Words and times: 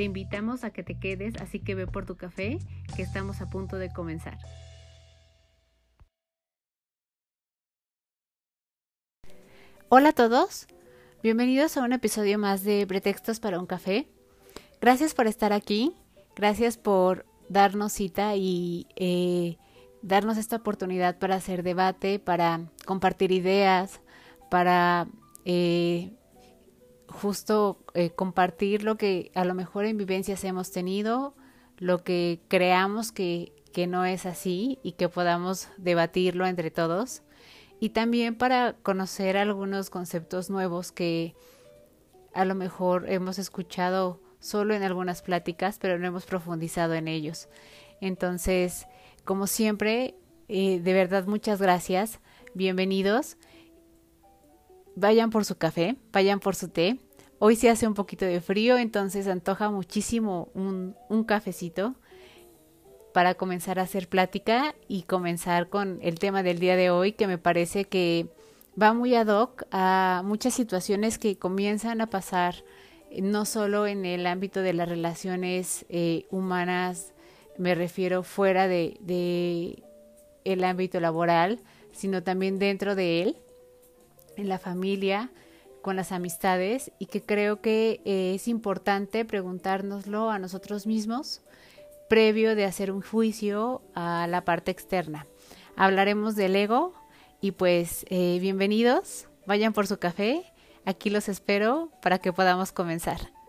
Te 0.00 0.04
invitamos 0.04 0.64
a 0.64 0.70
que 0.70 0.82
te 0.82 0.98
quedes, 0.98 1.36
así 1.42 1.60
que 1.60 1.74
ve 1.74 1.86
por 1.86 2.06
tu 2.06 2.16
café, 2.16 2.58
que 2.96 3.02
estamos 3.02 3.42
a 3.42 3.50
punto 3.50 3.76
de 3.76 3.92
comenzar. 3.92 4.38
Hola 9.90 10.08
a 10.08 10.12
todos, 10.12 10.68
bienvenidos 11.22 11.76
a 11.76 11.82
un 11.82 11.92
episodio 11.92 12.38
más 12.38 12.64
de 12.64 12.86
Pretextos 12.86 13.40
para 13.40 13.60
un 13.60 13.66
café. 13.66 14.08
Gracias 14.80 15.12
por 15.12 15.26
estar 15.26 15.52
aquí, 15.52 15.92
gracias 16.34 16.78
por 16.78 17.26
darnos 17.50 17.92
cita 17.92 18.36
y 18.36 18.86
eh, 18.96 19.58
darnos 20.00 20.38
esta 20.38 20.56
oportunidad 20.56 21.18
para 21.18 21.34
hacer 21.34 21.62
debate, 21.62 22.18
para 22.18 22.70
compartir 22.86 23.32
ideas, 23.32 24.00
para 24.48 25.08
eh, 25.44 26.10
justo 27.10 27.78
eh, 27.94 28.10
compartir 28.10 28.82
lo 28.82 28.96
que 28.96 29.30
a 29.34 29.44
lo 29.44 29.54
mejor 29.54 29.84
en 29.84 29.98
vivencias 29.98 30.44
hemos 30.44 30.70
tenido, 30.70 31.34
lo 31.78 32.02
que 32.02 32.40
creamos 32.48 33.12
que, 33.12 33.52
que 33.72 33.86
no 33.86 34.04
es 34.04 34.26
así 34.26 34.78
y 34.82 34.92
que 34.92 35.08
podamos 35.08 35.68
debatirlo 35.76 36.46
entre 36.46 36.70
todos. 36.70 37.22
Y 37.80 37.90
también 37.90 38.34
para 38.36 38.74
conocer 38.82 39.36
algunos 39.36 39.90
conceptos 39.90 40.50
nuevos 40.50 40.92
que 40.92 41.34
a 42.34 42.44
lo 42.44 42.54
mejor 42.54 43.10
hemos 43.10 43.38
escuchado 43.38 44.20
solo 44.38 44.74
en 44.74 44.82
algunas 44.82 45.22
pláticas, 45.22 45.78
pero 45.78 45.98
no 45.98 46.06
hemos 46.06 46.26
profundizado 46.26 46.94
en 46.94 47.08
ellos. 47.08 47.48
Entonces, 48.00 48.86
como 49.24 49.46
siempre, 49.46 50.14
eh, 50.48 50.80
de 50.80 50.92
verdad 50.92 51.26
muchas 51.26 51.60
gracias, 51.60 52.20
bienvenidos. 52.54 53.36
Vayan 54.96 55.30
por 55.30 55.44
su 55.44 55.56
café, 55.56 55.96
vayan 56.12 56.40
por 56.40 56.54
su 56.54 56.68
té. 56.68 56.98
Hoy 57.38 57.56
se 57.56 57.70
hace 57.70 57.86
un 57.86 57.94
poquito 57.94 58.24
de 58.24 58.40
frío, 58.40 58.76
entonces 58.76 59.26
antoja 59.26 59.70
muchísimo 59.70 60.50
un, 60.54 60.94
un 61.08 61.24
cafecito 61.24 61.94
para 63.12 63.34
comenzar 63.34 63.78
a 63.78 63.82
hacer 63.82 64.08
plática 64.08 64.74
y 64.88 65.02
comenzar 65.02 65.68
con 65.68 65.98
el 66.02 66.18
tema 66.18 66.42
del 66.42 66.58
día 66.58 66.76
de 66.76 66.90
hoy 66.90 67.12
que 67.12 67.26
me 67.26 67.38
parece 67.38 67.86
que 67.86 68.28
va 68.80 68.92
muy 68.92 69.14
ad 69.14 69.28
hoc 69.28 69.64
a 69.70 70.22
muchas 70.24 70.54
situaciones 70.54 71.18
que 71.18 71.36
comienzan 71.36 72.00
a 72.00 72.08
pasar 72.08 72.56
eh, 73.10 73.22
no 73.22 73.44
solo 73.44 73.86
en 73.86 74.04
el 74.04 74.26
ámbito 74.26 74.62
de 74.62 74.72
las 74.72 74.88
relaciones 74.88 75.84
eh, 75.88 76.26
humanas, 76.30 77.12
me 77.58 77.74
refiero 77.74 78.22
fuera 78.22 78.68
de, 78.68 78.96
de 79.00 79.82
el 80.44 80.64
ámbito 80.64 81.00
laboral, 81.00 81.60
sino 81.92 82.22
también 82.22 82.58
dentro 82.58 82.94
de 82.94 83.22
él, 83.22 83.36
en 84.40 84.48
la 84.48 84.58
familia, 84.58 85.30
con 85.82 85.96
las 85.96 86.12
amistades 86.12 86.92
y 86.98 87.06
que 87.06 87.22
creo 87.22 87.60
que 87.60 88.00
eh, 88.04 88.34
es 88.34 88.48
importante 88.48 89.24
preguntárnoslo 89.24 90.30
a 90.30 90.38
nosotros 90.38 90.86
mismos 90.86 91.42
previo 92.08 92.56
de 92.56 92.64
hacer 92.64 92.90
un 92.90 93.02
juicio 93.02 93.82
a 93.94 94.26
la 94.28 94.44
parte 94.44 94.70
externa. 94.70 95.26
Hablaremos 95.76 96.34
del 96.34 96.56
ego 96.56 96.92
y 97.40 97.52
pues 97.52 98.04
eh, 98.10 98.38
bienvenidos, 98.40 99.28
vayan 99.46 99.72
por 99.72 99.86
su 99.86 99.98
café, 99.98 100.42
aquí 100.84 101.08
los 101.08 101.28
espero 101.28 101.90
para 102.02 102.18
que 102.18 102.32
podamos 102.32 102.72
comenzar. 102.72 103.39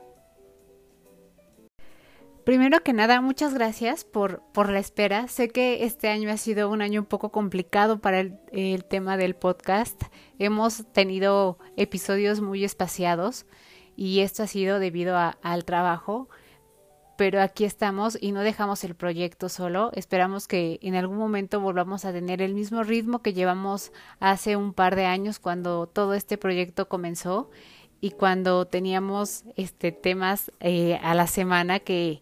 Primero 2.52 2.84
que 2.84 2.92
nada, 2.92 3.22
muchas 3.22 3.54
gracias 3.54 4.04
por, 4.04 4.42
por 4.52 4.70
la 4.70 4.80
espera. 4.80 5.30
Sé 5.30 5.48
que 5.48 5.86
este 5.86 6.10
año 6.10 6.30
ha 6.30 6.36
sido 6.36 6.70
un 6.70 6.82
año 6.82 7.00
un 7.00 7.06
poco 7.06 7.32
complicado 7.32 8.02
para 8.02 8.20
el, 8.20 8.84
tema 8.90 9.16
del 9.16 9.36
podcast. 9.36 10.04
Hemos 10.38 10.86
tenido 10.92 11.60
episodios 11.78 12.42
muy 12.42 12.66
espaciados 12.66 13.46
y 13.96 14.20
esto 14.20 14.44
ha 14.44 14.48
sido 14.48 14.80
debido 14.80 15.16
a, 15.16 15.38
al 15.42 15.64
trabajo. 15.64 16.28
Pero 17.16 17.42
aquí 17.42 17.64
estamos 17.64 18.18
y 18.20 18.34
no 18.34 18.42
dejamos 18.42 18.84
el 18.84 18.96
proyecto 18.96 19.48
solo. 19.48 19.92
Esperamos 19.94 20.50
que 20.50 20.78
en 20.82 20.96
algún 20.96 21.20
momento 21.20 21.62
volvamos 21.62 22.04
a 22.04 22.12
tener 22.12 22.42
el 22.42 22.54
mismo 22.54 22.84
ritmo 22.84 23.22
que 23.22 23.32
llevamos 23.32 23.94
hace 24.20 24.58
un 24.58 24.74
par 24.74 24.98
de 24.98 25.06
años 25.06 25.40
cuando 25.40 25.88
todo 25.88 26.16
este 26.16 26.38
proyecto 26.38 26.90
comenzó 26.90 27.50
y 28.02 28.12
cuando 28.12 28.66
teníamos 28.66 29.44
este 29.56 29.92
temas 29.92 30.52
eh, 30.60 31.00
a 31.04 31.14
la 31.14 31.28
semana 31.28 31.80
que, 31.80 32.22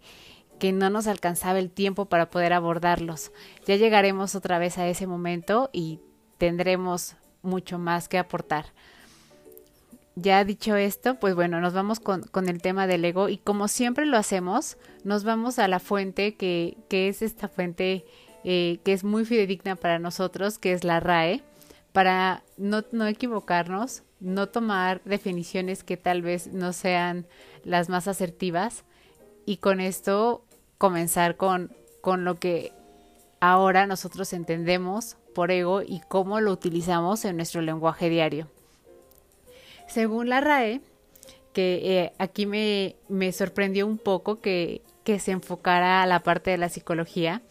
que 0.59 0.73
no 0.73 0.89
nos 0.89 1.07
alcanzaba 1.07 1.57
el 1.57 1.71
tiempo 1.71 2.05
para 2.05 2.29
poder 2.29 2.53
abordarlos. 2.53 3.31
Ya 3.65 3.77
llegaremos 3.77 4.35
otra 4.35 4.59
vez 4.59 4.77
a 4.77 4.87
ese 4.87 5.07
momento 5.07 5.69
y 5.71 6.01
tendremos 6.37 7.15
mucho 7.41 7.79
más 7.79 8.09
que 8.09 8.17
aportar. 8.17 8.65
Ya 10.15 10.43
dicho 10.43 10.75
esto, 10.75 11.15
pues 11.15 11.33
bueno, 11.33 11.61
nos 11.61 11.73
vamos 11.73 12.01
con, 12.01 12.23
con, 12.23 12.49
el 12.49 12.61
tema 12.61 12.87
del 12.87 13.05
ego 13.05 13.29
y 13.29 13.37
como 13.37 13.69
siempre 13.69 14.05
lo 14.05 14.17
hacemos, 14.17 14.77
nos 15.05 15.23
vamos 15.23 15.59
a 15.59 15.69
la 15.69 15.79
fuente 15.79 16.35
que, 16.35 16.75
que 16.89 17.07
es 17.07 17.21
esta 17.21 17.47
fuente 17.47 18.05
eh, 18.43 18.79
que 18.83 18.91
es 18.91 19.05
muy 19.05 19.23
fidedigna 19.23 19.77
para 19.77 19.97
nosotros, 19.97 20.59
que 20.59 20.73
es 20.73 20.83
la 20.83 20.99
RAE, 20.99 21.41
para 21.93 22.43
no, 22.57 22.83
no 22.91 23.07
equivocarnos, 23.07 24.03
no 24.19 24.49
tomar 24.49 25.01
definiciones 25.05 25.83
que 25.83 25.97
tal 25.97 26.21
vez 26.21 26.47
no 26.47 26.73
sean 26.73 27.25
las 27.63 27.89
más 27.89 28.07
asertivas 28.07 28.83
y 29.45 29.57
con 29.57 29.79
esto 29.79 30.43
comenzar 30.77 31.37
con, 31.37 31.71
con 32.01 32.25
lo 32.25 32.35
que 32.35 32.71
ahora 33.39 33.87
nosotros 33.87 34.33
entendemos 34.33 35.17
por 35.33 35.51
ego 35.51 35.81
y 35.81 36.01
cómo 36.07 36.41
lo 36.41 36.51
utilizamos 36.51 37.23
en 37.25 37.37
nuestro 37.37 37.61
lenguaje 37.61 38.09
diario. 38.09 38.47
Según 39.87 40.29
la 40.29 40.41
RAE, 40.41 40.81
que 41.53 41.81
eh, 41.83 42.13
aquí 42.19 42.45
me, 42.45 42.95
me, 43.07 43.31
sorprendió 43.31 43.87
un 43.87 43.97
poco 43.97 44.39
que, 44.39 44.81
que, 45.03 45.19
se 45.19 45.31
enfocara 45.31 46.03
a 46.03 46.05
la 46.05 46.19
parte 46.19 46.51
de 46.51 46.57
la 46.57 46.69
psicología, 46.69 47.41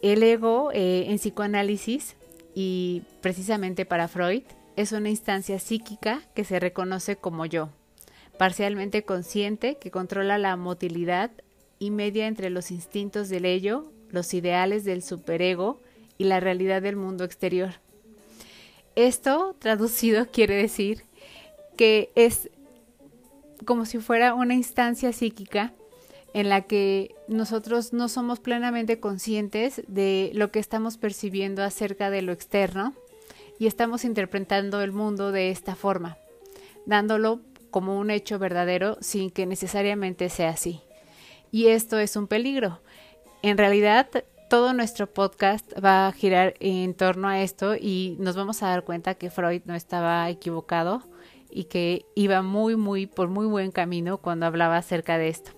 el 0.00 0.22
ego 0.22 0.70
eh, 0.72 1.06
en 1.08 1.18
psicoanálisis 1.18 2.16
y 2.54 3.02
precisamente 3.20 3.84
para 3.84 4.08
Freud 4.08 4.42
es 4.76 4.92
una 4.92 5.10
instancia 5.10 5.58
psíquica 5.58 6.22
que 6.34 6.44
se 6.44 6.58
reconoce 6.58 7.16
como 7.16 7.46
yo, 7.46 7.70
parcialmente 8.38 9.04
consciente 9.04 9.76
que 9.76 9.90
controla 9.90 10.38
la 10.38 10.56
motilidad 10.56 11.30
y 11.78 11.90
media 11.90 12.26
entre 12.26 12.50
los 12.50 12.70
instintos 12.70 13.28
del 13.28 13.44
ello, 13.44 13.90
los 14.10 14.34
ideales 14.34 14.84
del 14.84 15.02
superego 15.02 15.80
y 16.18 16.24
la 16.24 16.40
realidad 16.40 16.82
del 16.82 16.96
mundo 16.96 17.24
exterior. 17.24 17.74
Esto, 18.96 19.56
traducido, 19.58 20.26
quiere 20.32 20.54
decir 20.54 21.04
que 21.76 22.10
es 22.14 22.50
como 23.64 23.86
si 23.86 23.98
fuera 23.98 24.34
una 24.34 24.54
instancia 24.54 25.12
psíquica 25.12 25.72
en 26.34 26.48
la 26.48 26.62
que 26.62 27.14
nosotros 27.28 27.92
no 27.92 28.08
somos 28.08 28.40
plenamente 28.40 28.98
conscientes 28.98 29.82
de 29.86 30.32
lo 30.34 30.50
que 30.50 30.58
estamos 30.58 30.98
percibiendo 30.98 31.62
acerca 31.62 32.10
de 32.10 32.22
lo 32.22 32.32
externo 32.32 32.94
y 33.58 33.66
estamos 33.66 34.04
interpretando 34.04 34.80
el 34.82 34.92
mundo 34.92 35.32
de 35.32 35.50
esta 35.50 35.74
forma, 35.74 36.16
dándolo 36.86 37.40
como 37.70 37.98
un 37.98 38.10
hecho 38.10 38.38
verdadero 38.38 38.96
sin 39.00 39.30
que 39.30 39.46
necesariamente 39.46 40.28
sea 40.28 40.50
así. 40.50 40.80
Y 41.50 41.68
esto 41.68 41.98
es 41.98 42.16
un 42.16 42.26
peligro. 42.26 42.80
En 43.42 43.58
realidad, 43.58 44.08
todo 44.48 44.72
nuestro 44.72 45.06
podcast 45.12 45.72
va 45.84 46.06
a 46.06 46.12
girar 46.12 46.54
en 46.60 46.94
torno 46.94 47.28
a 47.28 47.42
esto 47.42 47.74
y 47.74 48.16
nos 48.18 48.36
vamos 48.36 48.62
a 48.62 48.68
dar 48.68 48.84
cuenta 48.84 49.14
que 49.14 49.30
Freud 49.30 49.62
no 49.64 49.74
estaba 49.74 50.28
equivocado 50.30 51.02
y 51.50 51.64
que 51.64 52.04
iba 52.14 52.42
muy, 52.42 52.76
muy, 52.76 53.06
por 53.06 53.28
muy 53.28 53.46
buen 53.46 53.70
camino 53.70 54.18
cuando 54.18 54.46
hablaba 54.46 54.76
acerca 54.76 55.18
de 55.18 55.28
esto. 55.28 55.52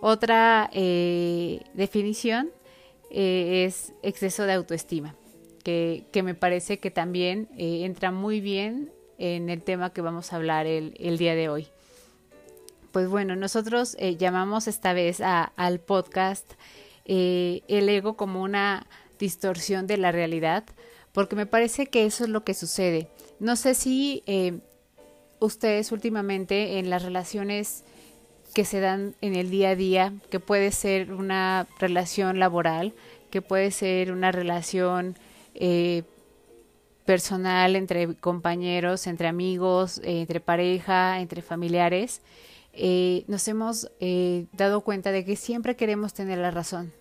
Otra 0.00 0.70
eh, 0.72 1.60
definición 1.74 2.50
eh, 3.10 3.64
es 3.66 3.92
exceso 4.02 4.44
de 4.44 4.54
autoestima 4.54 5.14
que, 5.62 6.04
me 6.22 6.34
parece 6.34 6.78
que 6.78 6.90
también 6.90 7.48
eh, 7.56 7.84
entra 7.84 8.10
muy 8.10 8.40
bien 8.40 8.90
en 9.18 9.50
el 9.50 9.62
tema 9.62 9.92
que 9.92 10.00
vamos 10.00 10.32
a 10.32 10.36
hablar 10.36 10.66
el, 10.66 10.94
el 10.98 11.18
día 11.18 11.34
de 11.34 11.48
hoy. 11.48 11.68
Pues 12.92 13.08
bueno, 13.08 13.36
nosotros 13.36 13.96
eh, 13.98 14.16
llamamos 14.16 14.66
esta 14.66 14.92
vez 14.92 15.20
a, 15.20 15.44
al 15.56 15.80
podcast 15.80 16.50
eh, 17.04 17.62
el 17.68 17.88
ego 17.88 18.16
como 18.16 18.42
una 18.42 18.86
distorsión 19.18 19.86
de 19.86 19.96
la 19.96 20.12
realidad, 20.12 20.64
porque 21.12 21.36
me 21.36 21.46
parece 21.46 21.86
que 21.86 22.06
eso 22.06 22.24
es 22.24 22.30
lo 22.30 22.44
que 22.44 22.54
sucede. 22.54 23.08
No 23.38 23.56
sé 23.56 23.74
si 23.74 24.22
ustedes 25.40 25.92
últimamente 25.92 26.78
en 26.78 26.90
las 26.90 27.02
relaciones 27.02 27.84
que 28.54 28.64
se 28.64 28.80
dan 28.80 29.14
en 29.20 29.34
el 29.36 29.50
día 29.50 29.70
a 29.70 29.76
día, 29.76 30.12
que 30.30 30.40
puede 30.40 30.72
ser 30.72 31.12
una 31.12 31.66
relación 31.78 32.38
laboral, 32.38 32.94
que 33.30 33.42
puede 33.42 33.70
ser 33.70 34.12
una 34.12 34.32
relación 34.32 35.16
eh, 35.54 36.02
personal 37.04 37.76
entre 37.76 38.14
compañeros, 38.14 39.06
entre 39.06 39.28
amigos, 39.28 39.98
eh, 39.98 40.20
entre 40.20 40.40
pareja, 40.40 41.20
entre 41.20 41.42
familiares, 41.42 42.22
eh, 42.72 43.24
nos 43.26 43.48
hemos 43.48 43.90
dado 44.52 44.82
cuenta 44.82 45.10
de 45.10 45.24
que 45.24 45.34
siempre 45.34 45.74
queremos 45.76 46.14
tener 46.14 46.38
la 46.38 46.50
razón, 46.50 46.92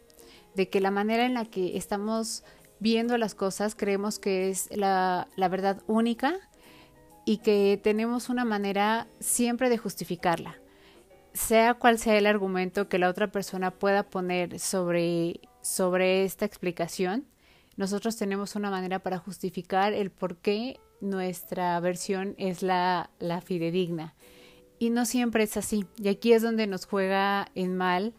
de 0.56 0.68
que 0.68 0.82
la 0.82 0.90
manera 0.90 1.26
en 1.26 1.36
la 1.36 1.46
que 1.46 1.78
estamos 1.78 2.44
viendo 2.80 3.18
las 3.18 3.36
cosas 3.36 3.76
creemos 3.76 4.20
que 4.20 4.50
es 4.50 4.70
la, 4.76 5.28
la 5.36 5.48
verdad 5.48 5.82
única 5.86 6.36
y 7.26 7.38
que 7.38 7.80
tenemos 7.84 8.30
una 8.30 8.46
manera 8.46 9.08
siempre 9.20 9.70
de 9.70 9.78
justificarla. 9.78 10.56
Sea 11.34 11.76
cual 11.76 12.00
sea 12.00 12.18
el 12.18 12.26
argumento 12.26 12.90
que 12.90 12.98
la 12.98 13.08
otra 13.08 13.32
persona 13.32 13.70
pueda 13.70 14.02
poner 14.02 14.60
sobre, 14.60 15.40
sobre 15.62 16.24
esta 16.24 16.46
explicación, 16.46 17.28
nosotros 17.80 18.18
tenemos 18.18 18.58
una 18.58 18.70
manera 18.70 19.00
para 19.00 19.20
justificar 19.20 19.94
el 19.94 20.12
por 20.12 20.36
qué 20.36 20.82
nuestra 21.00 21.80
versión 21.80 22.36
es 22.38 22.62
la, 22.62 23.10
la 23.20 23.40
fidedigna. 23.40 24.16
Y 24.80 24.90
no 24.90 25.06
siempre 25.06 25.44
es 25.46 25.56
así. 25.56 25.86
Y 25.96 26.10
aquí 26.10 26.34
es 26.34 26.42
donde 26.42 26.68
nos 26.68 26.86
juega 26.86 27.48
en 27.56 27.78
mal 27.78 28.14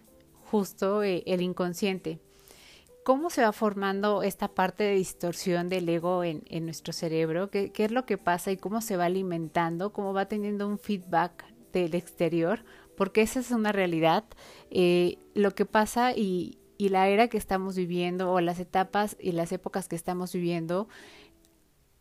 justo 0.51 1.03
eh, 1.03 1.23
el 1.27 1.43
inconsciente. 1.43 2.21
¿Cómo 3.05 3.29
se 3.29 3.43
va 3.43 3.53
formando 3.53 4.23
esta 4.23 4.49
parte 4.49 4.85
de 4.85 4.95
distorsión 4.95 5.69
del 5.69 5.91
ego 5.91 6.25
en, 6.25 6.43
en 6.47 6.65
nuestro 6.65 6.95
cerebro? 6.95 7.51
¿Qué, 7.51 7.71
¿Qué, 7.71 7.85
es 7.85 7.91
lo 7.91 8.07
que 8.07 8.17
pasa 8.17 8.53
y 8.53 8.57
cómo 8.57 8.81
se 8.81 8.97
va 8.97 9.05
alimentando? 9.05 9.93
¿Cómo 9.93 10.15
va 10.15 10.25
teniendo 10.25 10.67
un 10.67 10.79
feedback 10.79 11.45
del 11.75 11.95
exterior? 11.95 12.65
porque 13.01 13.23
esa 13.23 13.41
es 13.41 13.51
una 13.51 13.73
realidad. 13.73 14.25
Eh, 14.71 15.17
lo 15.33 15.55
que 15.55 15.65
pasa 15.65 16.13
y, 16.15 16.59
y 16.81 16.89
la 16.89 17.09
era 17.09 17.29
que 17.29 17.37
estamos 17.37 17.77
viviendo 17.77 18.33
o 18.33 18.41
las 18.41 18.59
etapas 18.59 19.15
y 19.21 19.33
las 19.33 19.53
épocas 19.53 19.87
que 19.87 19.97
estamos 19.97 20.33
viviendo 20.33 20.89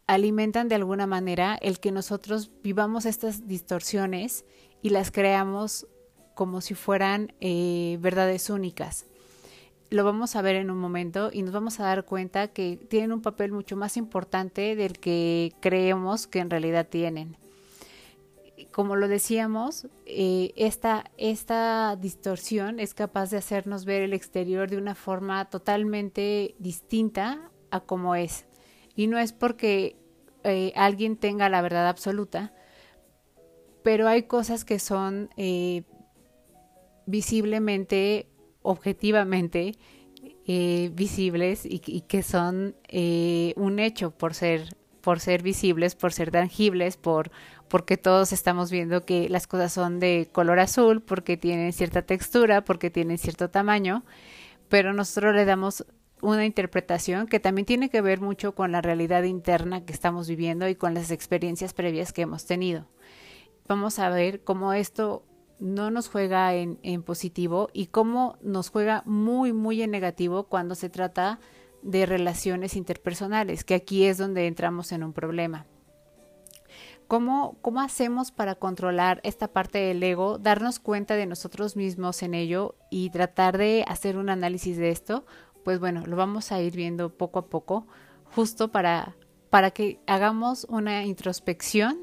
alimentan 0.08 0.70
de 0.70 0.76
alguna 0.76 1.06
manera 1.06 1.58
el 1.62 1.81
que 1.81 1.92
nosotros 1.92 2.50
vivamos 2.64 3.06
estas 3.06 3.46
distorsiones 3.46 4.46
y 4.81 4.92
las 4.92 5.12
creamos 5.12 5.86
como 6.34 6.62
si 6.62 6.76
fueran 6.76 7.34
eh, 7.42 7.98
verdades 8.00 8.50
únicas. 8.50 9.06
Lo 9.90 10.06
vamos 10.06 10.38
a 10.38 10.42
ver 10.42 10.56
en 10.56 10.72
un 10.72 10.78
momento 10.78 11.30
y 11.34 11.42
nos 11.42 11.52
vamos 11.52 11.82
a 11.82 11.84
dar 11.84 12.06
cuenta 12.06 12.48
que 12.48 12.78
tienen 12.90 13.12
un 13.12 13.22
papel 13.22 13.52
mucho 13.52 13.75
más 13.75 13.98
importante 13.98 14.78
del 14.78 14.98
que 14.98 15.52
creemos 15.60 16.25
que 16.25 16.40
en 16.40 16.50
realidad 16.50 16.88
tienen 16.88 17.36
como 18.68 18.96
lo 18.96 19.08
decíamos, 19.08 19.88
eh, 20.06 20.54
esta, 20.56 21.06
esta 21.18 21.96
distorsión 21.96 22.80
es 22.80 22.94
capaz 22.94 23.32
de 23.32 23.38
hacernos 23.38 23.86
ver 23.86 24.02
el 24.02 24.14
exterior 24.14 24.70
de 24.70 24.78
una 24.78 24.96
forma 24.96 25.50
totalmente 25.50 26.56
distinta 26.60 27.52
a 27.72 27.80
como 27.82 28.16
es. 28.16 28.46
Y 28.96 29.08
no 29.08 29.18
es 29.18 29.34
porque 29.34 29.96
eh, 30.44 30.74
alguien 30.76 31.18
tenga 31.18 31.50
la 31.50 31.62
verdad 31.62 31.88
absoluta, 31.88 32.54
pero 33.84 34.08
hay 34.08 34.24
cosas 34.24 34.66
que 34.66 34.80
son 34.80 35.30
eh, 35.38 35.84
visiblemente, 37.06 38.28
objetivamente 38.62 39.76
visibles 40.92 41.64
y, 41.64 41.80
y, 41.86 42.02
que 42.02 42.24
son 42.24 42.76
un 43.56 43.78
hecho 43.78 44.10
por 44.10 44.34
ser, 44.34 44.76
por 45.02 45.20
ser 45.20 45.44
visibles, 45.44 45.94
por 45.94 46.12
ser 46.12 46.32
tangibles, 46.32 46.98
por 46.98 47.30
porque 47.69 47.98
todos 47.98 48.33
estamos 48.33 48.71
viendo 48.71 49.06
que 49.06 49.30
las 49.30 49.48
cosas 49.48 49.71
son 49.71 50.00
de 50.00 50.27
color 50.31 50.60
azul, 50.60 51.01
porque 51.01 51.38
tienen 51.38 51.71
cierta 51.71 52.01
textura, 52.01 52.63
porque 52.66 52.89
tienen 52.89 53.18
cierto 53.18 53.50
tamaño, 53.50 54.04
pero 54.68 54.94
nosotros 54.94 55.36
le 55.36 55.45
damos 55.45 55.86
una 56.21 56.45
interpretación 56.45 57.27
que 57.27 57.39
también 57.39 57.66
tiene 57.66 57.89
que 57.89 58.01
ver 58.01 58.19
mucho 58.19 58.54
con 58.54 58.71
la 58.71 58.81
realidad 58.81 59.24
interna 59.24 59.86
que 59.86 59.94
estamos 59.94 60.27
viviendo 60.27 60.68
y 60.68 60.75
con 60.75 60.94
las 60.94 61.12
experiencias 61.12 61.74
previas 61.74 62.12
que 62.12 62.24
hemos 62.24 62.45
tenido. 62.45 62.88
Vamos 63.68 64.00
a 64.00 64.10
ver 64.10 64.44
cómo 64.44 64.74
esto 64.74 65.24
no 65.60 65.92
nos 65.92 66.10
juega 66.10 66.54
en, 66.56 66.80
en 66.83 67.04
positivo 67.04 67.69
y 67.74 67.88
cómo 67.88 68.38
nos 68.42 68.69
juega 68.69 69.04
muy, 69.06 69.54
muy 69.54 69.81
en 69.81 69.92
negativo 69.92 70.45
cuando 70.45 70.75
se 70.75 70.89
trata 70.89 71.39
de 71.81 72.06
relaciones 72.06 72.75
interpersonales, 72.75 73.63
que 73.63 73.75
aquí 73.75 74.06
es 74.06 74.18
donde 74.18 74.48
entramos 74.48 74.92
en 74.92 75.04
un 75.04 75.13
problema. 75.13 75.65
¿Cómo, 77.10 77.58
¿Cómo 77.64 77.82
hacemos 77.82 78.32
para 78.32 78.54
controlar 78.54 79.20
esta 79.24 79.48
parte 79.48 79.80
del 79.80 80.04
ego, 80.04 80.38
darnos 80.38 80.78
cuenta 80.78 81.16
de 81.16 81.26
nosotros 81.26 81.76
mismos 81.76 82.22
en 82.22 82.36
ello 82.36 82.76
y 82.92 83.10
tratar 83.10 83.58
de 83.58 83.84
hacer 83.88 84.16
un 84.16 84.30
análisis 84.30 84.78
de 84.78 84.92
esto? 84.92 85.26
Pues 85.64 85.80
bueno, 85.80 86.06
lo 86.06 86.16
vamos 86.16 86.52
a 86.52 86.62
ir 86.62 86.76
viendo 86.76 87.18
poco 87.18 87.40
a 87.40 87.48
poco, 87.48 87.88
justo 88.26 88.72
para, 88.72 89.16
para 89.50 89.72
que 89.72 90.00
hagamos 90.06 90.68
una 90.70 91.04
introspección, 91.04 91.98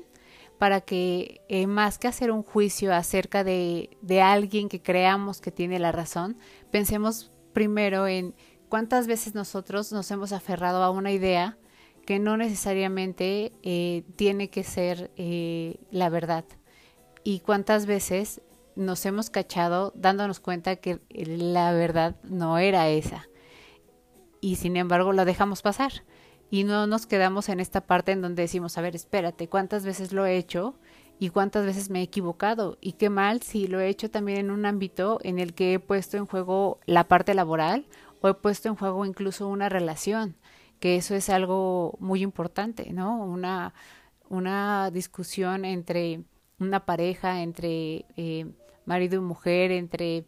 para 0.58 0.80
que 0.80 1.40
eh, 1.48 1.68
más 1.68 1.98
que 1.98 2.08
hacer 2.08 2.32
un 2.32 2.42
juicio 2.42 2.92
acerca 2.92 3.44
de, 3.44 3.96
de 4.02 4.22
alguien 4.22 4.68
que 4.68 4.82
creamos 4.82 5.40
que 5.40 5.52
tiene 5.52 5.78
la 5.78 5.92
razón, 5.92 6.36
pensemos 6.72 7.30
primero 7.52 8.08
en 8.08 8.34
cuántas 8.68 9.06
veces 9.06 9.36
nosotros 9.36 9.92
nos 9.92 10.10
hemos 10.10 10.32
aferrado 10.32 10.82
a 10.82 10.90
una 10.90 11.12
idea 11.12 11.58
que 12.06 12.18
no 12.18 12.38
necesariamente 12.38 13.52
eh, 13.62 14.04
tiene 14.16 14.48
que 14.48 14.64
ser 14.64 15.10
eh, 15.16 15.76
la 15.90 16.08
verdad. 16.08 16.44
Y 17.24 17.40
cuántas 17.40 17.84
veces 17.84 18.40
nos 18.76 19.04
hemos 19.04 19.28
cachado 19.28 19.92
dándonos 19.94 20.40
cuenta 20.40 20.76
que 20.76 21.00
la 21.10 21.72
verdad 21.72 22.16
no 22.22 22.56
era 22.58 22.88
esa. 22.88 23.28
Y 24.40 24.56
sin 24.56 24.76
embargo 24.76 25.12
la 25.12 25.24
dejamos 25.24 25.60
pasar. 25.60 26.04
Y 26.48 26.62
no 26.62 26.86
nos 26.86 27.06
quedamos 27.06 27.48
en 27.48 27.58
esta 27.58 27.80
parte 27.80 28.12
en 28.12 28.22
donde 28.22 28.42
decimos, 28.42 28.78
a 28.78 28.82
ver, 28.82 28.94
espérate, 28.94 29.48
¿cuántas 29.48 29.84
veces 29.84 30.12
lo 30.12 30.24
he 30.24 30.36
hecho? 30.36 30.76
y 31.18 31.30
cuántas 31.30 31.64
veces 31.64 31.88
me 31.90 32.00
he 32.00 32.02
equivocado 32.02 32.76
y 32.80 32.92
qué 32.92 33.08
mal 33.08 33.42
si 33.42 33.66
lo 33.68 33.80
he 33.80 33.88
hecho 33.88 34.10
también 34.10 34.38
en 34.38 34.50
un 34.50 34.66
ámbito 34.66 35.18
en 35.22 35.38
el 35.38 35.54
que 35.54 35.74
he 35.74 35.78
puesto 35.78 36.18
en 36.18 36.26
juego 36.26 36.78
la 36.84 37.04
parte 37.04 37.32
laboral 37.34 37.86
o 38.20 38.28
he 38.28 38.34
puesto 38.34 38.68
en 38.68 38.76
juego 38.76 39.06
incluso 39.06 39.48
una 39.48 39.68
relación 39.68 40.36
que 40.80 40.96
eso 40.96 41.14
es 41.14 41.28
algo 41.28 41.96
muy 42.00 42.22
importante, 42.22 42.92
¿no? 42.92 43.22
Una, 43.22 43.74
una 44.28 44.90
discusión 44.90 45.64
entre 45.64 46.24
una 46.58 46.84
pareja, 46.84 47.42
entre 47.42 48.06
eh, 48.16 48.46
marido 48.84 49.16
y 49.16 49.20
mujer, 49.20 49.72
entre 49.72 50.26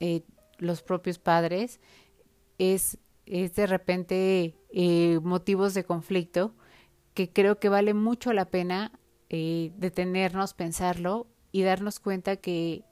eh, 0.00 0.22
los 0.58 0.82
propios 0.82 1.18
padres, 1.18 1.80
es, 2.58 2.98
es 3.26 3.54
de 3.54 3.66
repente 3.66 4.56
eh, 4.70 5.20
motivos 5.22 5.74
de 5.74 5.84
conflicto 5.84 6.54
que 7.14 7.30
creo 7.32 7.58
que 7.58 7.68
vale 7.68 7.94
mucho 7.94 8.32
la 8.32 8.46
pena 8.46 8.92
detenernos, 9.30 10.54
pensarlo 10.54 11.26
y 11.52 11.62
darnos 11.62 12.00
cuenta 12.00 12.36
que, 12.36 12.84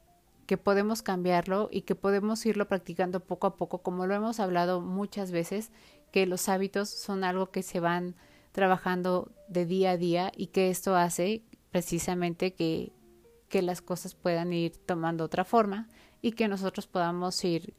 que 0.46 0.56
podemos 0.56 1.02
cambiarlo 1.02 1.68
y 1.70 1.82
que 1.82 1.94
podemos 1.94 2.44
irlo 2.46 2.68
practicando 2.68 3.20
poco 3.20 3.46
a 3.48 3.56
poco, 3.56 3.78
como 3.78 4.06
lo 4.06 4.14
hemos 4.14 4.40
hablado 4.40 4.80
muchas 4.80 5.32
veces, 5.32 5.70
que 6.12 6.26
los 6.26 6.48
hábitos 6.48 6.88
son 6.88 7.24
algo 7.24 7.50
que 7.50 7.62
se 7.62 7.80
van 7.80 8.14
trabajando 8.52 9.32
de 9.48 9.66
día 9.66 9.90
a 9.90 9.96
día 9.96 10.32
y 10.34 10.46
que 10.46 10.70
esto 10.70 10.96
hace 10.96 11.42
precisamente 11.72 12.54
que, 12.54 12.92
que 13.48 13.60
las 13.60 13.82
cosas 13.82 14.14
puedan 14.14 14.52
ir 14.52 14.76
tomando 14.76 15.24
otra 15.24 15.44
forma 15.44 15.88
y 16.22 16.32
que 16.32 16.48
nosotros 16.48 16.86
podamos 16.86 17.44
ir 17.44 17.74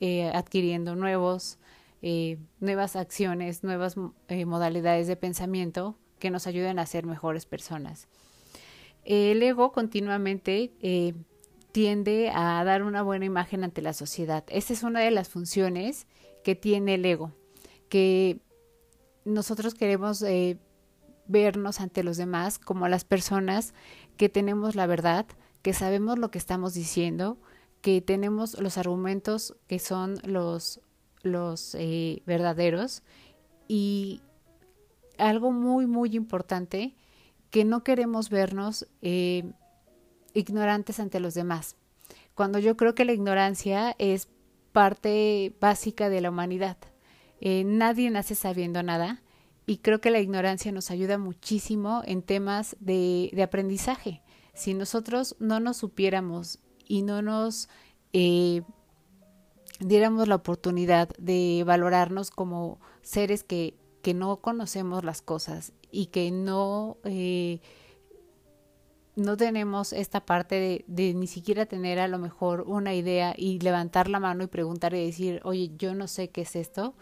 eh, 0.00 0.30
adquiriendo 0.32 0.94
nuevos, 0.94 1.58
eh, 2.02 2.38
nuevas 2.60 2.96
acciones, 2.96 3.62
nuevas 3.64 3.96
eh, 4.28 4.46
modalidades 4.46 5.06
de 5.06 5.16
pensamiento 5.16 5.96
que 6.18 6.30
nos 6.30 6.46
ayuden 6.46 6.78
a 6.78 6.86
ser 6.86 7.04
mejores 7.04 7.46
personas. 7.46 8.08
El 9.04 9.42
ego 9.42 9.72
continuamente 9.72 10.72
tiende 11.76 12.30
a 12.34 12.64
dar 12.64 12.82
una 12.82 13.02
buena 13.02 13.26
imagen 13.26 13.62
ante 13.62 13.82
la 13.82 13.92
sociedad. 13.92 14.44
Esta 14.48 14.72
es 14.72 14.82
una 14.82 15.00
de 15.00 15.10
las 15.10 15.28
funciones 15.28 16.06
que 16.42 16.54
tiene 16.54 16.94
el 16.94 17.04
ego 17.04 17.32
que 17.90 18.40
nosotros 19.26 19.74
queremos 19.74 20.22
eh, 20.22 20.58
vernos 21.26 21.82
ante 21.82 22.02
los 22.02 22.16
demás 22.16 22.58
como 22.58 22.88
las 22.88 23.04
personas 23.04 23.74
que 24.16 24.30
tenemos 24.30 24.74
la 24.74 24.86
verdad, 24.86 25.26
que 25.60 25.74
sabemos 25.74 26.18
lo 26.18 26.30
que 26.30 26.38
estamos 26.38 26.72
diciendo, 26.72 27.36
que 27.82 28.00
tenemos 28.00 28.58
los 28.58 28.78
argumentos 28.78 29.54
que 29.66 29.78
son 29.78 30.14
los, 30.24 30.80
los 31.20 31.74
eh, 31.74 32.22
verdaderos 32.24 33.02
y 33.68 34.22
algo 35.18 35.52
muy, 35.52 35.86
muy 35.86 36.16
importante, 36.16 36.94
que 37.50 37.66
no 37.66 37.84
queremos 37.84 38.30
vernos 38.30 38.88
eh, 39.02 39.52
ignorantes 40.36 41.00
ante 41.00 41.20
los 41.20 41.34
demás. 41.34 41.76
Cuando 42.34 42.58
yo 42.58 42.76
creo 42.76 42.94
que 42.94 43.04
la 43.04 43.12
ignorancia 43.12 43.96
es 43.98 44.28
parte 44.72 45.56
básica 45.58 46.10
de 46.10 46.20
la 46.20 46.30
humanidad. 46.30 46.76
Eh, 47.40 47.64
nadie 47.64 48.10
nace 48.10 48.34
sabiendo 48.34 48.82
nada 48.82 49.22
y 49.64 49.78
creo 49.78 50.00
que 50.00 50.10
la 50.10 50.20
ignorancia 50.20 50.70
nos 50.70 50.90
ayuda 50.90 51.16
muchísimo 51.18 52.02
en 52.04 52.22
temas 52.22 52.76
de, 52.78 53.32
aprendizaje. 53.42 54.22
Si 54.54 54.74
nosotros 54.74 55.36
no 55.38 55.60
nos 55.60 55.78
supiéramos 55.78 56.58
y 56.86 57.02
no 57.02 57.22
nos 57.22 57.68
eh, 58.12 58.62
diéramos 59.80 60.28
la 60.28 60.36
oportunidad 60.36 61.08
de 61.18 61.62
valorarnos 61.66 62.30
como 62.30 62.78
seres 63.02 63.44
que, 63.44 63.74
que 64.02 64.14
no 64.14 64.36
conocemos 64.42 65.04
las 65.04 65.22
cosas 65.22 65.72
y 65.90 66.06
que 66.06 66.30
no, 66.30 66.98
eh, 67.04 67.60
no 69.16 69.36
tenemos 69.36 69.94
esta 69.94 70.24
parte 70.24 70.84
de, 70.86 71.14
ni 71.14 71.26
siquiera 71.26 71.66
tener 71.66 71.98
a 71.98 72.06
lo 72.06 72.18
mejor 72.18 72.62
una 72.66 72.94
idea 72.94 73.34
y 73.36 73.58
levantar 73.58 74.08
la 74.08 74.20
mano 74.20 74.44
y 74.44 74.46
preguntar 74.46 74.94
y 74.94 75.06
decir, 75.06 75.40
oye, 75.42 75.72
yo 75.76 75.94
no 75.94 76.06
sé 76.06 76.28
qué 76.28 76.42
es 76.42 76.54
esto, 76.54 76.94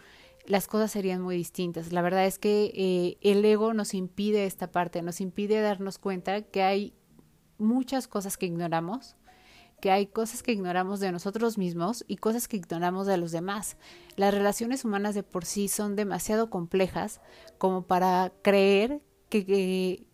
las 0.45 0.67
cosas 0.67 0.91
serían 0.91 1.21
muy 1.21 1.35
distintas. 1.35 1.91
La 1.91 2.01
verdad 2.01 2.25
es 2.25 2.39
que 2.39 2.71
eh, 2.73 3.17
el 3.21 3.43
ego 3.43 3.73
nos 3.73 3.93
impide 3.93 4.45
esta 4.45 4.71
parte, 4.71 5.01
nos 5.01 5.19
impide 5.19 5.59
darnos 5.59 5.97
cuenta 5.97 6.41
que 6.41 6.63
hay 6.63 6.93
muchas 7.57 8.07
cosas 8.07 8.37
que 8.37 8.45
ignoramos, 8.45 9.17
que 9.81 9.91
hay 9.91 10.07
cosas 10.07 10.41
que 10.41 10.53
ignoramos 10.53 11.01
de 11.01 11.11
nosotros 11.11 11.57
mismos 11.57 12.05
y 12.07 12.15
cosas 12.15 12.47
que 12.47 12.57
ignoramos 12.57 13.07
de 13.07 13.17
los 13.17 13.31
demás. 13.31 13.75
Las 14.15 14.33
relaciones 14.33 14.85
humanas 14.85 15.15
de 15.15 15.23
por 15.23 15.43
sí 15.43 15.67
son 15.67 15.97
demasiado 15.97 16.49
complejas 16.49 17.19
como 17.57 17.81
para 17.83 18.31
creer 18.41 19.01
que, 19.29 20.05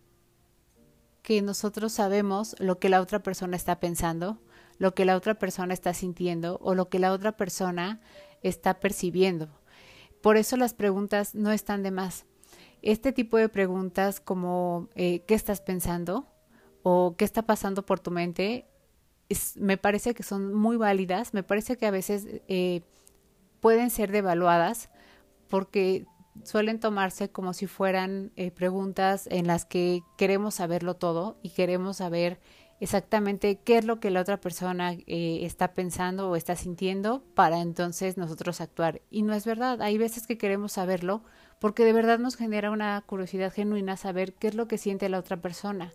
que 1.21 1.41
nosotros 1.41 1.93
sabemos 1.93 2.55
lo 2.59 2.79
que 2.79 2.89
la 2.89 3.01
otra 3.01 3.23
persona 3.23 3.55
está 3.55 3.79
pensando, 3.79 4.39
lo 4.77 4.93
que 4.93 5.05
la 5.05 5.15
otra 5.15 5.35
persona 5.35 5.73
está 5.73 5.93
sintiendo 5.93 6.59
o 6.61 6.75
lo 6.75 6.89
que 6.89 6.99
la 6.99 7.11
otra 7.11 7.33
persona 7.33 8.01
está 8.41 8.79
percibiendo. 8.79 9.49
Por 10.21 10.37
eso 10.37 10.57
las 10.57 10.73
preguntas 10.73 11.35
no 11.35 11.51
están 11.51 11.83
de 11.83 11.91
más. 11.91 12.25
Este 12.81 13.11
tipo 13.11 13.37
de 13.37 13.49
preguntas 13.49 14.19
como 14.19 14.89
eh, 14.95 15.23
¿qué 15.27 15.35
estás 15.35 15.61
pensando? 15.61 16.27
o 16.83 17.15
¿qué 17.17 17.25
está 17.25 17.43
pasando 17.43 17.85
por 17.85 17.99
tu 17.99 18.11
mente? 18.11 18.65
Me 19.55 19.77
parece 19.77 20.13
que 20.13 20.23
son 20.23 20.53
muy 20.53 20.77
válidas, 20.77 21.33
me 21.33 21.43
parece 21.43 21.77
que 21.77 21.85
a 21.85 21.91
veces 21.91 22.27
eh, 22.47 22.81
pueden 23.59 23.89
ser 23.89 24.11
devaluadas 24.11 24.89
porque 25.47 26.05
suelen 26.43 26.79
tomarse 26.79 27.29
como 27.29 27.53
si 27.53 27.67
fueran 27.67 28.31
eh, 28.35 28.51
preguntas 28.51 29.27
en 29.31 29.47
las 29.47 29.65
que 29.65 30.01
queremos 30.17 30.55
saberlo 30.55 30.95
todo 30.95 31.37
y 31.41 31.51
queremos 31.51 31.97
saber 31.97 32.39
exactamente 32.79 33.59
qué 33.59 33.77
es 33.77 33.85
lo 33.85 33.99
que 33.99 34.09
la 34.09 34.21
otra 34.21 34.41
persona 34.41 34.93
eh, 34.93 35.39
está 35.43 35.73
pensando 35.73 36.29
o 36.29 36.35
está 36.35 36.55
sintiendo 36.55 37.23
para 37.35 37.61
entonces 37.61 38.17
nosotros 38.17 38.59
actuar. 38.59 39.01
Y 39.11 39.21
no 39.21 39.33
es 39.33 39.45
verdad, 39.45 39.81
hay 39.81 39.97
veces 39.97 40.25
que 40.25 40.37
queremos 40.37 40.73
saberlo 40.73 41.23
porque 41.59 41.85
de 41.85 41.93
verdad 41.93 42.17
nos 42.17 42.35
genera 42.35 42.71
una 42.71 42.99
curiosidad 43.05 43.53
genuina 43.53 43.97
saber 43.97 44.33
qué 44.33 44.47
es 44.47 44.55
lo 44.55 44.67
que 44.67 44.79
siente 44.79 45.09
la 45.09 45.19
otra 45.19 45.37
persona. 45.37 45.93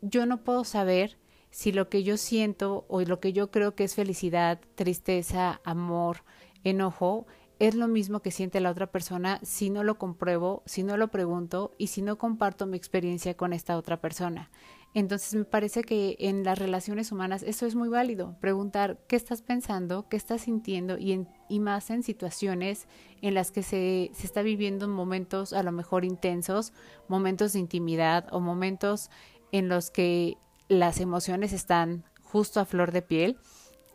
Yo 0.00 0.26
no 0.26 0.44
puedo 0.44 0.62
saber 0.62 1.18
si 1.50 1.72
lo 1.72 1.88
que 1.88 2.04
yo 2.04 2.16
siento 2.16 2.84
o 2.88 3.00
lo 3.00 3.18
que 3.18 3.32
yo 3.32 3.50
creo 3.50 3.74
que 3.74 3.82
es 3.82 3.96
felicidad, 3.96 4.60
tristeza, 4.76 5.60
amor, 5.64 6.22
enojo, 6.62 7.26
es 7.58 7.74
lo 7.74 7.88
mismo 7.88 8.20
que 8.20 8.30
siente 8.30 8.60
la 8.60 8.70
otra 8.70 8.86
persona 8.86 9.40
si 9.42 9.70
no 9.70 9.82
lo 9.82 9.98
compruebo, 9.98 10.62
si 10.66 10.82
no 10.82 10.96
lo 10.96 11.08
pregunto 11.08 11.72
y 11.78 11.86
si 11.86 12.02
no 12.02 12.18
comparto 12.18 12.66
mi 12.66 12.76
experiencia 12.76 13.36
con 13.36 13.52
esta 13.52 13.78
otra 13.78 14.00
persona. 14.00 14.50
Entonces 14.92 15.34
me 15.34 15.44
parece 15.44 15.82
que 15.82 16.16
en 16.20 16.42
las 16.42 16.58
relaciones 16.58 17.12
humanas 17.12 17.42
eso 17.42 17.66
es 17.66 17.74
muy 17.74 17.88
válido, 17.88 18.36
preguntar 18.40 18.98
qué 19.08 19.16
estás 19.16 19.42
pensando, 19.42 20.08
qué 20.08 20.16
estás 20.16 20.42
sintiendo 20.42 20.96
y, 20.96 21.12
en, 21.12 21.28
y 21.48 21.60
más 21.60 21.90
en 21.90 22.02
situaciones 22.02 22.88
en 23.20 23.34
las 23.34 23.50
que 23.50 23.62
se, 23.62 24.10
se 24.14 24.26
está 24.26 24.42
viviendo 24.42 24.88
momentos 24.88 25.52
a 25.52 25.62
lo 25.62 25.72
mejor 25.72 26.04
intensos, 26.04 26.72
momentos 27.08 27.52
de 27.52 27.58
intimidad 27.58 28.26
o 28.32 28.40
momentos 28.40 29.10
en 29.52 29.68
los 29.68 29.90
que 29.90 30.38
las 30.68 31.00
emociones 31.00 31.52
están 31.52 32.04
justo 32.22 32.60
a 32.60 32.64
flor 32.64 32.92
de 32.92 33.02
piel, 33.02 33.38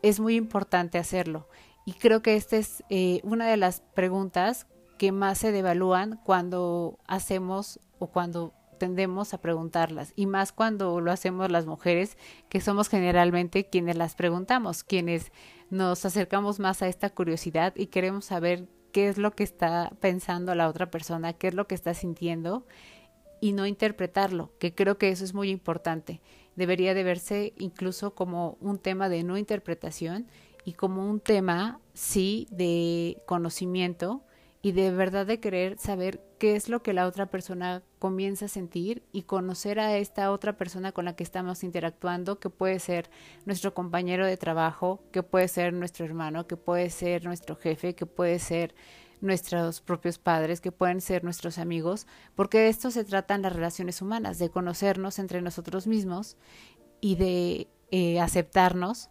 es 0.01 0.19
muy 0.19 0.35
importante 0.35 0.97
hacerlo. 0.97 1.47
Y 1.85 1.93
creo 1.93 2.21
que 2.21 2.35
esta 2.35 2.57
es 2.57 2.83
eh, 2.89 3.21
una 3.23 3.47
de 3.47 3.57
las 3.57 3.81
preguntas 3.93 4.67
que 4.97 5.11
más 5.11 5.39
se 5.39 5.51
devalúan 5.51 6.19
cuando 6.23 6.99
hacemos 7.07 7.79
o 7.97 8.07
cuando 8.07 8.53
tendemos 8.77 9.33
a 9.33 9.41
preguntarlas 9.41 10.11
y 10.15 10.25
más 10.25 10.51
cuando 10.51 10.99
lo 11.01 11.11
hacemos 11.11 11.51
las 11.51 11.67
mujeres 11.67 12.17
que 12.49 12.61
somos 12.61 12.89
generalmente 12.89 13.65
quienes 13.65 13.95
las 13.95 14.15
preguntamos, 14.15 14.83
quienes 14.83 15.31
nos 15.69 16.03
acercamos 16.03 16.59
más 16.59 16.81
a 16.81 16.87
esta 16.87 17.11
curiosidad 17.11 17.73
y 17.75 17.87
queremos 17.87 18.25
saber 18.25 18.67
qué 18.91 19.07
es 19.07 19.19
lo 19.19 19.35
que 19.35 19.43
está 19.43 19.91
pensando 19.99 20.55
la 20.55 20.67
otra 20.67 20.89
persona, 20.89 21.33
qué 21.33 21.49
es 21.49 21.53
lo 21.53 21.67
que 21.67 21.75
está 21.75 21.93
sintiendo 21.93 22.65
y 23.39 23.53
no 23.53 23.67
interpretarlo, 23.67 24.51
que 24.59 24.73
creo 24.73 24.97
que 24.97 25.09
eso 25.09 25.23
es 25.23 25.33
muy 25.33 25.49
importante. 25.49 26.21
Debería 26.55 26.93
de 26.93 27.03
verse 27.03 27.53
incluso 27.57 28.13
como 28.13 28.57
un 28.61 28.77
tema 28.77 29.09
de 29.09 29.23
no 29.23 29.37
interpretación 29.37 30.27
y 30.63 30.73
como 30.73 31.09
un 31.09 31.19
tema, 31.19 31.79
sí, 31.93 32.47
de 32.51 33.21
conocimiento 33.25 34.23
y 34.61 34.73
de 34.73 34.91
verdad 34.91 35.25
de 35.25 35.39
querer 35.39 35.77
saber 35.79 36.21
qué 36.37 36.55
es 36.55 36.69
lo 36.69 36.83
que 36.83 36.93
la 36.93 37.07
otra 37.07 37.27
persona 37.27 37.81
comienza 37.99 38.45
a 38.45 38.47
sentir 38.47 39.03
y 39.11 39.23
conocer 39.23 39.79
a 39.79 39.97
esta 39.97 40.31
otra 40.31 40.57
persona 40.57 40.91
con 40.91 41.05
la 41.05 41.15
que 41.15 41.23
estamos 41.23 41.63
interactuando, 41.63 42.39
que 42.39 42.49
puede 42.49 42.79
ser 42.79 43.09
nuestro 43.45 43.73
compañero 43.73 44.25
de 44.25 44.37
trabajo, 44.37 45.03
que 45.11 45.23
puede 45.23 45.47
ser 45.47 45.73
nuestro 45.73 46.05
hermano, 46.05 46.45
que 46.45 46.57
puede 46.57 46.89
ser 46.91 47.25
nuestro 47.25 47.55
jefe, 47.55 47.95
que 47.95 48.05
puede 48.05 48.37
ser 48.39 48.75
nuestros 49.19 49.81
propios 49.81 50.17
padres, 50.17 50.61
que 50.61 50.71
pueden 50.71 51.01
ser 51.01 51.23
nuestros 51.23 51.57
amigos, 51.57 52.07
porque 52.35 52.59
de 52.59 52.69
esto 52.69 52.91
se 52.91 53.03
tratan 53.03 53.43
las 53.43 53.53
relaciones 53.53 54.01
humanas, 54.01 54.39
de 54.39 54.49
conocernos 54.49 55.19
entre 55.19 55.41
nosotros 55.41 55.87
mismos 55.87 56.37
y 56.99 57.15
de 57.15 57.67
eh, 57.91 58.19
aceptarnos 58.19 59.09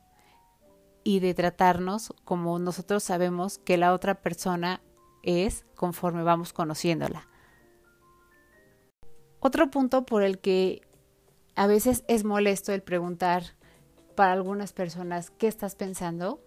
y 1.05 1.21
de 1.21 1.35
tratarnos 1.35 2.15
como 2.25 2.59
nosotros 2.59 3.03
sabemos 3.03 3.59
que 3.59 3.77
la 3.77 3.93
otra 3.93 4.21
persona 4.21 4.83
es 5.23 5.65
conforme 5.75 6.23
vamos 6.23 6.53
conociéndola. 6.53 7.29
Otro 9.41 9.71
punto 9.71 10.05
por 10.05 10.23
el 10.23 10.39
que 10.39 10.83
a 11.55 11.67
veces 11.67 12.05
es 12.09 12.25
molesto 12.25 12.73
el 12.73 12.83
preguntar 12.83 13.55
para 14.15 14.33
algunas 14.33 14.73
personas 14.73 15.31
qué 15.31 15.47
estás 15.47 15.75
pensando 15.75 16.41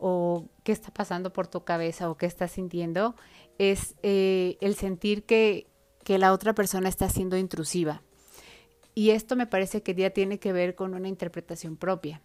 o 0.00 0.48
qué 0.64 0.72
está 0.72 0.92
pasando 0.92 1.32
por 1.32 1.46
tu 1.46 1.64
cabeza 1.64 2.10
o 2.10 2.16
qué 2.16 2.26
estás 2.26 2.52
sintiendo 2.52 3.14
es 3.58 3.96
eh, 4.02 4.56
el 4.60 4.74
sentir 4.76 5.24
que, 5.24 5.66
que 6.04 6.18
la 6.18 6.32
otra 6.32 6.54
persona 6.54 6.88
está 6.88 7.08
siendo 7.10 7.36
intrusiva. 7.36 8.02
Y 8.94 9.10
esto 9.10 9.36
me 9.36 9.46
parece 9.46 9.82
que 9.82 9.94
ya 9.94 10.10
tiene 10.10 10.38
que 10.38 10.52
ver 10.52 10.74
con 10.74 10.94
una 10.94 11.08
interpretación 11.08 11.76
propia, 11.76 12.22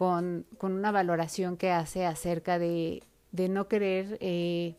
con, 0.00 0.46
una 0.62 0.92
valoración 0.92 1.58
que 1.58 1.70
hace 1.72 2.06
acerca 2.06 2.58
de, 2.58 3.02
no 3.32 3.68
querer 3.68 4.16
eh, 4.22 4.76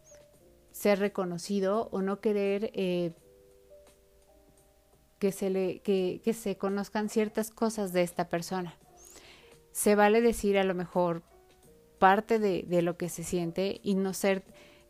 ser 0.72 0.98
reconocido 0.98 1.90
o 1.92 2.02
no 2.02 2.20
querer 2.20 2.72
eh, 2.74 3.12
que, 5.20 5.32
se 5.32 5.52
le, 5.52 5.82
que, 5.82 6.34
se 6.34 6.58
conozcan 6.58 7.08
ciertas 7.08 7.52
cosas 7.52 7.94
de 7.94 8.02
esta 8.02 8.30
persona. 8.30 8.76
Se 9.72 9.94
vale 9.94 10.22
decir 10.22 10.58
a 10.58 10.64
lo 10.64 10.74
mejor 10.74 11.22
parte 12.00 12.40
de, 12.40 12.82
lo 12.82 12.98
que 12.98 13.08
se 13.08 13.24
siente 13.24 13.80
y 13.84 13.94
no 13.94 14.16
ser 14.16 14.44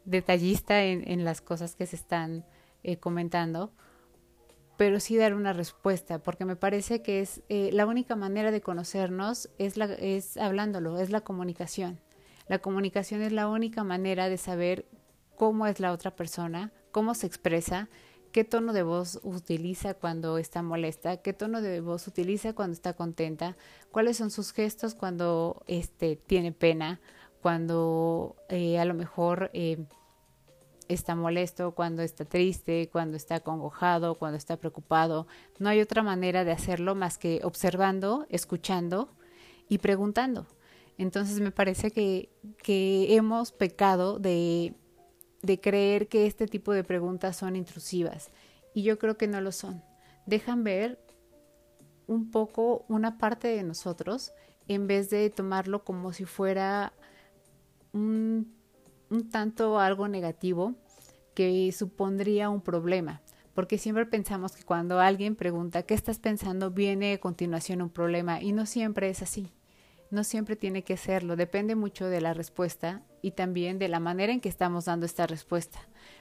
detallista 0.05 0.85
en, 0.85 1.05
en 1.11 1.25
las 1.25 1.41
cosas 1.41 1.75
que 1.75 1.85
se 1.85 1.97
están 1.97 2.45
eh, 2.83 2.95
comentando, 2.95 3.73
pero 4.81 4.99
sí 4.99 5.15
dar 5.15 5.35
una 5.35 5.53
respuesta, 5.53 6.17
porque 6.17 6.43
me 6.43 6.55
parece 6.55 7.03
que 7.03 7.21
es 7.21 7.43
eh, 7.49 7.69
la 7.71 7.85
única 7.85 8.15
manera 8.15 8.49
de 8.49 8.61
conocernos 8.61 9.47
es, 9.59 9.77
la, 9.77 9.85
es 9.85 10.37
hablándolo, 10.37 10.97
es 10.97 11.11
la 11.11 11.21
comunicación. 11.21 11.99
La 12.47 12.57
comunicación 12.57 13.21
es 13.21 13.31
la 13.31 13.47
única 13.47 13.83
manera 13.83 14.27
de 14.27 14.39
saber 14.39 14.87
cómo 15.35 15.67
es 15.67 15.79
la 15.79 15.91
otra 15.91 16.15
persona, 16.15 16.71
cómo 16.91 17.13
se 17.13 17.27
expresa, 17.27 17.89
qué 18.31 18.43
tono 18.43 18.73
de 18.73 18.81
voz 18.81 19.19
utiliza 19.21 19.93
cuando 19.93 20.39
está 20.39 20.63
molesta, 20.63 21.17
qué 21.17 21.33
tono 21.33 21.61
de 21.61 21.79
voz 21.79 22.07
utiliza 22.07 22.53
cuando 22.53 22.73
está 22.73 22.93
contenta, 22.93 23.57
cuáles 23.91 24.17
son 24.17 24.31
sus 24.31 24.51
gestos 24.51 24.95
cuando 24.95 25.61
este, 25.67 26.15
tiene 26.15 26.53
pena, 26.53 26.99
cuando 27.43 28.35
eh, 28.49 28.79
a 28.79 28.85
lo 28.85 28.95
mejor 28.95 29.51
eh, 29.53 29.85
está 30.93 31.15
molesto, 31.15 31.71
cuando 31.73 32.01
está 32.01 32.25
triste, 32.25 32.89
cuando 32.91 33.17
está 33.17 33.35
acongojado, 33.35 34.15
cuando 34.15 34.37
está 34.37 34.57
preocupado. 34.57 35.27
No 35.59 35.69
hay 35.69 35.81
otra 35.81 36.03
manera 36.03 36.43
de 36.43 36.51
hacerlo 36.51 36.95
más 36.95 37.17
que 37.17 37.41
observando, 37.43 38.25
escuchando 38.29 39.15
y 39.69 39.77
preguntando. 39.79 40.47
Entonces 40.97 41.39
me 41.39 41.51
parece 41.51 41.91
que, 41.91 42.29
que 42.61 43.15
hemos 43.15 43.51
pecado 43.51 44.19
de 44.19 44.75
de 45.41 45.59
creer 45.59 46.07
que 46.07 46.25
este 46.27 46.47
tipo 46.47 46.71
de 46.71 46.83
preguntas 46.83 47.37
son 47.37 47.55
intrusivas 47.55 48.31
y 48.73 48.83
yo 48.83 48.99
creo 48.99 49.17
que 49.17 49.27
no 49.27 49.41
lo 49.41 49.51
son. 49.51 49.83
Dejan 50.25 50.63
ver 50.63 51.03
un 52.07 52.31
poco 52.31 52.85
una 52.87 53.17
parte 53.17 53.47
de 53.47 53.63
nosotros 53.63 54.33
en 54.67 54.87
vez 54.87 55.09
de 55.09 55.29
tomarlo 55.29 55.83
como 55.83 56.13
si 56.13 56.25
fuera 56.25 56.93
un, 57.91 58.53
un 59.09 59.29
tanto 59.29 59.79
algo 59.79 60.07
negativo 60.07 60.75
que 61.33 61.71
supondría 61.71 62.49
un 62.49 62.61
problema. 62.61 63.21
Porque 63.53 63.77
siempre 63.77 64.05
pensamos 64.05 64.53
que 64.53 64.63
cuando 64.63 64.99
alguien 64.99 65.35
pregunta 65.35 65.83
qué 65.83 65.93
estás 65.93 66.19
pensando 66.19 66.71
viene 66.71 67.13
a 67.13 67.19
continuación 67.19 67.81
un 67.81 67.89
problema 67.89 68.41
y 68.41 68.53
no 68.53 68.65
siempre 68.65 69.09
es 69.09 69.21
así. 69.21 69.51
no 70.09 70.25
siempre 70.25 70.57
tiene 70.57 70.83
que 70.83 70.97
serlo, 70.97 71.37
depende 71.37 71.75
mucho 71.75 72.07
de 72.07 72.19
la 72.19 72.33
respuesta 72.33 73.01
y 73.21 73.31
también 73.31 73.79
de 73.79 73.87
la 73.87 74.01
manera 74.01 74.33
en 74.33 74.41
que 74.41 74.49
estamos 74.49 74.85
dando 74.85 75.05
esta 75.05 75.25
respuesta. 75.25 75.79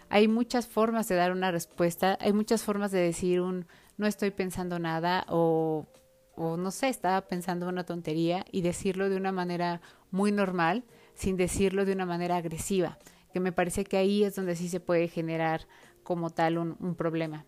Hay 0.09 0.29
muchas 0.29 0.69
formas 0.69 1.09
de 1.09 1.17
dar 1.17 1.33
una 1.33 1.51
respuesta, 1.51 2.17
hay 2.21 2.33
muchas 2.33 2.63
formas 2.63 2.93
de 2.93 3.01
decir 3.01 3.41
un 3.41 3.67
no 3.97 4.07
estoy 4.07 4.31
pensando 4.31 4.79
nada 4.79 5.27
o, 5.29 5.89
o 6.37 6.57
no 6.57 6.71
sé, 6.71 6.89
estaba 6.89 7.23
pensando 7.23 7.69
una 7.69 7.85
tontería 7.85 8.45
y 8.53 8.63
decirlo 8.63 9.09
de 9.09 9.17
una 9.17 9.33
manera 9.33 9.81
muy 10.11 10.31
normal 10.31 10.85
sin 11.15 11.37
decirlo 11.37 11.85
de 11.85 11.93
una 11.93 12.07
manera 12.07 12.37
agresiva, 12.37 12.99
que 13.33 13.41
me 13.41 13.53
parece 13.53 13.85
que 13.85 13.97
ahí 13.97 14.25
es 14.25 14.37
donde 14.37 14.57
sí 14.57 14.69
se 14.69 14.81
puede 14.81 15.09
generar 15.09 15.67
como 16.03 16.31
tal 16.31 16.59
un, 16.59 16.95
problema. 16.95 17.47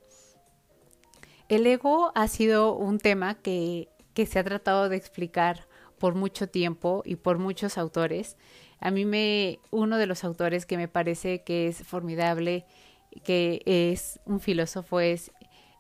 El 1.49 1.67
ego 1.67 2.13
ha 2.15 2.29
sido 2.29 2.77
un 2.77 2.99
tema 2.99 3.35
que, 3.35 3.89
que 4.15 4.27
se 4.27 4.39
ha 4.39 4.45
tratado 4.45 4.89
de 4.89 4.97
explicar 4.97 5.67
por 5.99 6.15
mucho 6.15 6.49
tiempo 6.49 7.03
y 7.05 7.17
por 7.17 7.39
muchos 7.39 7.79
autores. 7.79 8.37
A 8.81 8.91
mí 8.91 9.05
me, 9.05 9.61
uno 9.71 9.99
de 9.99 10.07
los 10.07 10.25
autores 10.25 10.67
que 10.67 10.77
me 10.77 10.89
parece 10.89 11.43
que 11.43 11.69
es 11.69 11.83
formidable, 11.85 12.67
que 13.25 13.63
es 13.65 14.21
un 14.25 14.41
filósofo, 14.41 15.01
es, 15.01 15.31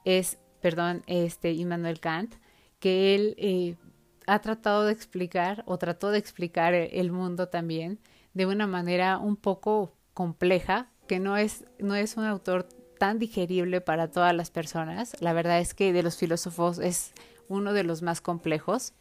es 0.04 0.38
perdón, 0.60 1.02
este, 1.06 1.52
Immanuel 1.52 2.00
Kant, 2.00 2.36
que 2.78 3.14
él 3.14 3.34
eh, 3.38 3.76
ha 4.26 4.40
tratado 4.40 4.84
de 4.84 4.92
explicar 4.92 5.64
o 5.66 5.78
trató 5.78 6.10
de 6.10 6.18
explicar 6.18 6.74
el 6.74 7.10
mundo 7.12 7.48
también 7.48 7.98
de 8.34 8.46
una 8.46 8.66
manera 8.66 9.18
un 9.18 9.36
poco 9.36 9.94
compleja, 10.14 10.90
que 11.06 11.18
no 11.18 11.36
es, 11.36 11.64
no 11.78 11.94
es 11.94 12.16
un 12.16 12.24
autor 12.24 12.68
tan 12.98 13.18
digerible 13.18 13.80
para 13.80 14.08
todas 14.08 14.34
las 14.34 14.50
personas. 14.50 15.16
La 15.20 15.32
verdad 15.32 15.58
es 15.58 15.74
que 15.74 15.92
de 15.92 16.02
los 16.02 16.16
filósofos 16.16 16.78
es 16.78 17.12
uno 17.48 17.72
de 17.72 17.84
los 17.84 18.02
más 18.02 18.20
complejos 18.20 18.94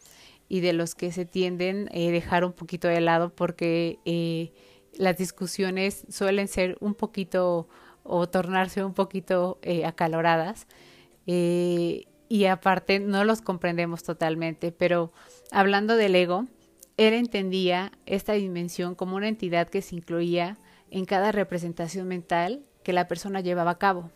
y 0.49 0.59
de 0.59 0.73
los 0.73 0.95
que 0.95 1.11
se 1.11 1.25
tienden 1.25 1.87
a 1.93 1.97
eh, 1.97 2.11
dejar 2.11 2.43
un 2.43 2.53
poquito 2.53 2.87
de 2.87 2.99
lado 2.99 3.33
porque 3.33 3.99
eh, 4.05 4.51
las 4.93 5.17
discusiones 5.17 6.05
suelen 6.09 6.47
ser 6.47 6.77
un 6.81 6.93
poquito 6.93 7.69
o 8.03 8.27
tornarse 8.27 8.83
un 8.83 8.93
poquito 8.93 9.59
eh, 9.61 9.85
acaloradas 9.85 10.67
y 11.25 12.45
aparte 12.49 12.99
no 12.99 13.23
los 13.23 13.41
comprendemos 13.41 14.03
totalmente, 14.03 14.73
pero 14.73 15.13
hablando 15.51 15.95
del 15.95 16.15
ego, 16.15 16.47
él 17.07 17.13
entendía 17.13 17.91
esta 18.05 18.33
dimensión 18.33 18.95
como 18.95 19.15
una 19.15 19.27
entidad 19.27 19.69
que 19.69 19.81
se 19.81 19.95
incluía 19.95 20.57
en 20.89 21.05
cada 21.05 21.31
representación 21.31 22.07
mental 22.07 22.63
que 22.83 22.93
la 22.93 23.07
persona 23.07 23.41
llevaba 23.41 23.71
a 23.71 23.77
cabo. 23.77 24.11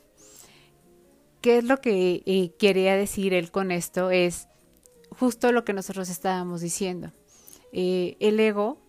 ¿Qué 1.41 1.57
es 1.57 1.63
lo 1.63 1.79
que 1.81 2.53
quería 2.59 2.95
decir 2.95 3.33
él 3.33 3.51
con 3.51 3.71
esto? 3.71 4.11
Es 4.11 4.47
justo 5.09 5.51
lo 5.51 5.63
que 5.63 5.73
nosotros 5.73 6.09
estábamos 6.09 6.61
diciendo. 6.61 7.11
Eh, 7.71 8.17
el 8.19 8.39
ego 8.39 8.81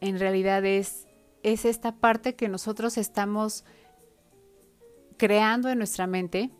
en 0.00 0.18
realidad 0.18 0.64
es, 0.64 1.06
es 1.42 1.64
esta 1.64 1.96
parte 1.96 2.34
que 2.34 2.48
nosotros 2.48 2.98
estamos 2.98 3.64
creando 5.16 5.68
en 5.68 5.78
nuestra 5.78 6.06
mente, 6.06 6.50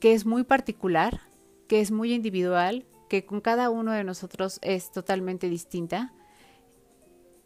que 0.00 0.12
es 0.12 0.26
muy 0.26 0.44
particular, 0.44 1.20
que 1.68 1.80
es 1.80 1.90
muy 1.90 2.12
individual, 2.12 2.84
que 3.08 3.24
con 3.24 3.40
cada 3.40 3.70
uno 3.70 3.92
de 3.92 4.04
nosotros 4.04 4.58
es 4.62 4.92
totalmente 4.92 5.48
distinta 5.48 6.12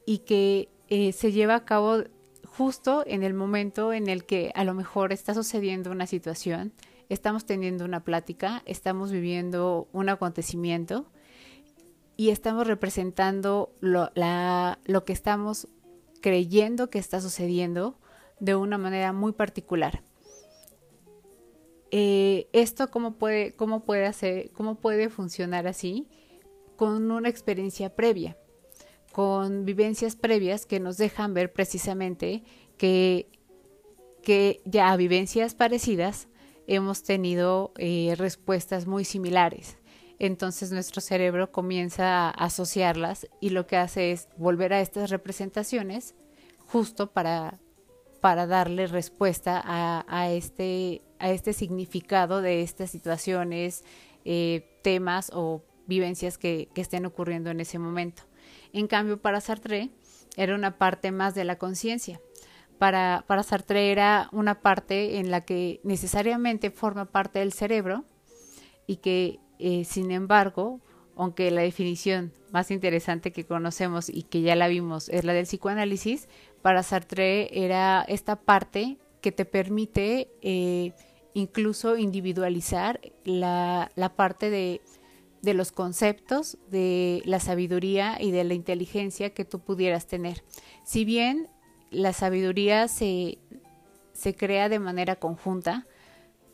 y 0.04 0.18
que 0.18 0.68
eh, 0.88 1.12
se 1.12 1.32
lleva 1.32 1.54
a 1.54 1.64
cabo 1.64 2.04
justo 2.44 3.04
en 3.06 3.22
el 3.22 3.34
momento 3.34 3.92
en 3.92 4.08
el 4.08 4.24
que 4.24 4.52
a 4.54 4.64
lo 4.64 4.74
mejor 4.74 5.12
está 5.12 5.32
sucediendo 5.34 5.90
una 5.90 6.06
situación 6.06 6.72
estamos 7.12 7.44
teniendo 7.44 7.84
una 7.84 8.04
plática, 8.04 8.62
estamos 8.66 9.12
viviendo 9.12 9.88
un 9.92 10.08
acontecimiento 10.08 11.06
y 12.16 12.30
estamos 12.30 12.66
representando 12.66 13.74
lo, 13.80 14.10
lo 14.84 15.04
que 15.04 15.12
estamos 15.12 15.68
creyendo 16.20 16.90
que 16.90 16.98
está 16.98 17.20
sucediendo 17.20 17.98
de 18.40 18.54
una 18.54 18.78
manera 18.78 19.12
muy 19.12 19.32
particular. 19.32 20.02
Eh, 21.94 22.48
esto 22.54 22.90
cómo 22.90 23.18
puede, 23.18 23.54
cómo 23.54 23.84
puede 23.84 24.06
hacer, 24.06 24.50
cómo 24.52 24.76
puede 24.76 25.10
funcionar 25.10 25.66
así 25.66 26.08
con 26.76 27.10
una 27.10 27.28
experiencia 27.28 27.94
previa, 27.94 28.38
con 29.12 29.66
vivencias 29.66 30.16
previas 30.16 30.64
que 30.64 30.80
nos 30.80 30.96
dejan 30.96 31.34
ver 31.34 31.52
precisamente 31.52 32.44
que, 32.78 33.30
que 34.22 34.62
ya 34.64 34.96
vivencias 34.96 35.54
parecidas 35.54 36.28
hemos 36.66 37.02
tenido 37.02 37.72
eh, 37.76 38.14
respuestas 38.16 38.86
muy 38.86 39.04
similares. 39.04 39.76
Entonces 40.18 40.72
nuestro 40.72 41.00
cerebro 41.02 41.52
comienza 41.52 42.28
a 42.28 42.30
asociarlas 42.30 43.28
y 43.40 43.50
lo 43.50 43.66
que 43.66 43.76
hace 43.76 44.12
es 44.12 44.28
volver 44.38 44.72
a 44.72 44.80
estas 44.80 45.10
representaciones 45.10 46.14
justo 46.58 47.12
para, 47.12 47.58
para 48.20 48.46
darle 48.46 48.86
respuesta 48.86 49.62
a, 49.64 50.30
este, 50.30 51.02
a 51.22 51.30
este 51.30 51.54
significado 51.54 52.42
de 52.42 52.62
estas 52.62 52.90
situaciones, 52.90 53.84
eh, 54.24 54.78
temas 54.82 55.30
o 55.32 55.62
vivencias 55.86 56.36
que, 56.36 56.68
estén 56.74 57.06
ocurriendo 57.06 57.50
en 57.50 57.60
ese 57.60 57.78
momento. 57.78 58.24
En 58.72 58.86
cambio, 58.86 59.20
para 59.20 59.40
Sartre 59.40 59.90
era 60.36 60.54
una 60.54 60.76
parte 60.78 61.12
más 61.12 61.34
de 61.34 61.44
la 61.44 61.56
conciencia 61.56 62.20
para, 62.82 63.24
para 63.28 63.44
Sartre 63.44 63.92
era 63.92 64.28
una 64.32 64.60
parte 64.60 65.20
en 65.20 65.30
la 65.30 65.42
que 65.42 65.80
necesariamente 65.84 66.72
forma 66.72 67.04
parte 67.04 67.38
del 67.38 67.52
cerebro 67.52 68.04
y 68.88 68.96
que, 68.96 69.38
eh, 69.60 69.84
sin 69.84 70.10
embargo, 70.10 70.80
aunque 71.14 71.52
la 71.52 71.60
definición 71.60 72.32
más 72.50 72.72
interesante 72.72 73.30
que 73.30 73.44
conocemos 73.44 74.08
y 74.08 74.24
que 74.24 74.40
ya 74.40 74.56
la 74.56 74.66
vimos 74.66 75.08
es 75.10 75.22
la 75.22 75.32
del 75.32 75.44
psicoanálisis, 75.44 76.28
para 76.60 76.82
Sartre 76.82 77.64
era 77.64 78.04
esta 78.08 78.34
parte 78.34 78.98
que 79.20 79.30
te 79.30 79.44
permite 79.44 80.28
eh, 80.42 80.92
incluso 81.34 81.96
individualizar 81.96 83.00
la, 83.24 83.90
la 83.94 84.14
parte 84.14 84.50
de, 84.50 84.80
de, 85.42 85.54
los 85.54 85.72
conceptos, 85.72 86.58
de 86.70 87.22
la 87.24 87.40
sabiduría 87.40 88.20
y 88.20 88.30
de 88.30 88.44
la 88.44 88.54
inteligencia 88.54 89.30
que 89.30 89.44
tú 89.44 89.60
pudieras 89.60 90.06
tener. 90.06 90.44
Si 90.84 91.04
bien 91.04 91.48
la 91.90 92.12
sabiduría 92.12 92.88
se, 92.88 93.38
se 94.12 94.34
crea 94.34 94.68
de 94.68 94.78
manera 94.78 95.16
conjunta, 95.16 95.86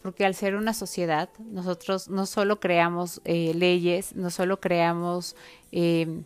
porque 0.03 0.25
al 0.25 0.35
ser 0.35 0.55
una 0.55 0.75
sociedad, 0.75 1.29
nosotros 1.39 2.09
no 2.09 2.27
solo 2.27 2.61
creamos 2.61 3.21
eh, 3.25 3.53
leyes, 3.55 4.15
no 4.15 4.31
solo 4.31 4.61
creamos 4.61 5.37
em, 5.73 6.25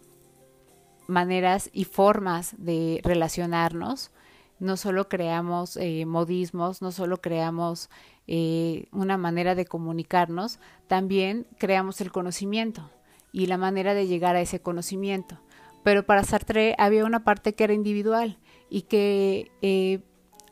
maneras 1.07 1.71
y 1.73 1.85
formas 1.85 2.55
de 2.59 3.01
relacionarnos, 3.03 4.11
no 4.59 4.77
solo 4.77 5.09
creamos 5.09 5.77
eh, 5.77 6.07
modismos, 6.07 6.83
no 6.83 6.93
solo 6.93 7.21
creamos 7.21 7.91
eh, 8.29 8.87
una 8.93 9.17
manera 9.17 9.55
de 9.55 9.65
comunicarnos, 9.65 10.61
también 10.87 11.47
creamos 11.59 12.01
el 12.01 12.13
conocimiento 12.13 12.89
y 13.33 13.47
la 13.47 13.59
manera 13.59 13.95
de 13.95 14.07
llegar 14.07 14.37
a 14.37 14.41
ese 14.41 14.61
conocimiento. 14.61 15.41
Pero 15.83 16.07
para 16.07 16.23
Sartre 16.23 16.77
había 16.79 17.05
una 17.05 17.25
parte 17.25 17.55
que 17.55 17.65
era 17.65 17.73
individual 17.73 18.39
y 18.71 18.83
que 18.83 19.51
eh, 19.61 20.05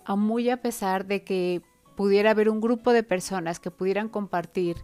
a 0.05 0.17
muy 0.17 0.51
a 0.51 0.61
pesar 0.61 1.07
de 1.07 1.23
que 1.23 1.63
pudiera 1.97 2.33
haber 2.33 2.49
un 2.49 2.61
grupo 2.61 2.93
de 2.93 3.05
personas 3.05 3.61
que 3.61 3.71
pudieran 3.71 4.09
compartir 4.09 4.77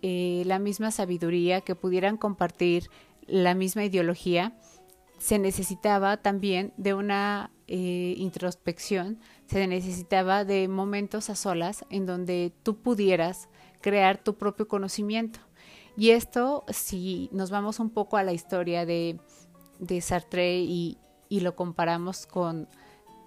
eh, 0.00 0.44
la 0.46 0.58
misma 0.58 0.90
sabiduría, 0.90 1.60
que 1.60 1.74
pudieran 1.74 2.16
compartir 2.16 2.88
la 3.26 3.54
misma 3.54 3.84
ideología, 3.84 4.56
se 5.18 5.38
necesitaba 5.38 6.16
también 6.18 6.72
de 6.76 6.94
una 6.94 7.50
introspección, 7.66 9.18
se 9.46 9.66
necesitaba 9.66 10.44
de 10.44 10.68
momentos 10.68 11.30
a 11.30 11.34
solas 11.34 11.84
en 11.90 12.06
donde 12.06 12.52
tú 12.62 12.76
pudieras 12.76 13.48
crear 13.80 14.18
tu 14.18 14.34
propio 14.36 14.66
conocimiento. 14.66 15.40
Y 15.96 16.10
esto, 16.10 16.64
si 16.68 17.28
nos 17.32 17.50
vamos 17.50 17.78
un 17.78 17.90
poco 17.90 18.16
a 18.16 18.22
la 18.22 18.32
historia 18.32 18.84
de, 18.84 19.18
de 19.78 20.00
Sartre 20.00 20.58
y, 20.58 20.98
y 21.28 21.40
lo 21.40 21.54
comparamos 21.54 22.26
con, 22.26 22.68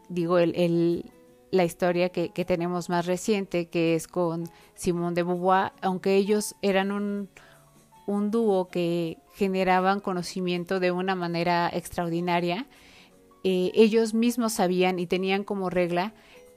digo, 0.10 0.38
el, 0.40 1.12
la 1.52 1.64
historia 1.64 2.10
que, 2.10 2.30
que, 2.30 2.44
tenemos 2.44 2.90
más 2.90 3.06
reciente, 3.06 3.70
que 3.70 3.96
es 3.96 4.08
con 4.08 4.50
Simón 4.76 5.14
de 5.14 5.24
Beauvoir, 5.24 5.72
aunque 5.82 6.16
ellos 6.16 6.56
eran 6.62 6.92
un, 6.92 7.30
un 8.06 8.32
dúo 8.32 8.68
que 8.70 9.20
generaban 9.36 10.00
conocimiento 10.00 10.80
de 10.80 10.92
una 10.92 11.16
manera 11.16 11.70
extraordinaria, 11.72 12.66
eh, 13.44 13.72
ellos 13.74 14.14
mismos 14.14 14.54
sabían 14.54 15.00
y 15.00 15.08
tenían 15.08 15.44
como 15.44 15.70
regla 15.70 16.14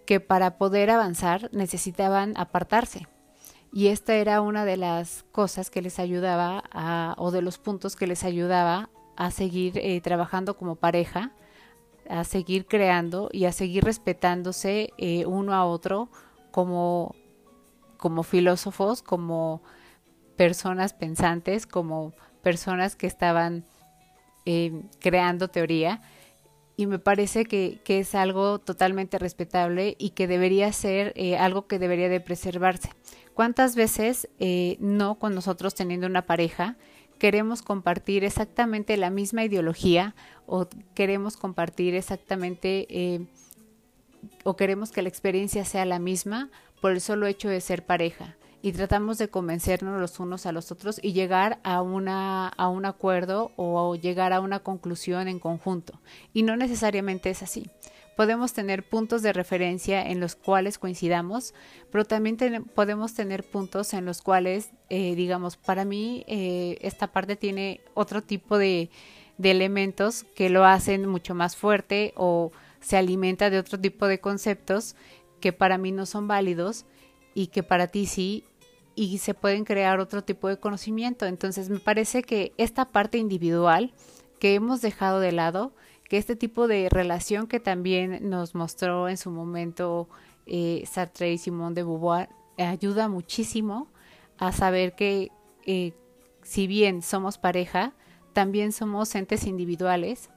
que 0.06 0.20
para 0.20 0.58
poder 0.58 0.90
avanzar 0.90 1.50
necesitaban 1.52 2.34
apartarse. 2.36 3.06
Y 3.72 3.88
esta 3.88 4.14
era 4.14 4.40
una 4.40 4.64
de 4.64 4.76
las 4.76 5.24
cosas 5.30 5.70
que 5.70 5.82
les 5.82 5.98
ayudaba 5.98 6.64
a, 6.72 7.14
o 7.18 7.30
de 7.30 7.42
los 7.42 7.58
puntos 7.58 7.94
que 7.94 8.06
les 8.06 8.24
ayudaba 8.24 8.90
a 9.16 9.30
seguir 9.30 9.78
eh, 9.78 10.00
trabajando 10.00 10.56
como 10.56 10.76
pareja, 10.76 11.32
a 12.08 12.24
seguir 12.24 12.66
creando 12.66 13.28
y 13.32 13.44
a 13.44 13.52
seguir 13.52 13.84
respetándose 13.84 14.90
eh, 14.98 15.26
uno 15.26 15.54
a 15.54 15.64
otro 15.64 16.08
como, 16.50 17.14
como 17.96 18.24
filósofos, 18.24 19.02
como 19.02 19.62
personas 20.36 20.92
pensantes, 20.92 21.66
como 21.66 22.12
personas 22.42 22.96
que 22.96 23.06
estaban 23.06 23.64
creando 24.98 25.48
teoría 25.48 26.00
y 26.80 26.86
me 26.86 26.98
parece 26.98 27.44
que, 27.44 27.78
que, 27.84 27.98
es 27.98 28.14
algo 28.14 28.58
totalmente 28.58 29.18
respetable 29.18 29.96
y 29.98 30.10
que 30.10 30.26
debería 30.26 30.72
ser 30.72 31.12
eh, 31.14 31.36
algo 31.36 31.66
que 31.66 31.78
debería 31.78 32.08
de 32.08 32.20
preservarse. 32.20 32.90
¿Cuántas 33.34 33.76
veces 33.76 34.30
eh, 34.38 34.78
no 34.80 35.18
con 35.18 35.34
nosotros 35.34 35.74
teniendo 35.74 36.06
una 36.06 36.24
pareja 36.24 36.76
queremos 37.18 37.60
compartir 37.60 38.24
exactamente 38.24 38.96
la 38.96 39.10
misma 39.10 39.44
ideología 39.44 40.14
o 40.46 40.68
queremos 40.94 41.36
compartir 41.36 41.94
exactamente 41.94 42.86
eh, 42.88 43.26
o 44.44 44.56
queremos 44.56 44.90
que 44.90 45.02
la 45.02 45.10
experiencia 45.10 45.66
sea 45.66 45.84
la 45.84 45.98
misma 45.98 46.48
por 46.80 46.92
el 46.92 47.02
solo 47.02 47.26
hecho 47.26 47.50
de 47.50 47.60
ser 47.60 47.84
pareja? 47.84 48.36
Y 48.62 48.72
tratamos 48.72 49.18
de 49.18 49.28
convencernos 49.28 50.00
los 50.00 50.20
unos 50.20 50.46
a 50.46 50.52
los 50.52 50.70
otros 50.70 51.00
y 51.02 51.12
llegar 51.12 51.58
a, 51.62 51.82
una, 51.82 52.48
a 52.48 52.68
un 52.68 52.84
acuerdo 52.84 53.52
o 53.56 53.94
llegar 53.94 54.32
a 54.32 54.40
una 54.40 54.60
conclusión 54.60 55.28
en 55.28 55.38
conjunto. 55.38 56.00
Y 56.32 56.42
no 56.42 56.56
necesariamente 56.56 57.30
es 57.30 57.42
así. 57.42 57.68
Podemos 58.16 58.52
tener 58.52 58.86
puntos 58.86 59.22
de 59.22 59.32
referencia 59.32 60.02
en 60.02 60.20
los 60.20 60.34
cuales 60.36 60.78
coincidamos, 60.78 61.54
pero 61.90 62.04
también 62.04 62.36
podemos 62.74 63.14
tener 63.14 63.44
puntos 63.44 63.94
en 63.94 64.04
los 64.04 64.20
cuales, 64.20 64.70
eh, 64.90 65.14
digamos, 65.14 65.56
para 65.56 65.86
mí 65.86 66.24
eh, 66.26 66.76
esta 66.82 67.06
parte 67.12 67.36
tiene 67.36 67.80
otro 67.94 68.22
tipo 68.22 68.58
de, 68.58 68.90
de 69.38 69.50
elementos 69.52 70.24
que 70.34 70.50
lo 70.50 70.66
hacen 70.66 71.06
mucho 71.08 71.34
más 71.34 71.56
fuerte 71.56 72.12
o 72.14 72.52
se 72.80 72.98
alimenta 72.98 73.48
de 73.48 73.58
otro 73.58 73.80
tipo 73.80 74.06
de 74.06 74.20
conceptos 74.20 74.96
que 75.40 75.54
para 75.54 75.78
mí 75.78 75.92
no 75.92 76.04
son 76.04 76.28
válidos 76.28 76.84
y 77.34 77.46
que 77.46 77.62
para 77.62 77.86
ti 77.86 78.04
sí 78.04 78.44
y 79.00 79.16
se 79.16 79.32
pueden 79.32 79.64
crear 79.64 79.98
otro 79.98 80.22
tipo 80.22 80.46
de 80.48 80.58
conocimiento. 80.58 81.24
Entonces 81.24 81.70
me 81.70 81.78
parece 81.78 82.22
que 82.22 82.52
esta 82.58 82.84
parte 82.84 83.16
individual 83.16 83.94
que 84.38 84.54
hemos 84.54 84.82
dejado 84.82 85.20
de 85.20 85.32
lado, 85.32 85.72
que 86.04 86.18
este 86.18 86.36
tipo 86.36 86.68
de 86.68 86.86
relación 86.90 87.46
que 87.46 87.60
también 87.60 88.28
nos 88.28 88.54
mostró 88.54 89.08
en 89.08 89.16
su 89.16 89.30
momento 89.30 90.10
eh, 90.44 90.84
Sartre 90.86 91.32
y 91.32 91.38
Simón 91.38 91.72
de 91.72 91.82
Beauvoir, 91.82 92.28
ayuda 92.58 93.08
muchísimo 93.08 93.88
a 94.36 94.52
saber 94.52 94.94
que 94.94 95.30
eh, 95.64 95.94
si 96.42 96.66
bien 96.66 97.00
somos 97.00 97.38
pareja, 97.38 97.94
también 98.34 98.70
somos 98.70 99.14
entes 99.14 99.46
individuales 99.46 100.28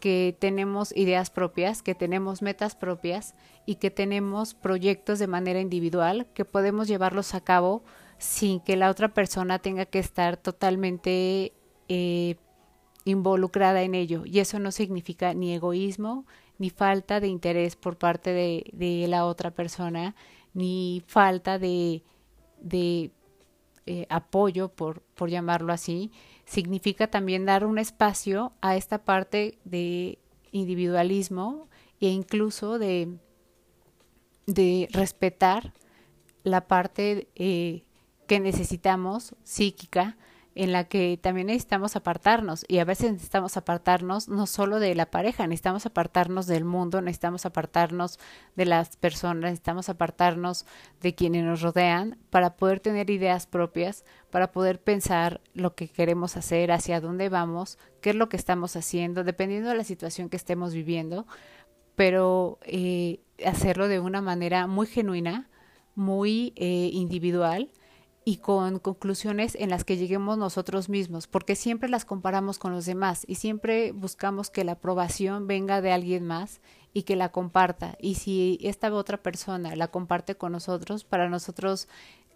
que 0.00 0.34
tenemos 0.38 0.96
ideas 0.96 1.28
propias, 1.28 1.82
que 1.82 1.94
tenemos 1.94 2.40
metas 2.40 2.76
propias 2.76 3.34
y 3.66 3.74
que 3.74 3.90
tenemos 3.90 4.54
proyectos 4.54 5.18
de 5.18 5.26
manera 5.26 5.60
individual 5.60 6.26
que 6.32 6.46
podemos 6.46 6.88
llevarlos 6.88 7.34
a 7.34 7.42
cabo 7.42 7.82
sin 8.18 8.60
que 8.60 8.76
la 8.76 8.90
otra 8.90 9.08
persona 9.08 9.58
tenga 9.58 9.86
que 9.86 9.98
estar 9.98 10.36
totalmente 10.36 11.52
eh, 11.88 12.36
involucrada 13.04 13.82
en 13.82 13.94
ello. 13.94 14.22
Y 14.24 14.40
eso 14.40 14.58
no 14.58 14.72
significa 14.72 15.34
ni 15.34 15.54
egoísmo, 15.54 16.26
ni 16.58 16.70
falta 16.70 17.20
de 17.20 17.28
interés 17.28 17.76
por 17.76 17.96
parte 17.96 18.32
de, 18.32 19.06
la 19.08 19.26
otra 19.26 19.50
persona, 19.50 20.14
ni 20.54 21.02
falta 21.06 21.58
de, 21.58 22.02
de 22.60 23.10
eh, 23.86 24.06
apoyo, 24.08 24.68
por, 24.68 25.02
por 25.14 25.30
llamarlo 25.30 25.72
así, 25.72 26.10
significa 26.44 27.08
también 27.08 27.44
dar 27.44 27.64
un 27.64 27.78
espacio 27.78 28.52
a 28.60 28.76
esta 28.76 29.04
parte 29.04 29.58
de 29.64 30.18
individualismo 30.52 31.68
e 32.00 32.08
incluso 32.08 32.78
de, 32.78 33.18
de 34.46 34.88
respetar 34.92 35.72
la 36.42 36.66
parte 36.66 37.28
eh, 37.34 37.85
que 38.26 38.40
necesitamos 38.40 39.34
psíquica 39.44 40.16
en 40.56 40.72
la 40.72 40.84
que 40.84 41.18
también 41.22 41.48
necesitamos 41.48 41.96
apartarnos. 41.96 42.64
Y 42.66 42.78
a 42.78 42.86
veces 42.86 43.12
necesitamos 43.12 43.58
apartarnos 43.58 44.28
no 44.28 44.46
solo 44.46 44.80
de 44.80 44.94
la 44.94 45.10
pareja, 45.10 45.46
necesitamos 45.46 45.84
apartarnos 45.84 46.46
del 46.46 46.64
mundo, 46.64 47.02
necesitamos 47.02 47.44
apartarnos 47.44 48.18
de 48.56 48.64
las 48.64 48.96
personas, 48.96 49.42
necesitamos 49.42 49.90
apartarnos 49.90 50.64
de 51.02 51.14
quienes 51.14 51.44
nos 51.44 51.60
rodean 51.60 52.18
para 52.30 52.56
poder 52.56 52.80
tener 52.80 53.10
ideas 53.10 53.46
propias, 53.46 54.06
para 54.30 54.50
poder 54.50 54.80
pensar 54.80 55.42
lo 55.52 55.74
que 55.74 55.88
queremos 55.88 56.38
hacer, 56.38 56.72
hacia 56.72 57.02
dónde 57.02 57.28
vamos, 57.28 57.78
qué 58.00 58.10
es 58.10 58.16
lo 58.16 58.30
que 58.30 58.38
estamos 58.38 58.76
haciendo, 58.76 59.24
dependiendo 59.24 59.68
de 59.68 59.76
la 59.76 59.84
situación 59.84 60.30
que 60.30 60.38
estemos 60.38 60.72
viviendo, 60.72 61.26
pero 61.96 62.58
eh, 62.62 63.20
hacerlo 63.44 63.88
de 63.88 64.00
una 64.00 64.22
manera 64.22 64.66
muy 64.66 64.86
genuina, 64.86 65.50
muy 65.94 66.54
eh, 66.56 66.88
individual 66.94 67.70
y 68.28 68.38
con 68.38 68.80
conclusiones 68.80 69.54
en 69.54 69.70
las 69.70 69.84
que 69.84 69.96
lleguemos 69.96 70.36
nosotros 70.36 70.88
mismos, 70.88 71.28
porque 71.28 71.54
siempre 71.54 71.88
las 71.88 72.04
comparamos 72.04 72.58
con 72.58 72.72
los 72.72 72.84
demás 72.84 73.24
y 73.28 73.36
siempre 73.36 73.92
buscamos 73.92 74.50
que 74.50 74.64
la 74.64 74.72
aprobación 74.72 75.46
venga 75.46 75.80
de 75.80 75.92
alguien 75.92 76.26
más 76.26 76.60
y 76.92 77.04
que 77.04 77.14
la 77.14 77.30
comparta. 77.30 77.96
Y 78.00 78.16
si 78.16 78.58
esta 78.62 78.92
otra 78.92 79.22
persona 79.22 79.76
la 79.76 79.86
comparte 79.92 80.34
con 80.34 80.50
nosotros, 80.50 81.04
para 81.04 81.28
nosotros 81.28 81.86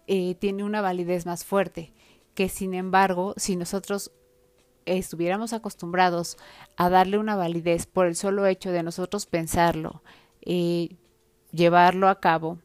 eh, 0.07 0.35
tiene 0.35 0.63
una 0.63 0.79
validez 0.79 1.25
más 1.25 1.43
fuerte, 1.43 1.91
que 2.35 2.47
sin 2.47 2.73
embargo, 2.73 3.33
si 3.35 3.57
nosotros 3.57 4.13
estuviéramos 4.85 5.51
acostumbrados 5.51 6.37
a 6.77 6.89
darle 6.89 7.17
una 7.17 7.35
validez 7.35 7.85
por 7.85 8.05
el 8.07 8.15
solo 8.15 8.45
hecho 8.45 8.71
de 8.71 8.81
nosotros 8.81 9.25
pensarlo, 9.25 10.03
eh, 10.43 10.95
llevarlo 11.51 12.07
a 12.07 12.21
cabo, 12.21 12.59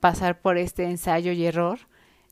pasar 0.00 0.40
por 0.40 0.58
este 0.58 0.82
ensayo 0.82 1.30
y 1.30 1.46
error, 1.46 1.78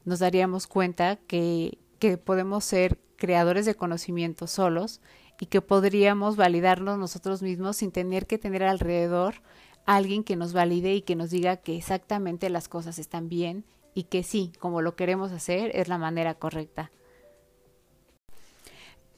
nos 0.05 0.19
daríamos 0.19 0.67
cuenta 0.67 1.17
que, 1.17 1.79
que 1.99 2.19
podemos 2.19 2.65
ser 2.65 2.99
creadores 3.17 3.67
de 3.67 3.75
conocimiento 3.75 4.47
solos 4.47 5.01
y 5.41 5.47
que 5.47 5.61
podríamos 5.61 6.37
validarnos 6.37 6.99
nosotros 6.99 7.43
mismos 7.43 7.77
sin 7.77 7.93
tener 7.93 8.27
que 8.27 8.39
tener 8.39 8.63
alrededor 8.65 9.43
alguien 9.87 10.25
que 10.25 10.37
nos 10.37 10.53
valide 10.53 10.95
y 10.95 11.03
que 11.03 11.17
nos 11.17 11.31
diga 11.31 11.57
que 11.57 11.77
exactamente 11.77 12.51
las 12.51 12.69
cosas 12.69 12.99
están 12.99 13.29
bien 13.29 13.65
y 13.95 14.05
que 14.05 14.23
sí, 14.23 14.53
como 14.59 14.81
lo 14.81 14.97
queremos 14.97 15.33
hacer, 15.33 15.71
es 15.75 15.89
la 15.89 15.99
manera 15.99 16.35
correcta. 16.35 16.91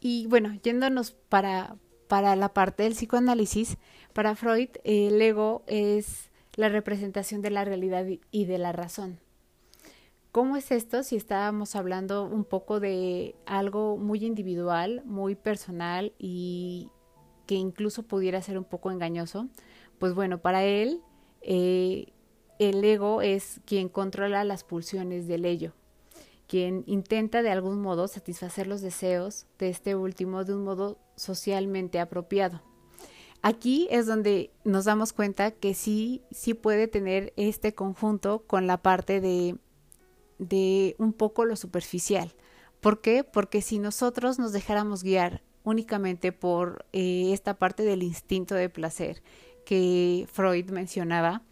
Y 0.01 0.27
bueno, 0.27 0.55
yéndonos 0.63 1.13
para, 1.13 1.77
para 2.09 2.37
la 2.37 2.53
parte 2.53 2.83
del 2.83 2.95
psicoanálisis, 2.95 3.79
para 4.13 4.37
Freud 4.37 4.69
el 4.85 5.21
ego 5.21 5.63
es 5.67 6.31
la 6.57 6.69
representación 6.69 7.41
de 7.41 7.51
la 7.51 7.65
realidad 7.65 8.07
y 8.31 8.45
de 8.45 8.59
la 8.59 8.73
razón. 8.73 9.24
¿Cómo 10.35 10.57
es 10.57 10.73
esto 10.73 11.05
si 11.05 11.15
estábamos 11.15 11.77
hablando 11.77 12.25
un 12.25 12.43
poco 12.43 12.81
de 12.81 13.37
algo 13.47 13.97
muy 13.97 14.25
individual, 14.25 15.01
muy 15.05 15.37
personal 15.37 16.13
y 16.19 16.91
que 17.47 17.55
incluso 17.55 18.03
pudiera 18.03 18.43
ser 18.43 18.59
un 18.59 18.65
poco 18.65 18.91
engañoso? 18.91 19.47
Pues 20.01 20.13
bueno, 20.13 20.39
para 20.39 20.65
él 20.65 21.03
eh, 21.41 22.07
el 22.59 22.83
ego 22.83 23.23
es 23.23 23.61
quien 23.65 23.89
controla 23.89 24.43
las 24.43 24.65
pulsiones 24.65 25.29
del 25.29 25.45
ello, 25.45 25.73
quien 26.49 26.83
intenta 26.89 27.41
de 27.41 27.53
algún 27.53 27.81
modo 27.81 28.09
satisfacer 28.09 28.67
los 28.67 28.81
deseos 28.81 29.47
de 29.61 29.69
este 29.69 29.95
último 29.95 30.43
de 30.43 30.57
un 30.57 30.65
modo 30.65 30.99
socialmente 31.15 32.01
apropiado. 32.01 32.61
Aquí 33.41 33.87
es 33.89 34.07
donde 34.07 34.51
nos 34.65 34.87
damos 34.87 35.13
cuenta 35.13 35.53
que 35.53 35.75
sí, 35.75 36.23
sí 36.33 36.55
puede 36.55 36.89
tener 36.89 37.33
este 37.37 37.73
conjunto 37.73 38.43
con 38.49 38.67
la 38.67 38.79
parte 38.79 39.21
de 39.21 39.59
de 40.39 40.97
un 40.99 41.13
poco 41.13 41.45
lo 41.45 41.57
superficial. 41.57 42.33
¿Por 42.81 43.01
qué? 43.01 43.25
Porque 43.25 43.63
si 43.63 43.79
nosotros 43.79 44.39
nos 44.39 44.53
dejáramos 44.53 45.03
guiar 45.03 45.43
únicamente 45.63 46.33
por 46.33 46.85
eh, 46.93 47.33
esta 47.33 47.55
parte 47.59 47.83
del 47.83 48.03
instinto 48.03 48.55
de 48.55 48.69
placer 48.69 49.23
que 49.65 50.29
Freud 50.31 50.71
mencionaba, 50.71 51.43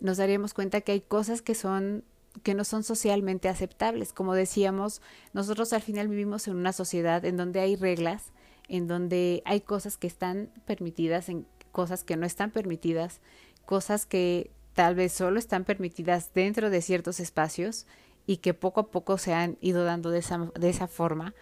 nos 0.00 0.16
daríamos 0.16 0.54
cuenta 0.54 0.80
que 0.80 0.92
hay 0.92 1.00
cosas 1.00 1.42
que 1.42 1.54
son 1.54 2.04
que 2.42 2.54
no 2.54 2.64
son 2.64 2.84
socialmente 2.84 3.48
aceptables. 3.48 4.12
Como 4.12 4.34
decíamos, 4.34 5.02
nosotros 5.32 5.72
al 5.72 5.82
final 5.82 6.08
vivimos 6.08 6.46
en 6.46 6.56
una 6.56 6.72
sociedad 6.72 7.24
en 7.24 7.36
donde 7.36 7.60
hay 7.60 7.76
reglas, 7.76 8.32
en 8.68 8.86
donde 8.86 9.42
hay 9.44 9.60
cosas 9.60 9.96
que 9.96 10.06
están 10.06 10.50
permitidas, 10.64 11.28
en 11.28 11.46
cosas 11.72 12.04
que 12.04 12.16
no 12.16 12.26
están 12.26 12.52
permitidas, 12.52 13.20
cosas 13.66 14.06
que 14.06 14.52
tal 14.74 14.94
vez 14.94 15.12
solo 15.12 15.38
están 15.38 15.64
permitidas 15.64 16.32
dentro 16.32 16.70
de 16.70 16.82
ciertos 16.82 17.20
espacios 17.20 17.86
y 18.30 18.36
que 18.36 18.54
poco 18.54 18.78
a 18.78 18.90
poco 18.92 19.18
se 19.18 19.34
han 19.34 19.58
ido 19.60 19.82
dando 19.82 20.10
de 20.10 20.20
esa, 20.20 20.52
de 20.54 20.68
esa 20.68 20.86
forma. 20.86 21.34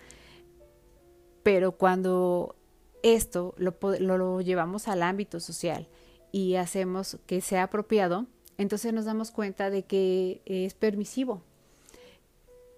Pero 1.43 1.73
cuando 1.73 2.57
esto 3.03 3.55
lo, 3.59 3.77
lo, 4.01 4.41
llevamos 4.41 4.89
al 4.89 5.03
ámbito 5.03 5.39
social 5.39 5.87
y 6.33 6.55
hacemos 6.55 7.19
que 7.27 7.43
sea 7.43 7.65
apropiado, 7.65 8.25
entonces 8.57 8.95
nos 8.95 9.05
damos 9.05 9.33
cuenta 9.33 9.69
de 9.69 9.83
que 9.83 10.41
es 10.47 10.73
permisivo. 10.73 11.43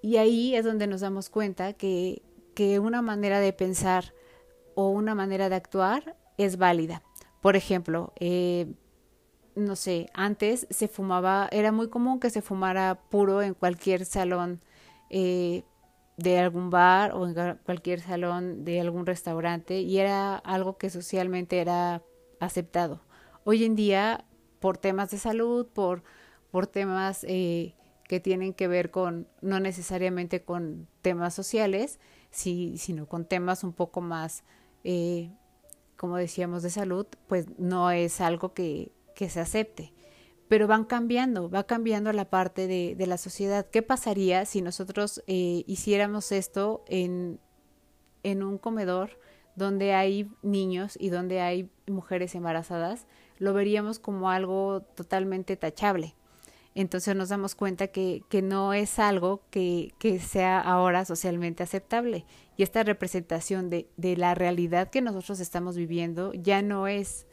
Y 0.03 0.17
ahí 0.17 0.57
es 0.57 0.65
donde 0.65 0.89
nos 0.89 1.03
damos 1.03 1.31
cuenta 1.31 1.75
que, 1.75 2.21
que 2.55 2.81
una 2.81 3.03
manera 3.03 3.39
de 3.39 3.53
pensar 3.53 4.13
o 4.75 4.89
una 4.89 5.15
manera 5.15 5.49
de 5.49 5.55
actuar 5.55 6.17
es 6.37 6.57
válida. 6.57 7.05
Por 7.41 7.55
ejemplo, 7.55 8.13
eh, 8.19 8.75
no 9.55 9.77
sé, 9.77 10.11
antes 10.15 10.67
se 10.71 10.89
fumaba, 10.89 11.49
era 11.53 11.73
muy 11.73 11.89
común 11.89 12.21
que 12.21 12.31
se 12.31 12.43
fumara 12.43 13.01
puro 13.11 13.43
en 13.43 13.55
cualquier 13.55 14.05
salón 14.05 14.61
eh, 15.11 15.65
de 16.17 16.39
algún 16.39 16.71
bar 16.71 17.15
o 17.15 17.27
en 17.27 17.59
cualquier 17.65 18.01
salón 18.01 18.65
de 18.65 18.81
algún 18.81 19.07
restaurante 19.07 19.81
y 19.81 19.99
era 19.99 20.37
algo 20.37 20.77
que 20.77 20.91
socialmente 20.91 21.61
era 21.61 22.03
aceptado. 22.41 23.01
Hoy 23.45 23.65
en 23.65 23.75
día, 23.75 24.25
por 24.61 24.77
temas 24.77 25.11
de 25.11 25.19
salud, 25.19 25.67
por, 25.67 26.03
por 26.51 26.67
temas 26.67 27.25
eh, 27.29 27.75
que 28.07 28.21
tienen 28.21 28.53
que 28.53 28.69
ver 28.69 28.91
con, 28.91 29.29
no 29.41 29.61
necesariamente 29.61 30.43
con 30.43 30.89
temas 31.01 31.35
sociales, 31.35 31.99
sí, 32.31 32.75
sino 32.77 33.07
con 33.07 33.25
temas 33.25 33.65
un 33.65 33.73
poco 33.73 34.01
más, 34.01 34.45
eh, 34.85 35.31
como 35.97 36.17
decíamos, 36.17 36.63
de 36.63 36.71
salud, 36.71 37.07
pues 37.29 37.47
no 37.59 37.91
es 37.91 38.21
algo 38.21 38.53
que, 38.53 38.93
que 39.21 39.29
se 39.29 39.41
acepte 39.41 39.93
pero 40.51 40.67
van 40.67 40.85
cambiando, 40.85 41.49
va 41.49 41.63
cambiando 41.63 42.13
la 42.13 42.25
parte 42.25 42.67
de, 42.67 43.07
la 43.07 43.19
sociedad. 43.19 43.69
¿Qué 43.71 43.83
pasaría 43.83 44.45
si 44.47 44.63
nosotros 44.63 45.23
eh, 45.29 45.63
hiciéramos 45.69 46.33
esto 46.33 46.83
en, 46.89 47.39
en 48.25 48.43
un 48.43 48.59
comedor 48.59 49.21
donde 49.55 49.95
hay 49.95 50.29
niños 50.43 50.97
y 50.99 51.11
donde 51.11 51.41
hay 51.41 51.71
mujeres 51.87 52.35
embarazadas? 52.35 53.07
Lo 53.39 53.55
veríamos 53.55 54.01
como 54.01 54.29
algo 54.29 54.81
totalmente 54.97 55.57
tachable. 55.57 56.17
Entonces 56.75 57.15
nos 57.15 57.29
damos 57.29 57.55
cuenta 57.55 57.87
que, 57.87 58.25
que 58.29 58.43
no 58.43 58.73
es 58.73 58.99
algo 58.99 59.43
que, 59.51 59.95
que, 60.01 60.19
sea 60.19 60.61
ahora 60.61 61.05
socialmente 61.05 61.63
aceptable. 61.63 62.25
Y 62.57 62.65
esta 62.65 62.83
representación 62.83 63.71
de, 63.71 63.89
de 63.97 64.17
la 64.17 64.35
realidad 64.35 64.91
que 64.91 65.01
nosotros 65.01 65.39
estamos 65.39 65.77
viviendo 65.77 66.33
ya 66.33 66.61
no 66.61 66.89
es 66.89 67.29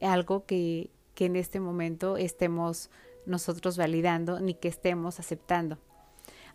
algo 0.00 0.46
que, 0.46 0.88
que 1.22 1.26
en 1.26 1.36
este 1.36 1.60
momento 1.60 2.16
estemos 2.16 2.90
nosotros 3.26 3.76
validando 3.76 4.40
ni 4.40 4.54
que 4.54 4.66
estemos 4.66 5.20
aceptando. 5.20 5.78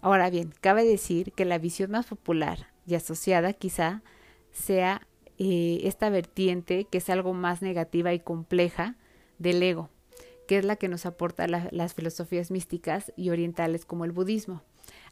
Ahora 0.02 0.30
bien, 0.30 0.54
cabe 0.60 0.84
decir 0.84 1.32
que 1.32 1.46
la 1.46 1.58
visión 1.58 1.92
más 1.92 2.08
popular 2.08 2.68
y 2.86 2.96
asociada 2.96 3.54
quizá 3.54 4.04
sea 4.52 5.08
eh, 5.38 5.80
esta 5.84 6.10
vertiente 6.10 6.84
que 6.84 6.98
es 6.98 7.10
algo 7.10 7.34
más 7.34 7.62
negativa 7.62 8.14
y 8.14 8.20
compleja 8.20 8.98
del 9.40 9.64
ego, 9.64 9.90
que 10.50 10.58
es 10.58 10.66
la 10.66 10.76
que 10.76 10.90
nos 10.90 11.06
aporta 11.06 11.48
las 11.48 11.94
filosofías 11.94 12.52
místicas 12.52 13.14
y 13.16 13.30
orientales 13.30 13.86
como 13.86 14.04
el 14.04 14.12
budismo. 14.12 14.64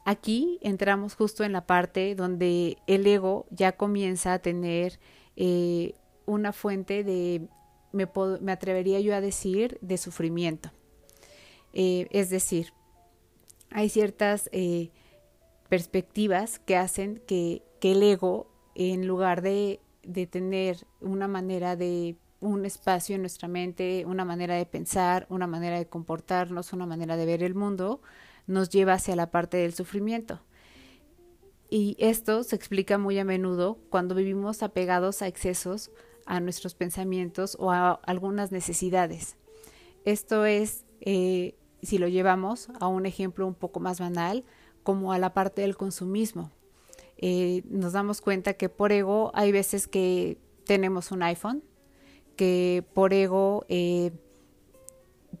Aquí 0.04 0.58
entramos 0.60 1.14
justo 1.14 1.44
en 1.44 1.52
la 1.52 1.66
parte 1.66 2.14
donde 2.14 2.76
el 2.86 3.06
ego 3.06 3.46
ya 3.48 3.72
comienza 3.72 4.34
a 4.34 4.38
tener 4.38 5.00
eh, 5.34 5.94
una 6.26 6.52
fuente 6.52 7.04
de 7.04 7.48
me, 7.92 8.52
atrevería 8.52 9.00
yo 9.00 9.14
a 9.14 9.20
decir, 9.20 9.78
de 9.80 9.98
sufrimiento. 9.98 10.70
Eh, 11.72 12.06
es 12.10 12.30
decir, 12.30 12.72
hay 13.70 13.88
ciertas 13.88 14.48
eh, 14.52 14.90
perspectivas 15.68 16.58
que 16.58 16.76
hacen 16.76 17.22
que, 17.26 17.62
el 17.82 18.02
ego, 18.02 18.48
en 18.74 19.06
lugar 19.06 19.42
de, 19.42 19.78
de 20.02 20.26
tener 20.26 20.88
una 21.00 21.28
manera 21.28 21.76
de 21.76 22.16
un 22.40 22.66
espacio 22.66 23.14
en 23.14 23.22
nuestra 23.22 23.46
mente, 23.46 24.04
una 24.06 24.24
manera 24.24 24.56
de 24.56 24.66
pensar, 24.66 25.24
una 25.30 25.46
manera 25.46 25.78
de 25.78 25.86
comportarnos, 25.86 26.72
una 26.72 26.84
manera 26.84 27.16
de 27.16 27.26
ver 27.26 27.44
el 27.44 27.54
mundo, 27.54 28.00
nos 28.48 28.70
lleva 28.70 28.94
hacia 28.94 29.14
la 29.14 29.30
parte 29.30 29.56
del 29.56 29.72
sufrimiento. 29.72 30.40
Y 31.68 31.96
esto 31.98 32.44
se 32.44 32.56
explica 32.56 32.98
muy 32.98 33.18
a 33.18 33.24
menudo 33.24 33.78
cuando 33.90 34.14
vivimos 34.14 34.62
apegados 34.62 35.22
a 35.22 35.26
excesos 35.26 35.90
a 36.26 36.40
nuestros 36.40 36.74
pensamientos 36.74 37.56
o 37.58 37.70
a 37.70 37.92
algunas 37.92 38.52
necesidades. 38.52 39.36
Esto 40.04 40.44
es, 40.44 40.84
eh, 41.00 41.54
si 41.82 41.98
lo 41.98 42.08
llevamos 42.08 42.68
a 42.80 42.88
un 42.88 43.06
ejemplo 43.06 43.46
un 43.46 43.54
poco 43.54 43.80
más 43.80 44.00
banal, 44.00 44.44
como 44.82 45.12
a 45.12 45.18
la 45.18 45.32
parte 45.32 45.62
del 45.62 45.76
consumismo. 45.76 46.52
Eh, 47.16 47.62
nos 47.70 47.92
damos 47.92 48.20
cuenta 48.20 48.54
que 48.54 48.68
por 48.68 48.92
ego 48.92 49.30
hay 49.34 49.50
veces 49.50 49.88
que 49.88 50.38
tenemos 50.64 51.10
un 51.10 51.22
iPhone, 51.22 51.62
que 52.36 52.84
por 52.92 53.12
ego 53.14 53.64
eh, 53.68 54.12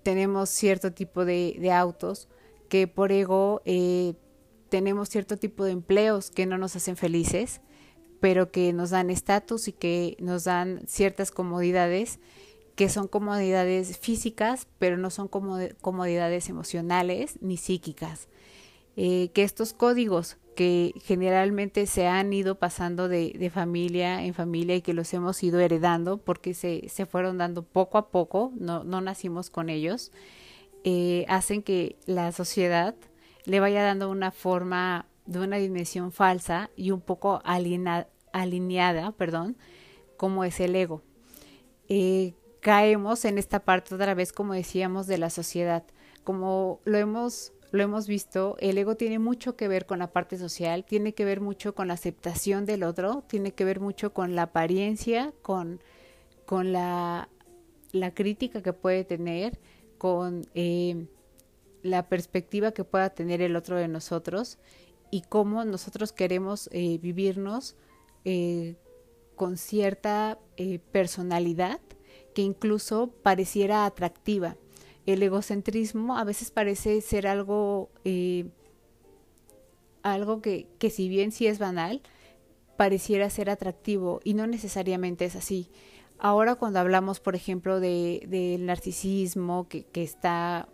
tenemos 0.02 0.48
cierto 0.48 0.92
tipo 0.92 1.24
de, 1.24 1.56
de, 1.60 1.72
autos, 1.72 2.28
que 2.68 2.88
por 2.88 3.12
ego 3.12 3.62
tenemos 4.68 5.08
cierto 5.08 5.36
tipo 5.36 5.64
de 5.64 5.72
empleos 5.72 6.30
que 6.30 6.46
no 6.46 6.58
nos 6.58 6.74
hacen 6.74 6.96
felices, 6.96 7.60
pero 8.26 8.50
que 8.50 8.72
nos 8.72 8.90
dan 8.90 9.08
estatus 9.10 9.68
y 9.68 9.72
que 9.72 10.16
nos 10.18 10.42
dan 10.42 10.82
ciertas 10.88 11.30
comodidades 11.30 12.18
que 12.74 12.88
son 12.88 13.06
comodidades 13.06 13.98
físicas, 13.98 14.66
pero 14.80 14.96
no 14.96 15.10
son 15.10 15.28
comodidades 15.28 16.48
emocionales 16.48 17.38
ni 17.40 17.56
psíquicas. 17.56 18.26
Eh, 18.96 19.30
que 19.32 19.44
estos 19.44 19.74
códigos 19.74 20.38
que 20.56 20.92
generalmente 21.04 21.86
se 21.86 22.08
han 22.08 22.32
ido 22.32 22.56
pasando 22.56 23.06
de, 23.06 23.48
familia 23.54 24.24
en 24.24 24.34
familia 24.34 24.74
y 24.74 24.82
que 24.82 24.92
los 24.92 25.14
hemos 25.14 25.40
ido 25.44 25.60
heredando 25.60 26.18
porque 26.18 26.52
se, 26.52 26.88
se 26.88 27.06
fueron 27.06 27.38
dando 27.38 27.62
poco 27.62 27.96
a 27.96 28.08
poco, 28.08 28.50
no, 28.58 28.82
no 28.82 29.00
nacimos 29.02 29.50
con 29.50 29.68
ellos, 29.70 30.10
eh, 30.82 31.26
hacen 31.28 31.62
que 31.62 31.94
la 32.06 32.32
sociedad 32.32 32.96
le 33.44 33.60
vaya 33.60 33.84
dando 33.84 34.10
una 34.10 34.32
forma 34.32 35.06
de 35.26 35.40
una 35.40 35.58
dimensión 35.58 36.12
falsa 36.12 36.70
y 36.76 36.90
un 36.92 37.00
poco 37.00 37.40
alienada, 37.44 38.08
alineada, 38.40 39.12
perdón, 39.12 39.56
como 40.16 40.44
es 40.44 40.60
el 40.60 40.74
ego. 40.74 41.02
Eh, 41.88 42.34
caemos 42.60 43.24
en 43.24 43.38
esta 43.38 43.60
parte 43.60 43.94
otra 43.94 44.14
vez, 44.14 44.32
como 44.32 44.54
decíamos, 44.54 45.06
de 45.06 45.18
la 45.18 45.30
sociedad. 45.30 45.84
Como 46.24 46.80
lo 46.84 46.98
hemos, 46.98 47.52
lo 47.70 47.82
hemos 47.82 48.06
visto, 48.06 48.56
el 48.58 48.78
ego 48.78 48.96
tiene 48.96 49.18
mucho 49.18 49.56
que 49.56 49.68
ver 49.68 49.86
con 49.86 49.98
la 49.98 50.12
parte 50.12 50.36
social, 50.38 50.84
tiene 50.84 51.14
que 51.14 51.24
ver 51.24 51.40
mucho 51.40 51.74
con 51.74 51.88
la 51.88 51.94
aceptación 51.94 52.66
del 52.66 52.82
otro, 52.82 53.24
tiene 53.28 53.52
que 53.52 53.64
ver 53.64 53.80
mucho 53.80 54.12
con 54.12 54.34
la 54.34 54.42
apariencia, 54.42 55.32
con, 55.42 55.80
con 56.44 56.72
la, 56.72 57.28
la 57.92 58.12
crítica 58.12 58.62
que 58.62 58.72
puede 58.72 59.04
tener, 59.04 59.58
con 59.98 60.46
eh, 60.54 61.06
la 61.82 62.08
perspectiva 62.08 62.72
que 62.72 62.84
pueda 62.84 63.10
tener 63.10 63.40
el 63.40 63.56
otro 63.56 63.76
de 63.76 63.88
nosotros 63.88 64.58
y 65.10 65.22
cómo 65.22 65.64
nosotros 65.64 66.12
queremos 66.12 66.68
eh, 66.72 66.98
vivirnos 66.98 67.76
eh, 68.28 68.74
con 69.36 69.56
cierta 69.56 70.40
eh, 70.56 70.80
personalidad 70.90 71.80
que 72.34 72.42
incluso 72.42 73.12
pareciera 73.22 73.86
atractiva. 73.86 74.56
El 75.06 75.22
egocentrismo 75.22 76.18
a 76.18 76.24
veces 76.24 76.50
parece 76.50 77.00
ser 77.02 77.28
algo, 77.28 77.88
eh, 78.02 78.46
algo 80.02 80.42
que, 80.42 80.66
que 80.80 80.90
si 80.90 81.08
bien 81.08 81.30
sí 81.30 81.46
es 81.46 81.60
banal, 81.60 82.02
pareciera 82.76 83.30
ser 83.30 83.48
atractivo 83.48 84.18
y 84.24 84.34
no 84.34 84.48
necesariamente 84.48 85.24
es 85.24 85.36
así. 85.36 85.70
Ahora 86.18 86.56
cuando 86.56 86.80
hablamos, 86.80 87.20
por 87.20 87.36
ejemplo, 87.36 87.78
del 87.78 88.28
de, 88.28 88.56
narcisismo, 88.58 89.68
que, 89.68 89.84
que 89.84 90.02
está 90.02 90.68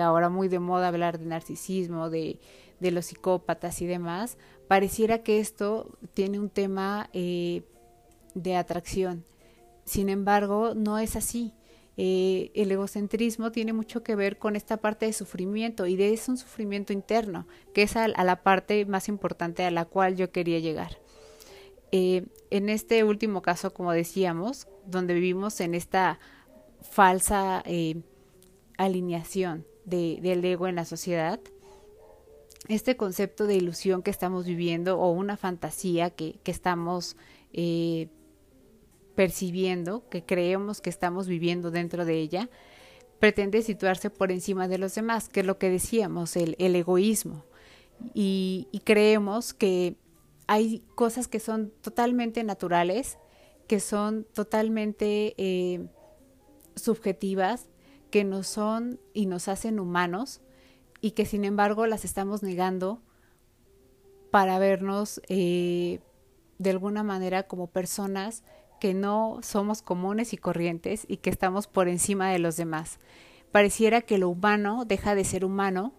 ahora 0.00 0.28
muy 0.28 0.46
de 0.46 0.60
moda 0.60 0.86
hablar 0.86 1.18
de 1.18 1.26
narcisismo, 1.26 2.08
de, 2.08 2.38
de 2.78 2.90
los 2.90 3.06
psicópatas 3.06 3.82
y 3.82 3.86
demás, 3.86 4.38
pareciera 4.68 5.22
que 5.22 5.40
esto 5.40 5.98
tiene 6.14 6.38
un 6.38 6.50
tema 6.50 7.10
eh, 7.12 7.62
de 8.34 8.56
atracción. 8.56 9.24
Sin 9.84 10.08
embargo, 10.08 10.74
no 10.74 10.98
es 10.98 11.16
así. 11.16 11.52
Eh, 11.96 12.50
el 12.54 12.72
egocentrismo 12.72 13.52
tiene 13.52 13.72
mucho 13.72 14.02
que 14.02 14.16
ver 14.16 14.38
con 14.38 14.56
esta 14.56 14.78
parte 14.78 15.06
de 15.06 15.12
sufrimiento 15.12 15.86
y 15.86 15.96
de 15.96 16.12
es 16.12 16.28
un 16.28 16.36
sufrimiento 16.36 16.92
interno, 16.92 17.46
que 17.72 17.82
es 17.82 17.96
a, 17.96 18.08
la 18.08 18.42
parte 18.42 18.84
más 18.86 19.08
importante 19.08 19.64
a 19.64 19.70
la 19.70 19.84
cual 19.84 20.16
yo 20.16 20.32
quería 20.32 20.58
llegar. 20.58 20.98
Eh, 21.92 22.26
en 22.50 22.68
este 22.68 23.04
último 23.04 23.42
caso, 23.42 23.72
como 23.72 23.92
decíamos, 23.92 24.66
donde 24.86 25.14
vivimos 25.14 25.60
en 25.60 25.74
esta 25.74 26.18
falsa 26.80 27.62
alineación 28.76 29.64
del 29.84 30.44
ego 30.44 30.66
en 30.66 30.74
la 30.74 30.84
sociedad, 30.84 31.38
este 32.68 32.96
concepto 32.96 33.46
de 33.46 33.56
ilusión 33.56 34.02
que 34.02 34.10
estamos 34.10 34.46
viviendo 34.46 34.98
o 34.98 35.10
una 35.10 35.36
fantasía 35.36 36.10
que, 36.10 36.38
que 36.42 36.50
estamos 36.50 37.16
eh, 37.52 38.08
percibiendo, 39.14 40.08
que 40.08 40.24
creemos 40.24 40.80
que 40.80 40.90
estamos 40.90 41.28
viviendo 41.28 41.70
dentro 41.70 42.04
de 42.04 42.18
ella, 42.18 42.50
pretende 43.20 43.62
situarse 43.62 44.10
por 44.10 44.32
encima 44.32 44.68
de 44.68 44.78
los 44.78 44.94
demás, 44.94 45.28
que 45.28 45.40
es 45.40 45.46
lo 45.46 45.58
que 45.58 45.70
decíamos, 45.70 46.36
el, 46.36 46.56
el 46.58 46.76
egoísmo. 46.76 47.44
Y, 48.12 48.68
creemos 48.84 49.54
que 49.54 49.96
hay 50.46 50.82
cosas 50.94 51.28
que 51.28 51.40
son 51.40 51.72
totalmente 51.80 52.44
naturales, 52.44 53.18
que 53.66 53.80
son 53.80 54.26
totalmente 54.34 55.34
eh, 55.38 55.86
subjetivas, 56.74 57.68
que 58.10 58.24
nos 58.24 58.46
son 58.46 59.00
y 59.14 59.26
nos 59.26 59.48
hacen 59.48 59.80
humanos, 59.80 60.40
y 61.04 61.10
que 61.10 61.26
sin 61.26 61.44
embargo 61.44 61.86
las 61.86 62.06
estamos 62.06 62.42
negando 62.42 63.02
para 64.30 64.58
vernos 64.58 65.20
eh, 65.28 66.00
de 66.56 66.70
alguna 66.70 67.02
manera 67.02 67.42
como 67.42 67.66
personas 67.66 68.42
que 68.80 68.94
no 68.94 69.38
somos 69.42 69.82
comunes 69.82 70.32
y 70.32 70.38
corrientes 70.38 71.04
y 71.06 71.18
que 71.18 71.28
estamos 71.28 71.66
por 71.66 71.88
encima 71.88 72.30
de 72.30 72.38
los 72.38 72.56
demás. 72.56 73.00
Pareciera 73.52 74.00
que 74.00 74.16
lo 74.16 74.30
humano 74.30 74.86
deja 74.86 75.14
de 75.14 75.24
ser 75.24 75.44
humano 75.44 75.92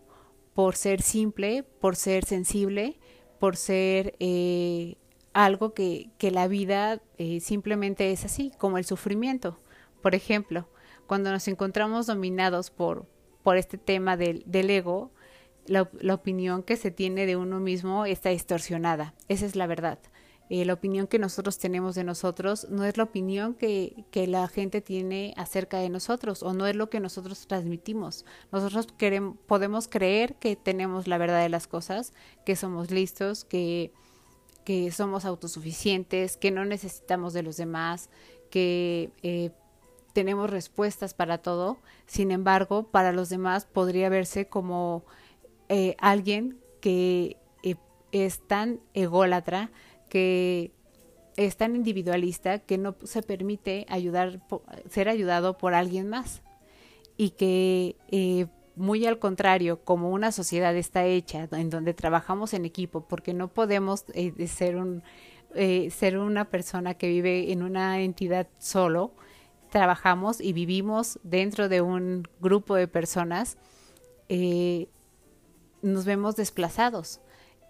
por 0.56 0.76
ser 0.76 1.04
simple, 1.04 1.62
por 1.62 1.96
ser 1.96 2.26
sensible, 2.26 2.98
por 3.40 3.58
ser 3.58 4.16
eh, 4.20 4.96
algo 5.34 5.76
que, 5.76 6.10
que, 6.18 6.32
la 6.32 6.48
vida 6.48 7.00
eh, 7.20 7.42
simplemente 7.42 8.12
es 8.12 8.26
así, 8.26 8.52
como 8.58 8.80
el 8.80 8.86
sufrimiento. 8.86 9.60
Por 10.02 10.16
ejemplo, 10.16 10.68
cuando 11.06 11.30
nos 11.30 11.48
encontramos 11.48 12.08
dominados 12.08 12.72
por, 12.72 13.06
por 13.46 13.58
este 13.58 13.78
tema 13.78 14.18
del, 14.18 14.44
ego, 14.72 15.12
la, 15.68 15.88
la, 16.02 16.16
opinión 16.16 16.64
que 16.64 16.78
se 16.78 16.90
tiene 16.90 17.28
de 17.28 17.36
uno 17.36 17.60
mismo 17.60 18.08
está 18.08 18.30
distorsionada. 18.30 19.14
Esa 19.28 19.46
es 19.46 19.56
la 19.56 19.68
verdad. 19.68 20.00
Eh, 20.50 20.66
la 20.66 20.74
opinión 20.74 21.06
que 21.06 21.20
nosotros 21.20 21.60
tenemos 21.60 21.94
de 21.94 22.04
nosotros 22.04 22.66
no 22.72 22.86
es 22.86 22.98
la 22.98 23.04
opinión 23.04 23.54
que, 23.54 24.04
que, 24.10 24.26
la 24.26 24.48
gente 24.48 24.82
tiene 24.82 25.36
acerca 25.38 25.78
de 25.78 25.90
nosotros 25.90 26.42
o 26.42 26.54
no 26.54 26.66
es 26.66 26.76
lo 26.76 26.90
que 26.90 27.00
nosotros 27.00 27.46
transmitimos. 27.46 28.26
Nosotros 28.52 28.88
queremos, 28.98 29.38
podemos 29.46 29.88
creer 29.88 30.34
que 30.38 30.56
tenemos 30.56 31.08
la 31.08 31.20
verdad 31.20 31.44
de 31.44 31.50
las 31.50 31.68
cosas, 31.68 32.14
que 32.48 32.56
somos 32.56 32.90
listos, 32.90 33.46
que, 33.46 33.94
que 34.64 34.92
somos 34.92 35.24
autosuficientes, 35.24 36.36
que 36.36 36.50
no 36.50 36.66
necesitamos 36.66 37.34
de 37.34 37.44
los 37.44 37.58
demás, 37.58 38.10
que 38.50 39.12
eh, 39.22 39.52
tenemos 40.16 40.50
respuestas 40.50 41.14
para 41.14 41.40
todo. 41.40 41.78
Sin 42.08 42.32
embargo, 42.32 42.84
para 42.90 43.12
los 43.12 43.28
demás 43.28 43.66
podría 43.66 44.08
verse 44.08 44.48
como 44.48 45.04
eh, 45.68 45.96
alguien 46.00 46.58
que 46.80 47.36
eh, 47.64 47.76
es 48.14 48.40
tan 48.48 48.80
ególatra, 48.94 49.72
que 50.10 50.72
es 51.36 51.58
tan 51.58 51.76
individualista 51.76 52.60
que 52.60 52.78
no 52.78 52.96
se 53.04 53.22
permite 53.22 53.86
ayudar, 53.90 54.40
ser 54.90 55.10
ayudado 55.10 55.58
por 55.58 55.74
alguien 55.74 56.08
más 56.08 56.42
y 57.18 57.32
que 57.32 57.98
eh, 58.08 58.48
muy 58.78 59.06
al 59.06 59.20
contrario, 59.20 59.84
como 59.84 60.12
una 60.12 60.32
sociedad 60.32 60.76
está 60.78 61.04
hecha 61.06 61.50
en 61.52 61.70
donde 61.70 61.94
trabajamos 61.94 62.54
en 62.54 62.64
equipo, 62.64 63.02
porque 63.02 63.34
no 63.34 63.50
podemos 63.50 64.06
eh, 64.14 64.48
ser 64.48 64.78
un 64.78 65.04
eh, 65.58 65.90
ser 65.90 66.18
una 66.18 66.50
persona 66.50 66.96
que 66.96 67.08
vive 67.08 67.54
en 67.54 67.64
una 67.64 68.02
entidad 68.02 68.48
solo, 68.58 69.14
trabajamos 69.76 70.40
y 70.40 70.54
vivimos 70.54 71.20
dentro 71.24 71.68
de 71.68 71.82
un 71.82 72.24
grupo 72.40 72.76
de 72.76 72.88
personas, 72.88 73.58
eh, 74.30 74.88
nos 75.82 76.06
vemos 76.06 76.38
desplazados 76.38 77.20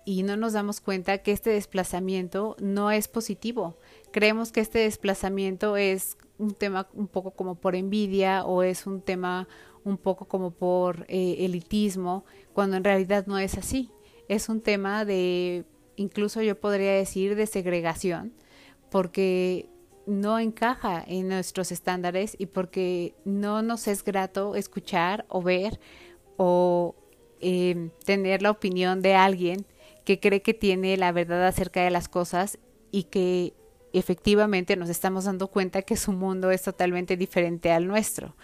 y 0.05 0.21
no 0.21 0.37
nos 0.37 0.53
damos 0.53 0.81
cuenta 0.81 1.17
que 1.17 1.31
este 1.31 1.49
desplazamiento 1.49 2.57
no 2.59 2.91
es 2.91 3.07
positivo. 3.07 3.79
Creemos 4.11 4.51
que 4.51 4.59
este 4.61 4.77
desplazamiento 4.77 5.77
es 5.77 6.15
un 6.37 6.53
tema 6.53 6.87
un 6.93 7.07
poco 7.07 7.31
como 7.31 7.55
por 7.55 7.75
envidia 7.75 8.45
o 8.45 8.61
es 8.61 8.85
un 8.85 9.01
tema 9.01 9.47
un 9.83 9.97
poco 9.97 10.27
como 10.27 10.51
por 10.51 11.05
eh, 11.07 11.37
elitismo, 11.39 12.23
cuando 12.53 12.77
en 12.77 12.83
realidad 12.83 13.25
no 13.25 13.39
es 13.39 13.57
así. 13.57 13.89
Es 14.27 14.47
un 14.47 14.61
tema 14.61 15.05
de, 15.05 15.65
incluso 15.95 16.43
yo 16.43 16.59
podría 16.59 16.91
decir, 16.91 17.35
de 17.35 17.47
segregación, 17.47 18.31
porque 18.91 19.69
no 20.07 20.39
encaja 20.39 21.03
en 21.05 21.29
nuestros 21.29 21.71
estándares 21.71 22.35
y 22.37 22.47
porque 22.47 23.15
no 23.25 23.61
nos 23.61 23.87
es 23.87 24.03
grato 24.03 24.55
escuchar 24.55 25.25
o 25.29 25.41
ver 25.41 25.79
o 26.37 26.95
eh, 27.41 27.89
tener 28.05 28.41
la 28.41 28.51
opinión 28.51 29.01
de 29.01 29.15
alguien 29.15 29.65
que 30.03 30.19
cree 30.19 30.41
que 30.41 30.53
tiene 30.53 30.97
la 30.97 31.11
verdad 31.11 31.45
acerca 31.47 31.83
de 31.83 31.89
las 31.89 32.07
cosas 32.07 32.59
y 32.91 33.03
que 33.03 33.53
efectivamente 33.93 34.75
nos 34.75 34.89
estamos 34.89 35.25
dando 35.25 35.47
cuenta 35.47 35.81
que 35.81 35.97
su 35.97 36.11
mundo 36.11 36.51
es 36.51 36.61
totalmente 36.61 37.17
diferente 37.17 37.71
al 37.71 37.87
nuestro. 37.87 38.35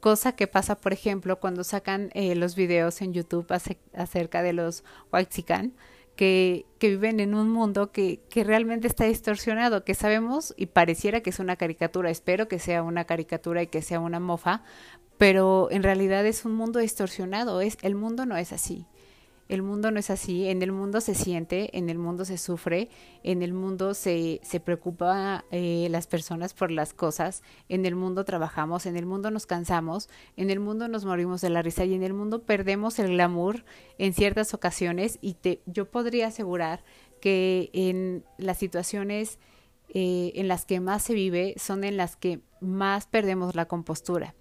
Cosa 0.00 0.36
que 0.36 0.46
pasa, 0.46 0.80
por 0.80 0.92
ejemplo, 0.92 1.40
cuando 1.40 1.64
sacan 1.64 2.10
eh, 2.14 2.34
los 2.34 2.54
videos 2.54 3.00
en 3.00 3.14
YouTube 3.14 3.46
acerca 3.94 4.42
de 4.42 4.52
los 4.52 4.84
Whitezican, 5.12 5.72
que, 6.16 6.66
que 6.78 6.90
viven 6.90 7.20
en 7.20 7.34
un 7.34 7.50
mundo 7.50 7.92
que, 7.92 8.20
que 8.30 8.44
realmente 8.44 8.86
está 8.86 9.04
distorsionado, 9.04 9.84
que 9.84 9.94
sabemos 9.94 10.54
y 10.56 10.66
pareciera 10.66 11.20
que 11.20 11.30
es 11.30 11.38
una 11.38 11.56
caricatura, 11.56 12.10
espero 12.10 12.48
que 12.48 12.58
sea 12.58 12.82
una 12.82 13.04
caricatura 13.04 13.62
y 13.62 13.66
que 13.66 13.82
sea 13.82 14.00
una 14.00 14.20
mofa, 14.20 14.62
pero 15.18 15.68
en 15.70 15.82
realidad 15.82 16.26
es 16.26 16.44
un 16.44 16.54
mundo 16.54 16.78
distorsionado, 16.78 17.60
es, 17.60 17.78
el 17.82 17.94
mundo 17.94 18.26
no 18.26 18.36
es 18.36 18.52
así. 18.52 18.86
El 19.54 19.62
mundo 19.62 19.92
no 19.92 20.00
es 20.00 20.10
así, 20.10 20.48
en 20.48 20.62
el 20.62 20.72
mundo 20.72 21.00
se 21.00 21.14
siente, 21.14 21.78
en 21.78 21.88
el 21.88 21.96
mundo 21.96 22.24
se 22.24 22.38
sufre, 22.38 22.88
en 23.22 23.40
el 23.40 23.52
mundo 23.52 23.94
se, 23.94 24.40
se 24.42 24.58
preocupa 24.58 25.44
eh, 25.52 25.86
las 25.90 26.08
personas 26.08 26.54
por 26.54 26.72
las 26.72 26.92
cosas, 26.92 27.44
en 27.68 27.86
el 27.86 27.94
mundo 27.94 28.24
trabajamos, 28.24 28.84
en 28.84 28.96
el 28.96 29.06
mundo 29.06 29.30
nos 29.30 29.46
cansamos, 29.46 30.08
en 30.36 30.50
el 30.50 30.58
mundo 30.58 30.88
nos 30.88 31.04
morimos 31.04 31.40
de 31.40 31.50
la 31.50 31.62
risa 31.62 31.84
y 31.84 31.94
en 31.94 32.02
el 32.02 32.14
mundo 32.14 32.42
perdemos 32.42 32.98
el 32.98 33.12
glamour 33.12 33.64
en 33.98 34.12
ciertas 34.12 34.54
ocasiones 34.54 35.18
y 35.20 35.34
te, 35.34 35.62
yo 35.66 35.88
podría 35.88 36.26
asegurar 36.26 36.82
que 37.20 37.70
en 37.72 38.24
las 38.38 38.58
situaciones 38.58 39.38
eh, 39.88 40.32
en 40.34 40.48
las 40.48 40.64
que 40.64 40.80
más 40.80 41.04
se 41.04 41.14
vive 41.14 41.54
son 41.58 41.84
en 41.84 41.96
las 41.96 42.16
que 42.16 42.40
más 42.60 43.06
perdemos 43.06 43.54
la 43.54 43.66
compostura. 43.66 44.34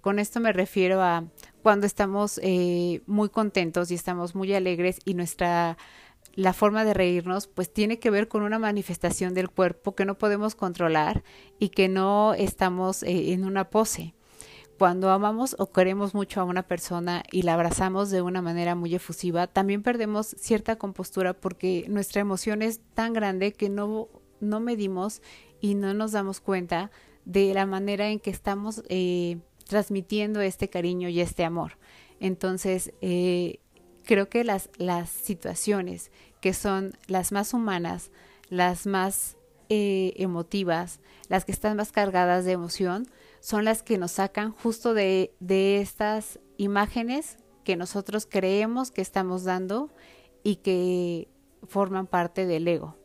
Con 0.00 0.18
esto 0.20 0.38
me 0.38 0.52
refiero 0.52 1.02
a 1.02 1.24
cuando 1.66 1.88
estamos 1.88 2.38
eh, 2.44 3.02
muy 3.06 3.28
contentos 3.28 3.90
y 3.90 3.94
estamos 3.96 4.36
muy 4.36 4.54
alegres 4.54 5.00
y 5.04 5.14
nuestra 5.14 5.76
la 6.36 6.52
forma 6.52 6.84
de 6.84 6.94
reírnos 6.94 7.48
pues 7.48 7.72
tiene 7.72 7.98
que 7.98 8.08
ver 8.08 8.28
con 8.28 8.44
una 8.44 8.60
manifestación 8.60 9.34
del 9.34 9.50
cuerpo 9.50 9.96
que 9.96 10.04
no 10.04 10.16
podemos 10.16 10.54
controlar 10.54 11.24
y 11.58 11.70
que 11.70 11.88
no 11.88 12.34
estamos 12.34 13.02
eh, 13.02 13.32
en 13.32 13.44
una 13.44 13.68
pose. 13.68 14.14
Cuando 14.78 15.10
amamos 15.10 15.56
o 15.58 15.72
queremos 15.72 16.14
mucho 16.14 16.40
a 16.40 16.44
una 16.44 16.62
persona 16.62 17.24
y 17.32 17.42
la 17.42 17.54
abrazamos 17.54 18.10
de 18.10 18.22
una 18.22 18.42
manera 18.42 18.76
muy 18.76 18.94
efusiva, 18.94 19.48
también 19.48 19.82
perdemos 19.82 20.36
cierta 20.38 20.76
compostura 20.76 21.34
porque 21.34 21.86
nuestra 21.88 22.20
emoción 22.20 22.62
es 22.62 22.78
tan 22.94 23.12
grande 23.12 23.52
que 23.52 23.70
no, 23.70 24.06
no 24.38 24.60
medimos 24.60 25.20
y 25.60 25.74
no 25.74 25.94
nos 25.94 26.12
damos 26.12 26.38
cuenta 26.38 26.92
de 27.24 27.52
la 27.54 27.66
manera 27.66 28.08
en 28.08 28.20
que 28.20 28.30
estamos 28.30 28.84
eh, 28.88 29.38
transmitiendo 29.66 30.40
este 30.40 30.68
cariño 30.68 31.08
y 31.08 31.20
este 31.20 31.44
amor. 31.44 31.78
Entonces, 32.20 32.92
eh, 33.00 33.58
creo 34.04 34.28
que 34.28 34.44
las, 34.44 34.70
las 34.78 35.10
situaciones 35.10 36.10
que 36.40 36.54
son 36.54 36.92
las 37.06 37.32
más 37.32 37.52
humanas, 37.52 38.10
las 38.48 38.86
más 38.86 39.36
eh, 39.68 40.14
emotivas, 40.16 41.00
las 41.28 41.44
que 41.44 41.52
están 41.52 41.76
más 41.76 41.92
cargadas 41.92 42.44
de 42.44 42.52
emoción, 42.52 43.06
son 43.40 43.64
las 43.64 43.82
que 43.82 43.98
nos 43.98 44.12
sacan 44.12 44.52
justo 44.52 44.94
de, 44.94 45.34
de 45.40 45.80
estas 45.80 46.38
imágenes 46.56 47.38
que 47.64 47.76
nosotros 47.76 48.26
creemos 48.30 48.90
que 48.90 49.02
estamos 49.02 49.44
dando 49.44 49.90
y 50.44 50.56
que 50.56 51.28
forman 51.66 52.06
parte 52.06 52.46
del 52.46 52.68
ego. 52.68 52.96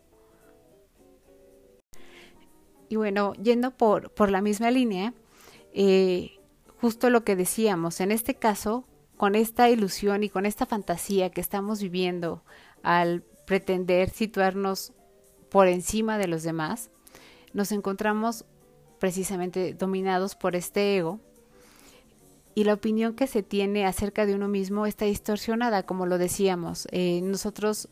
Y 2.89 2.97
bueno, 2.97 3.33
yendo 3.41 3.71
por, 3.71 4.11
por 4.11 4.29
la 4.29 4.41
misma 4.41 4.69
línea, 4.69 5.13
eh, 5.73 6.40
justo 6.81 7.11
lo 7.11 7.23
que 7.23 7.35
decíamos, 7.35 8.01
en 8.01 8.11
este 8.11 8.33
caso, 8.33 8.85
con 9.15 9.35
esta 9.35 9.69
ilusión 9.69 10.23
y 10.23 10.29
con 10.29 10.47
esta 10.47 10.65
fantasía 10.65 11.29
que 11.29 11.39
estamos 11.39 11.79
viviendo 11.79 12.43
al 12.81 13.21
pretender 13.45 14.09
situarnos 14.09 14.93
por 15.51 15.67
encima 15.67 16.17
de 16.17 16.27
los 16.27 16.41
demás, 16.41 16.89
nos 17.53 17.71
encontramos 17.71 18.45
precisamente 18.99 19.75
dominados 19.75 20.35
por 20.35 20.55
este 20.55 20.97
ego 20.97 21.19
y 22.55 22.63
la 22.63 22.73
opinión 22.73 23.13
que 23.13 23.27
se 23.27 23.43
tiene 23.43 23.85
acerca 23.85 24.25
de 24.25 24.33
uno 24.33 24.47
mismo 24.47 24.87
está 24.87 25.05
distorsionada, 25.05 25.83
como 25.83 26.07
lo 26.07 26.17
decíamos. 26.17 26.87
Eh, 26.91 27.21
nosotros 27.21 27.89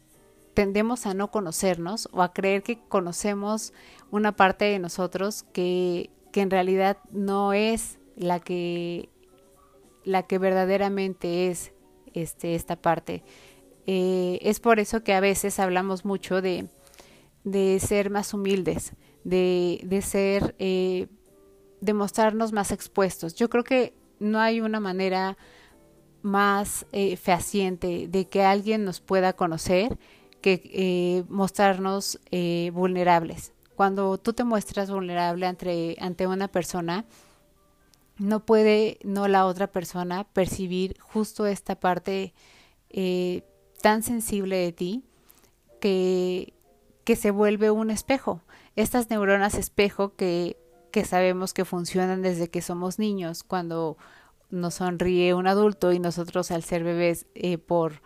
tendemos 0.56 1.06
a 1.06 1.14
no 1.14 1.30
conocernos 1.30 2.10
o 2.12 2.24
a 2.24 2.34
creer 2.34 2.64
que 2.64 2.80
conocemos 2.90 3.72
una 4.10 4.36
parte 4.36 4.66
de 4.66 4.80
nosotros 4.80 5.44
que, 5.54 6.10
que 6.32 6.42
en 6.42 6.50
realidad 6.50 6.98
no 7.12 7.54
es 7.54 7.99
la 8.20 8.40
que, 8.40 9.10
la 10.04 10.24
que 10.24 10.38
verdaderamente 10.38 11.48
es 11.48 11.72
este, 12.14 12.54
esta 12.54 12.76
parte. 12.76 13.24
Eh, 13.88 14.38
es 14.44 14.60
por 14.60 14.80
eso 14.80 15.04
que 15.04 15.14
a 15.14 15.20
veces 15.20 15.60
hablamos 15.60 16.06
mucho 16.06 16.42
de, 16.42 16.68
de 17.44 17.80
ser 17.80 18.12
más 18.12 18.34
humildes, 18.34 18.94
de, 19.24 19.82
de 19.84 20.02
ser, 20.04 20.56
eh, 20.60 21.08
de 21.82 21.94
mostrarnos 21.94 22.52
más 22.52 22.72
expuestos. 22.72 23.34
Yo 23.34 23.50
creo 23.50 23.64
que 23.64 23.94
no 24.20 24.40
hay 24.40 24.62
una 24.62 24.80
manera 24.80 25.38
más 26.22 26.86
eh, 26.92 27.16
fehaciente 27.16 28.08
de 28.10 28.28
que 28.28 28.44
alguien 28.44 28.84
nos 28.84 29.00
pueda 29.00 29.34
conocer 29.34 29.98
que 30.42 30.62
eh, 30.74 31.24
mostrarnos 31.30 32.20
eh, 32.32 32.72
vulnerables. 32.74 33.54
Cuando 33.76 34.18
tú 34.18 34.34
te 34.34 34.44
muestras 34.44 34.92
vulnerable 34.92 35.46
ante, 35.46 35.96
ante 36.00 36.28
una 36.28 36.50
persona, 36.50 37.06
no 38.20 38.46
puede 38.46 39.00
no 39.04 39.28
la 39.28 39.46
otra 39.46 39.68
persona 39.68 40.26
percibir 40.26 41.00
justo 41.00 41.46
esta 41.46 41.80
parte 41.80 42.34
eh, 42.90 43.44
tan 43.82 44.04
sensible 44.04 44.58
de 44.58 44.72
ti 44.72 45.04
que, 45.80 46.54
que 47.04 47.16
se 47.16 47.32
vuelve 47.32 47.72
un 47.72 47.90
espejo. 47.90 48.42
Estas 48.76 49.10
neuronas 49.10 49.56
espejo 49.56 50.16
que, 50.16 50.58
que 50.92 51.06
sabemos 51.06 51.54
que 51.54 51.66
funcionan 51.66 52.22
desde 52.22 52.50
que 52.50 52.62
somos 52.62 53.00
niños, 53.00 53.44
cuando 53.44 53.98
nos 54.50 54.76
sonríe 54.76 55.34
un 55.34 55.48
adulto 55.48 55.92
y 55.92 56.00
nosotros 56.00 56.52
al 56.52 56.64
ser 56.64 56.84
bebés 56.84 57.26
eh, 57.36 57.58
por 57.58 58.02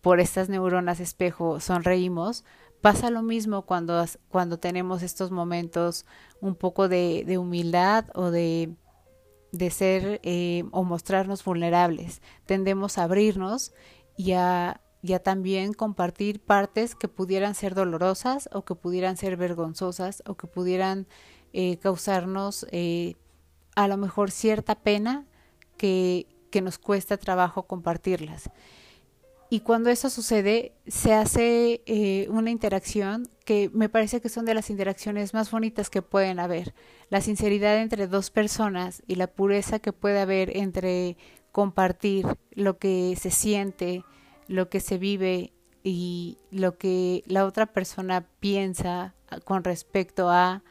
por 0.00 0.20
estas 0.20 0.48
neuronas 0.48 1.00
espejo 1.00 1.60
sonreímos, 1.60 2.44
pasa 2.80 3.10
lo 3.10 3.22
mismo 3.22 3.62
cuando, 3.62 4.04
cuando 4.28 4.58
tenemos 4.58 5.02
estos 5.02 5.30
momentos 5.30 6.06
un 6.40 6.54
poco 6.54 6.88
de, 6.88 7.24
de 7.26 7.38
humildad 7.38 8.06
o 8.14 8.30
de, 8.30 8.74
de 9.52 9.70
ser 9.70 10.20
eh, 10.22 10.64
o 10.70 10.84
mostrarnos 10.84 11.44
vulnerables. 11.44 12.22
Tendemos 12.46 12.98
a 12.98 13.04
abrirnos 13.04 13.72
y 14.16 14.32
a, 14.32 14.80
también 15.22 15.72
compartir 15.72 16.40
partes 16.40 16.94
que 16.94 17.08
pudieran 17.08 17.54
ser 17.54 17.74
dolorosas 17.74 18.48
o 18.52 18.64
que 18.64 18.74
pudieran 18.74 19.16
ser 19.16 19.36
vergonzosas 19.36 20.22
o 20.26 20.36
que 20.36 20.46
pudieran 20.46 21.06
eh, 21.52 21.78
causarnos 21.78 22.66
eh, 22.70 23.14
a 23.74 23.88
lo 23.88 23.96
mejor 23.96 24.30
cierta 24.30 24.74
pena 24.74 25.26
que, 25.78 26.26
que 26.50 26.60
nos 26.60 26.78
cuesta 26.78 27.16
trabajo 27.16 27.62
compartirlas. 27.62 28.50
Y 29.52 29.60
cuando 29.60 29.90
eso 29.90 30.10
sucede, 30.10 30.72
se 30.86 31.12
hace 31.12 31.82
eh, 31.86 32.28
una 32.30 32.50
interacción 32.50 33.28
que 33.44 33.68
me 33.74 33.88
parece 33.88 34.20
que 34.20 34.28
son 34.28 34.44
de 34.44 34.54
las 34.54 34.70
interacciones 34.70 35.34
más 35.34 35.50
bonitas 35.50 35.90
que 35.90 36.02
pueden 36.02 36.38
haber. 36.38 36.72
La 37.08 37.20
sinceridad 37.20 37.78
entre 37.78 38.06
dos 38.06 38.30
personas 38.30 39.02
y 39.08 39.16
la 39.16 39.26
pureza 39.26 39.80
que 39.80 39.92
puede 39.92 40.20
haber 40.20 40.56
entre 40.56 41.16
compartir 41.50 42.26
lo 42.52 42.78
que 42.78 43.16
se 43.20 43.32
siente, 43.32 44.04
lo 44.46 44.68
que 44.68 44.78
se 44.78 44.98
vive 44.98 45.52
y 45.82 46.38
lo 46.52 46.78
que 46.78 47.24
la 47.26 47.44
otra 47.44 47.66
persona 47.66 48.28
piensa 48.38 49.14
con 49.44 49.64
respecto 49.64 50.30
a 50.30 50.62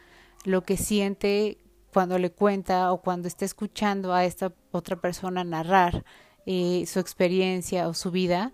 lo 0.46 0.64
que 0.64 0.78
siente 0.78 1.58
cuando 1.92 2.18
le 2.18 2.32
cuenta 2.32 2.94
o 2.94 3.02
cuando 3.02 3.28
está 3.28 3.44
escuchando 3.44 4.14
a 4.14 4.24
esta 4.24 4.54
otra 4.72 4.96
persona 4.96 5.44
narrar 5.44 6.06
eh, 6.46 6.86
su 6.88 7.00
experiencia 7.00 7.88
o 7.88 7.94
su 7.94 8.10
vida, 8.10 8.54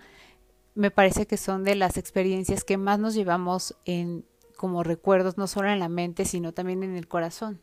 me 0.76 0.92
parece 0.92 1.26
que 1.26 1.38
son 1.38 1.64
de 1.64 1.76
las 1.76 1.98
experiencias 1.98 2.64
que 2.64 2.78
más 2.78 3.00
nos 3.00 3.16
llevamos 3.16 3.76
en 3.86 4.26
como 4.58 4.84
recuerdos, 4.84 5.38
no 5.38 5.48
solo 5.48 5.70
en 5.70 5.80
la 5.80 5.90
mente, 5.90 6.26
sino 6.26 6.54
también 6.54 6.84
en 6.84 6.96
el 6.96 7.08
corazón. 7.08 7.62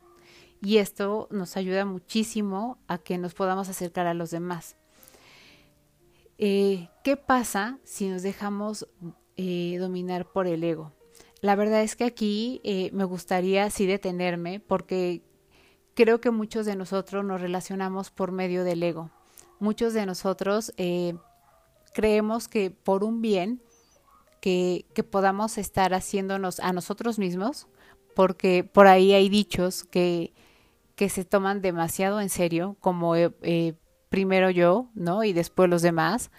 Y 0.61 0.79
esto 0.79 1.29
nos 1.31 1.57
ayuda 1.57 1.85
muchísimo 1.85 2.79
a 2.87 2.99
que 2.99 3.19
nos 3.19 3.35
podamos 3.35 3.69
acercar 3.69 4.07
a 4.07 4.15
los 4.15 4.31
demás. 4.31 4.77
Eh, 6.39 6.89
¿Qué 7.05 7.17
pasa 7.17 7.79
si 7.85 8.09
nos 8.09 8.23
dejamos 8.23 8.89
eh, 9.37 9.77
dominar 9.79 10.31
por 10.31 10.47
el 10.47 10.65
ego? 10.65 10.93
La 11.41 11.57
verdad 11.57 11.83
es 11.83 11.97
que 11.97 12.05
aquí 12.05 12.61
eh, 12.65 12.91
me 12.93 13.05
gustaría 13.05 13.69
sí 13.71 13.87
detenerme 13.87 14.61
porque 14.61 15.23
creo 15.95 16.21
que 16.21 16.31
muchos 16.31 16.65
de 16.67 16.77
nosotros 16.77 17.25
nos 17.25 17.41
relacionamos 17.41 18.11
por 18.11 18.33
medio 18.33 18.65
del 18.65 18.83
ego. 18.83 19.11
Muchos 19.59 19.93
de 19.95 20.07
nosotros 20.07 20.73
creemos 21.93 22.49
que 22.49 22.71
por 22.71 23.05
un 23.05 23.23
bien 23.23 23.63
que, 24.41 24.87
que, 24.95 25.05
podamos 25.05 25.59
estar 25.59 25.95
haciéndonos 25.95 26.59
a 26.61 26.73
nosotros 26.73 27.19
mismos, 27.19 27.69
porque 28.15 28.65
por 28.65 28.87
ahí 28.87 29.13
hay 29.13 29.29
dichos 29.29 29.85
que, 29.85 30.33
que 30.97 31.09
se 31.09 31.25
toman 31.25 31.63
demasiado 31.63 32.21
en 32.21 32.29
serio, 32.29 32.77
como 32.81 33.17
eh, 33.17 33.31
eh 33.43 33.75
primero 34.09 34.51
yo, 34.51 34.91
¿no? 34.95 35.25
Y 35.25 35.33
después 35.33 35.71
los 35.71 35.81
demás, 35.81 36.31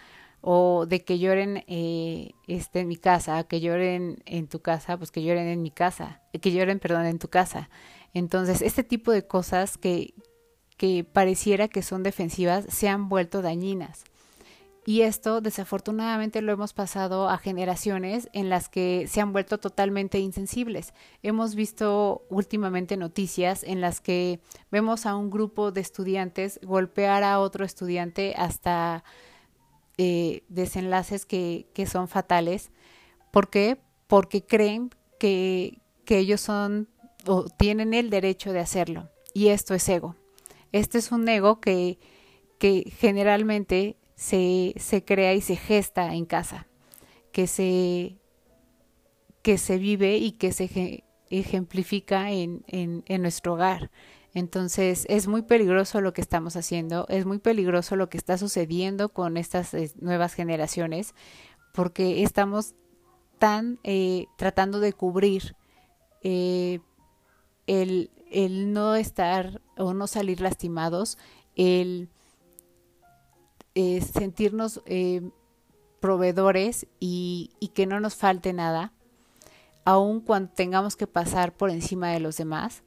o 0.42 0.86
de 0.86 1.04
que 1.04 1.20
lloren 1.20 1.64
eh, 1.68 2.32
este, 2.48 2.82
en 2.82 2.88
mi 2.88 2.98
casa, 2.98 3.44
que 3.46 3.62
lloren 3.62 4.22
en 4.26 4.48
tu 4.48 4.62
casa, 4.62 4.96
pues 4.98 5.10
que 5.10 5.24
lloren 5.24 5.48
en 5.48 5.62
mi 5.62 5.72
casa, 5.72 6.22
que 6.40 6.52
lloren, 6.52 6.80
perdón, 6.80 7.08
en 7.08 7.18
tu 7.18 7.30
casa. 7.30 7.70
Entonces, 8.14 8.62
este 8.62 8.84
tipo 8.84 9.12
de 9.12 9.26
cosas 9.26 9.78
que, 9.78 10.14
que 10.78 11.04
pareciera 11.04 11.68
que 11.68 11.82
son 11.82 12.04
defensivas 12.04 12.66
se 12.70 12.90
han 12.90 13.10
vuelto 13.10 13.42
dañinas. 13.42 14.04
Y 14.86 15.02
esto 15.02 15.40
desafortunadamente 15.40 16.42
lo 16.42 16.52
hemos 16.52 16.74
pasado 16.74 17.30
a 17.30 17.38
generaciones 17.38 18.30
en 18.34 18.50
las 18.50 18.68
que 18.68 19.08
se 19.08 19.22
han 19.22 19.32
vuelto 19.32 19.58
totalmente 19.58 20.20
insensibles. 20.20 20.94
Hemos 21.22 21.56
visto 21.56 22.26
últimamente 22.30 22.98
noticias 22.98 23.64
en 23.64 23.80
las 23.80 24.02
que 24.02 24.42
vemos 24.72 25.06
a 25.06 25.16
un 25.16 25.30
grupo 25.30 25.72
de 25.72 25.80
estudiantes 25.80 26.60
golpear 26.64 27.24
a 27.24 27.40
otro 27.40 27.64
estudiante 27.64 28.34
hasta 28.38 29.06
eh, 29.98 30.44
desenlaces 30.50 31.26
que, 31.26 31.66
son 31.90 32.10
fatales. 32.10 32.70
¿Por 33.32 33.50
qué? 33.50 33.78
Porque 34.08 34.46
creen 34.46 34.90
que, 35.18 35.80
ellos 36.08 36.42
son 36.42 36.90
o 37.26 37.46
tienen 37.46 37.94
el 37.94 38.10
derecho 38.10 38.52
de 38.52 38.60
hacerlo. 38.60 39.10
Y 39.34 39.48
esto 39.48 39.74
es 39.74 39.88
ego. 39.88 40.16
Este 40.74 40.98
es 40.98 41.12
un 41.12 41.28
ego 41.28 41.62
que 41.62 41.98
generalmente 43.00 43.98
se, 44.16 44.74
se 44.78 45.04
crea 45.04 45.34
y 45.34 45.42
se 45.42 45.56
gesta 45.56 46.14
en 46.14 46.26
casa, 46.26 46.68
que 47.32 47.48
se, 47.48 48.18
que 49.42 49.58
se 49.58 49.78
vive 49.78 50.18
y 50.18 50.34
que 50.34 50.52
se 50.52 51.04
ejemplifica 51.30 52.32
en, 52.32 52.64
en, 52.68 53.22
nuestro 53.22 53.54
hogar. 53.54 53.92
Entonces 54.34 55.06
es 55.10 55.28
muy 55.28 55.44
peligroso 55.44 56.02
lo 56.02 56.14
que 56.14 56.22
estamos 56.22 56.56
haciendo, 56.56 57.06
es 57.10 57.26
muy 57.26 57.40
peligroso 57.40 57.96
lo 57.96 58.10
que 58.10 58.18
está 58.18 58.38
sucediendo 58.38 59.10
con 59.10 59.38
estas 59.38 59.74
eh, 59.74 59.92
nuevas 60.00 60.34
generaciones, 60.34 61.14
porque 61.74 62.24
estamos 62.24 62.76
tan 63.38 63.80
eh, 63.84 64.26
tratando 64.38 64.80
de 64.80 64.94
cubrir 64.94 65.56
eh, 66.22 66.80
el, 67.68 68.12
el 68.32 68.74
no 68.74 68.96
estar 68.96 69.62
o 69.78 69.94
no 69.94 70.08
salir 70.08 70.42
lastimados, 70.42 71.18
el 71.56 72.10
eh, 73.76 74.02
sentirnos 74.02 74.82
eh, 74.86 75.22
proveedores 76.00 76.88
y, 77.00 77.52
que 77.74 77.86
no 77.86 78.00
nos 78.00 78.16
falte 78.16 78.54
nada, 78.54 78.94
aun 79.86 80.22
cuando 80.22 80.52
tengamos 80.54 80.96
que 80.96 81.08
pasar 81.08 81.54
por 81.54 81.70
encima 81.70 82.10
de 82.12 82.20
los 82.20 82.38
demás, 82.38 82.84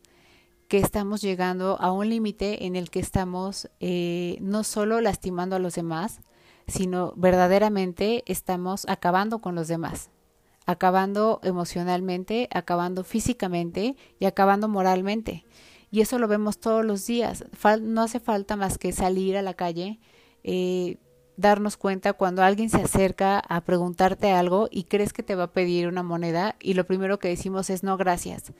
que 0.69 0.79
estamos 0.79 1.21
llegando 1.23 1.81
a 1.81 1.93
un 1.93 2.09
límite 2.09 2.67
en 2.67 2.77
el 2.77 2.91
que 2.91 3.01
estamos 3.01 3.71
eh, 3.81 4.39
no 4.41 4.65
solo 4.65 5.01
lastimando 5.01 5.57
a 5.57 5.61
los 5.61 5.75
demás, 5.75 6.21
sino 6.67 7.13
verdaderamente 7.17 8.25
estamos 8.27 8.85
acabando 8.89 9.41
con 9.41 9.55
los 9.55 9.69
demás 9.69 10.11
acabando 10.67 11.41
emocionalmente, 11.45 12.49
acabando 12.53 13.05
físicamente 13.05 13.97
y 14.19 14.27
acabando 14.27 14.69
moralmente. 14.69 15.47
Y 15.91 16.01
eso 16.01 16.19
lo 16.19 16.29
vemos 16.29 16.59
todos 16.59 16.85
los 16.85 17.07
días. 17.07 17.45
no 17.81 18.03
hace 18.03 18.21
falta 18.21 18.57
más 18.57 18.77
que 18.77 18.93
salir 18.93 19.37
a 19.37 19.43
la 19.43 19.55
calle, 19.55 20.01
eh, 20.49 20.99
darnos 21.37 21.77
cuenta 21.77 22.13
cuando 22.13 22.43
alguien 22.43 22.71
se 22.71 22.81
acerca 22.81 23.41
a 23.41 23.61
preguntarte 23.63 24.31
algo 24.31 24.69
y 24.71 24.85
crees 24.85 25.13
que 25.13 25.25
te 25.25 25.35
va 25.35 25.45
a 25.45 25.53
pedir 25.53 25.89
una 25.89 26.05
moneda 26.05 26.55
y 26.61 26.75
lo 26.75 26.87
primero 26.87 27.19
que 27.19 27.29
decimos 27.29 27.69
es 27.69 27.83
no 27.83 27.97
gracias. 27.97 28.53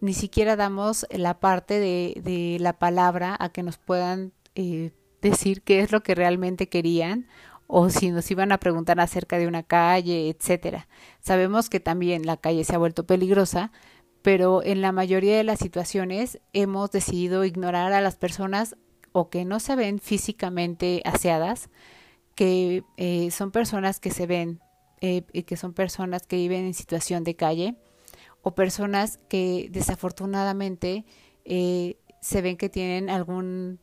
Ni 0.00 0.14
siquiera 0.14 0.54
damos 0.54 1.04
la 1.10 1.40
parte 1.40 1.80
de, 1.80 2.56
la 2.60 2.78
palabra 2.78 3.36
a 3.38 3.48
que 3.48 3.64
nos 3.64 3.76
puedan 3.76 4.32
eh, 4.54 4.92
decir 5.20 5.62
qué 5.62 5.80
es 5.80 5.90
lo 5.90 6.04
que 6.04 6.14
realmente 6.14 6.68
querían 6.68 7.26
o 7.66 7.90
si 7.90 8.12
nos 8.12 8.30
iban 8.30 8.52
a 8.52 8.58
preguntar 8.58 9.00
acerca 9.00 9.36
de 9.36 9.48
una 9.48 9.64
calle, 9.64 10.28
etcétera. 10.28 10.86
Sabemos 11.20 11.68
que 11.68 11.80
también 11.80 12.24
la 12.24 12.36
calle 12.36 12.62
se 12.62 12.76
ha 12.76 12.78
vuelto 12.78 13.04
peligrosa, 13.04 13.72
pero 14.22 14.62
en 14.62 14.80
la 14.80 14.92
mayoría 14.92 15.36
de 15.36 15.44
las 15.44 15.58
situaciones 15.58 16.38
hemos 16.52 16.92
decidido 16.92 17.44
ignorar 17.44 17.92
a 17.92 18.00
las 18.00 18.14
personas 18.14 18.76
o 19.18 19.30
que 19.30 19.46
no 19.46 19.60
se 19.60 19.76
ven 19.76 19.98
físicamente 19.98 21.00
aseadas, 21.06 21.70
que 22.34 22.84
eh, 22.98 23.30
son 23.30 23.50
personas 23.50 23.98
que 23.98 24.10
se 24.10 24.26
ven, 24.26 24.60
eh, 25.00 25.22
que 25.22 25.56
son 25.56 25.72
personas 25.72 26.26
que 26.26 26.36
viven 26.36 26.66
en 26.66 26.74
situación 26.74 27.24
de 27.24 27.34
calle, 27.34 27.76
o 28.42 28.54
personas 28.54 29.18
que 29.30 29.70
desafortunadamente 29.72 31.06
eh, 31.46 31.96
se 32.20 32.42
ven 32.42 32.58
que 32.58 32.68
tienen 32.68 33.08
algún 33.08 33.80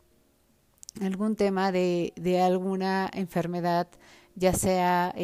algún 1.02 1.36
tema 1.36 1.72
de, 1.72 2.14
de 2.16 2.40
alguna 2.40 3.10
enfermedad, 3.12 3.88
ya 4.36 4.54
sea 4.54 5.16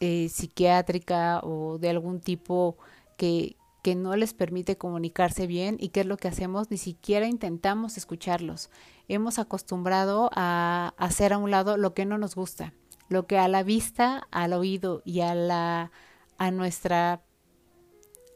psiquiátrica 0.00 1.40
o 1.40 1.76
de 1.76 1.90
algún 1.90 2.20
tipo 2.20 2.78
que, 3.18 3.57
que 3.82 3.94
no 3.94 4.16
les 4.16 4.34
permite 4.34 4.76
comunicarse 4.76 5.46
bien 5.46 5.76
y 5.78 5.90
qué 5.90 6.00
es 6.00 6.06
lo 6.06 6.16
que 6.16 6.28
hacemos, 6.28 6.70
ni 6.70 6.78
siquiera 6.78 7.26
intentamos 7.26 7.96
escucharlos. 7.96 8.70
Hemos 9.08 9.38
acostumbrado 9.38 10.30
a 10.34 10.94
hacer 10.96 11.32
a 11.32 11.38
un 11.38 11.50
lado 11.50 11.76
lo 11.76 11.94
que 11.94 12.04
no 12.04 12.18
nos 12.18 12.34
gusta, 12.34 12.74
lo 13.08 13.26
que 13.26 13.38
a 13.38 13.48
la 13.48 13.62
vista, 13.62 14.26
al 14.30 14.52
oído 14.52 15.02
y 15.04 15.20
a 15.20 15.34
la 15.34 15.92
a 16.38 16.50
nuestra 16.50 17.22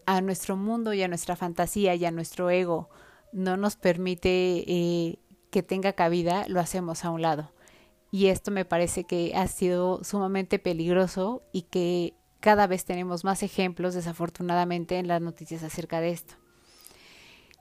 a 0.06 0.20
nuestro 0.20 0.56
mundo 0.56 0.92
y 0.92 1.02
a 1.02 1.08
nuestra 1.08 1.36
fantasía 1.36 1.94
y 1.94 2.04
a 2.04 2.10
nuestro 2.10 2.50
ego 2.50 2.88
no 3.32 3.56
nos 3.56 3.76
permite 3.76 4.64
eh, 4.66 5.18
que 5.50 5.62
tenga 5.62 5.92
cabida, 5.92 6.44
lo 6.48 6.60
hacemos 6.60 7.04
a 7.04 7.10
un 7.10 7.22
lado. 7.22 7.52
Y 8.10 8.26
esto 8.26 8.50
me 8.50 8.64
parece 8.64 9.04
que 9.04 9.32
ha 9.34 9.46
sido 9.46 10.04
sumamente 10.04 10.58
peligroso 10.58 11.42
y 11.52 11.62
que 11.62 12.14
cada 12.42 12.66
vez 12.66 12.84
tenemos 12.84 13.22
más 13.22 13.44
ejemplos, 13.44 13.94
desafortunadamente, 13.94 14.98
en 14.98 15.06
las 15.06 15.22
noticias 15.22 15.62
acerca 15.62 16.00
de 16.00 16.10
esto. 16.10 16.34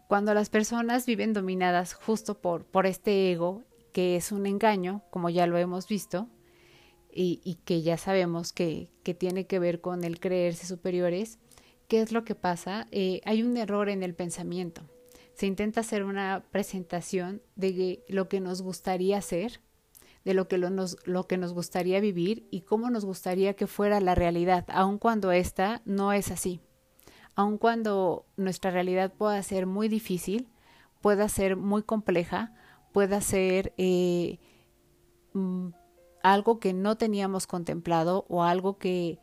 Cuando 0.08 0.34
las 0.34 0.50
personas 0.50 1.06
viven 1.06 1.34
dominadas 1.34 1.94
justo 1.94 2.42
por, 2.42 2.66
por 2.66 2.88
este 2.88 3.32
ego, 3.32 3.64
que 3.94 4.16
es 4.16 4.32
un 4.32 4.48
engaño, 4.48 5.04
como 5.12 5.30
ya 5.30 5.46
lo 5.46 5.60
hemos 5.60 5.88
visto, 5.88 6.28
y, 7.14 7.60
que 7.64 7.84
ya 7.84 7.98
sabemos 7.98 8.54
que, 8.54 8.90
que, 9.04 9.14
tiene 9.14 9.46
que 9.46 9.60
ver 9.60 9.82
con 9.82 10.04
el 10.04 10.20
creerse 10.20 10.66
superiores, 10.66 11.38
¿qué 11.88 12.02
es 12.02 12.12
lo 12.12 12.24
que 12.24 12.34
pasa? 12.34 12.88
Eh, 12.90 13.22
hay 13.26 13.44
un 13.44 13.58
error 13.58 13.88
en 13.88 14.02
el 14.02 14.16
pensamiento. 14.16 14.82
Se 15.36 15.46
intenta 15.46 15.82
hacer 15.82 16.04
una 16.04 16.44
presentación 16.52 17.44
de 17.56 18.04
lo 18.08 18.30
que 18.30 18.40
nos 18.40 18.64
gustaría 18.64 19.20
hacer, 19.20 19.62
de 20.24 20.34
lo 20.34 20.48
que, 20.48 20.58
nos, 20.58 20.98
lo 21.06 21.28
que 21.28 21.38
nos 21.38 21.54
gustaría 21.54 22.00
vivir 22.00 22.48
y 22.52 22.62
cómo 22.62 22.90
nos 22.90 23.06
gustaría 23.06 23.56
que 23.56 23.68
fuera 23.68 24.00
la 24.00 24.16
realidad, 24.16 24.66
aun 24.70 24.98
cuando 24.98 25.32
esta 25.32 25.82
no 25.86 26.14
es 26.14 26.32
así. 26.32 26.62
Aun 27.36 27.58
cuando 27.58 28.26
nuestra 28.36 28.72
realidad 28.72 29.14
pueda 29.14 29.42
ser 29.42 29.66
muy 29.66 29.88
difícil, 29.88 30.50
pueda 31.02 31.28
ser 31.30 31.56
muy 31.56 31.82
compleja, 31.84 32.54
pueda 32.92 33.22
ser 33.22 33.74
eh, 33.78 34.40
mm, 35.34 35.70
algo 36.24 36.60
que 36.60 36.74
no 36.74 36.98
teníamos 36.98 37.48
contemplado 37.48 38.26
o 38.30 38.44
algo 38.44 38.78
que, 38.78 39.20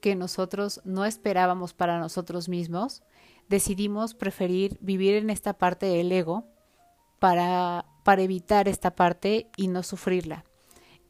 que 0.00 0.16
nosotros 0.16 0.80
no 0.84 1.04
esperábamos 1.04 1.74
para 1.74 2.00
nosotros 2.00 2.48
mismos, 2.48 3.02
decidimos 3.48 4.14
preferir 4.14 4.78
vivir 4.80 5.14
en 5.14 5.30
esta 5.30 5.52
parte 5.52 5.86
del 5.86 6.10
ego 6.10 6.46
para, 7.18 7.84
para 8.02 8.22
evitar 8.22 8.68
esta 8.68 8.94
parte 8.94 9.48
y 9.56 9.68
no 9.68 9.82
sufrirla. 9.82 10.44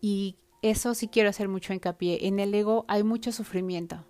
Y 0.00 0.36
eso 0.62 0.94
sí 0.94 1.08
quiero 1.08 1.28
hacer 1.30 1.48
mucho 1.48 1.72
hincapié. 1.72 2.26
En 2.26 2.38
el 2.38 2.54
ego 2.54 2.84
hay 2.88 3.02
mucho 3.02 3.32
sufrimiento. 3.32 4.06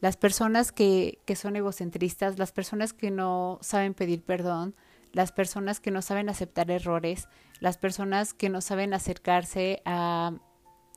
Las 0.00 0.16
personas 0.16 0.72
que, 0.72 1.20
que 1.24 1.36
son 1.36 1.54
egocentristas, 1.56 2.38
las 2.38 2.52
personas 2.52 2.92
que 2.92 3.10
no 3.10 3.58
saben 3.62 3.94
pedir 3.94 4.22
perdón, 4.22 4.74
las 5.12 5.30
personas 5.30 5.78
que 5.78 5.90
no 5.90 6.02
saben 6.02 6.28
aceptar 6.28 6.70
errores, 6.70 7.28
las 7.60 7.78
personas 7.78 8.34
que 8.34 8.48
no 8.48 8.60
saben 8.60 8.94
acercarse 8.94 9.82
a, 9.84 10.32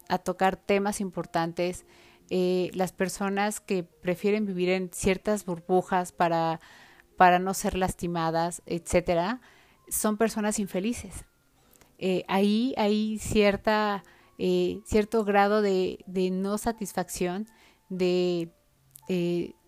a 0.09 0.17
tocar 0.17 0.55
temas 0.55 1.01
importantes, 1.01 1.85
eh, 2.29 2.71
las 2.73 2.91
personas 2.91 3.59
que 3.59 3.83
prefieren 3.83 4.45
vivir 4.45 4.69
en 4.69 4.89
ciertas 4.91 5.45
burbujas 5.45 6.11
para, 6.11 6.59
para 7.17 7.37
no 7.37 7.53
ser 7.53 7.75
lastimadas, 7.75 8.63
etcétera, 8.65 9.41
son 9.87 10.17
personas 10.17 10.59
infelices. 10.59 11.25
Eh, 11.97 12.23
ahí 12.27 12.73
hay 12.77 13.17
cierta, 13.19 14.03
eh, 14.37 14.81
cierto 14.85 15.23
grado 15.23 15.61
de, 15.61 16.03
de, 16.07 16.29
no 16.31 16.57
satisfacción, 16.57 17.47
de 17.89 18.51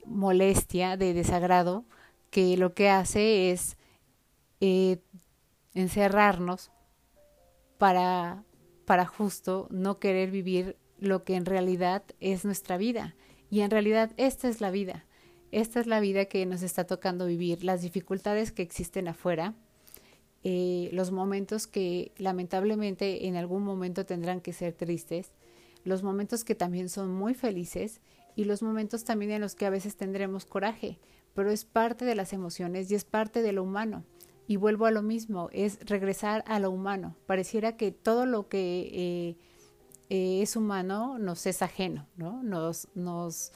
molestia, 0.05 0.97
de 0.97 1.13
desagrado, 1.13 1.85
que 2.31 2.57
lo 2.57 2.73
que 2.73 2.89
hace 2.89 3.51
es 3.51 3.77
encerrarnos 5.73 6.71
para 7.77 8.43
para 8.87 9.05
justo 9.05 9.67
no 9.69 9.99
querer 9.99 10.31
vivir 10.31 10.77
lo 10.97 11.25
que 11.25 11.35
en 11.35 11.45
realidad 11.45 12.03
es 12.21 12.45
nuestra 12.45 12.77
vida. 12.77 13.17
Y 13.49 13.59
en 13.59 13.69
realidad 13.69 14.11
esta 14.15 14.47
es 14.47 14.61
la 14.61 14.71
vida. 14.71 15.05
Esta 15.51 15.81
es 15.81 15.87
la 15.87 15.99
vida 15.99 16.25
que 16.25 16.45
nos 16.45 16.61
está 16.61 16.87
tocando 16.87 17.25
vivir, 17.25 17.65
las 17.65 17.81
dificultades 17.81 18.53
que 18.53 18.61
existen 18.61 19.09
afuera, 19.09 19.55
eh, 20.49 20.89
los 20.93 21.11
momentos 21.11 21.67
que 21.67 22.13
lamentablemente 22.15 23.27
en 23.27 23.35
algún 23.35 23.65
momento 23.65 24.05
tendrán 24.05 24.39
que 24.39 24.53
ser 24.53 24.71
tristes, 24.71 25.33
los 25.83 26.03
momentos 26.03 26.45
que 26.45 26.55
también 26.55 26.87
son 26.87 27.11
muy 27.11 27.33
felices 27.33 27.99
y 28.33 28.45
los 28.45 28.63
momentos 28.63 29.03
también 29.03 29.31
en 29.31 29.41
los 29.41 29.55
que 29.55 29.65
a 29.65 29.69
veces 29.69 29.97
tendremos 29.97 30.45
coraje, 30.45 30.99
pero 31.33 31.51
es 31.51 31.65
parte 31.65 32.05
de 32.05 32.15
las 32.15 32.31
emociones 32.31 32.89
y 32.89 32.95
es 32.95 33.03
parte 33.03 33.41
de 33.41 33.51
lo 33.51 33.61
humano. 33.61 34.05
Y 34.47 34.55
vuelvo 34.55 34.85
a 34.85 34.91
lo 34.91 35.01
mismo, 35.01 35.49
es 35.51 35.79
regresar 35.81 36.45
a 36.47 36.59
lo 36.59 36.71
humano. 36.71 37.17
Pareciera 37.25 37.75
que 37.75 37.91
todo 37.91 38.25
lo 38.25 38.47
que 38.47 38.89
eh, 38.93 39.37
eh, 40.09 40.41
es 40.41 40.55
humano 40.55 41.19
nos 41.19 41.45
es 41.45 41.61
ajeno, 41.61 42.07
¿no? 42.15 42.41
Nos, 42.41 42.87
nos 42.95 43.51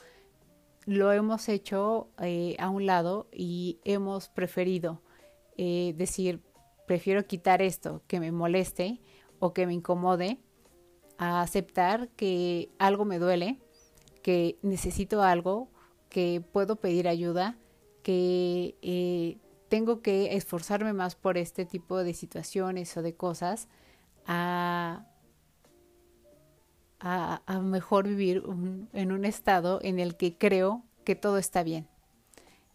lo 0.86 1.14
hemos 1.14 1.48
hecho 1.48 2.10
a 2.18 2.70
un 2.70 2.86
lado 2.86 3.30
y 3.32 3.80
hemos 3.86 4.28
preferido 4.28 5.02
decir, 5.56 6.42
prefiero 6.92 7.26
quitar 7.26 7.62
esto 7.62 8.02
que 8.06 8.20
me 8.20 8.34
moleste 8.34 9.00
o 9.40 9.54
que 9.54 9.66
me 9.66 9.74
incomode, 9.74 10.40
a 11.18 11.40
aceptar 11.42 12.10
que 12.18 12.68
algo 12.80 13.06
me 13.06 13.18
duele, 13.18 13.62
que 14.22 14.60
necesito 14.62 15.24
algo, 15.24 15.70
que 16.10 16.44
puedo 16.52 16.76
pedir 16.76 17.08
ayuda, 17.08 17.58
que 18.04 19.40
tengo 19.70 20.02
que 20.02 20.36
esforzarme 20.36 20.92
más 20.92 21.16
por 21.16 21.38
este 21.38 21.64
tipo 21.64 22.04
de 22.04 22.14
situaciones 22.14 22.98
o 22.98 23.02
de 23.02 23.16
cosas 23.16 23.70
a, 24.26 25.06
a, 27.00 27.60
mejor 27.62 28.06
vivir 28.06 28.44
en 28.92 29.14
un 29.14 29.24
estado 29.24 29.80
en 29.82 29.98
el 29.98 30.18
que 30.18 30.38
creo 30.38 30.84
que 31.06 31.16
todo 31.16 31.38
está 31.38 31.64
bien 31.64 31.88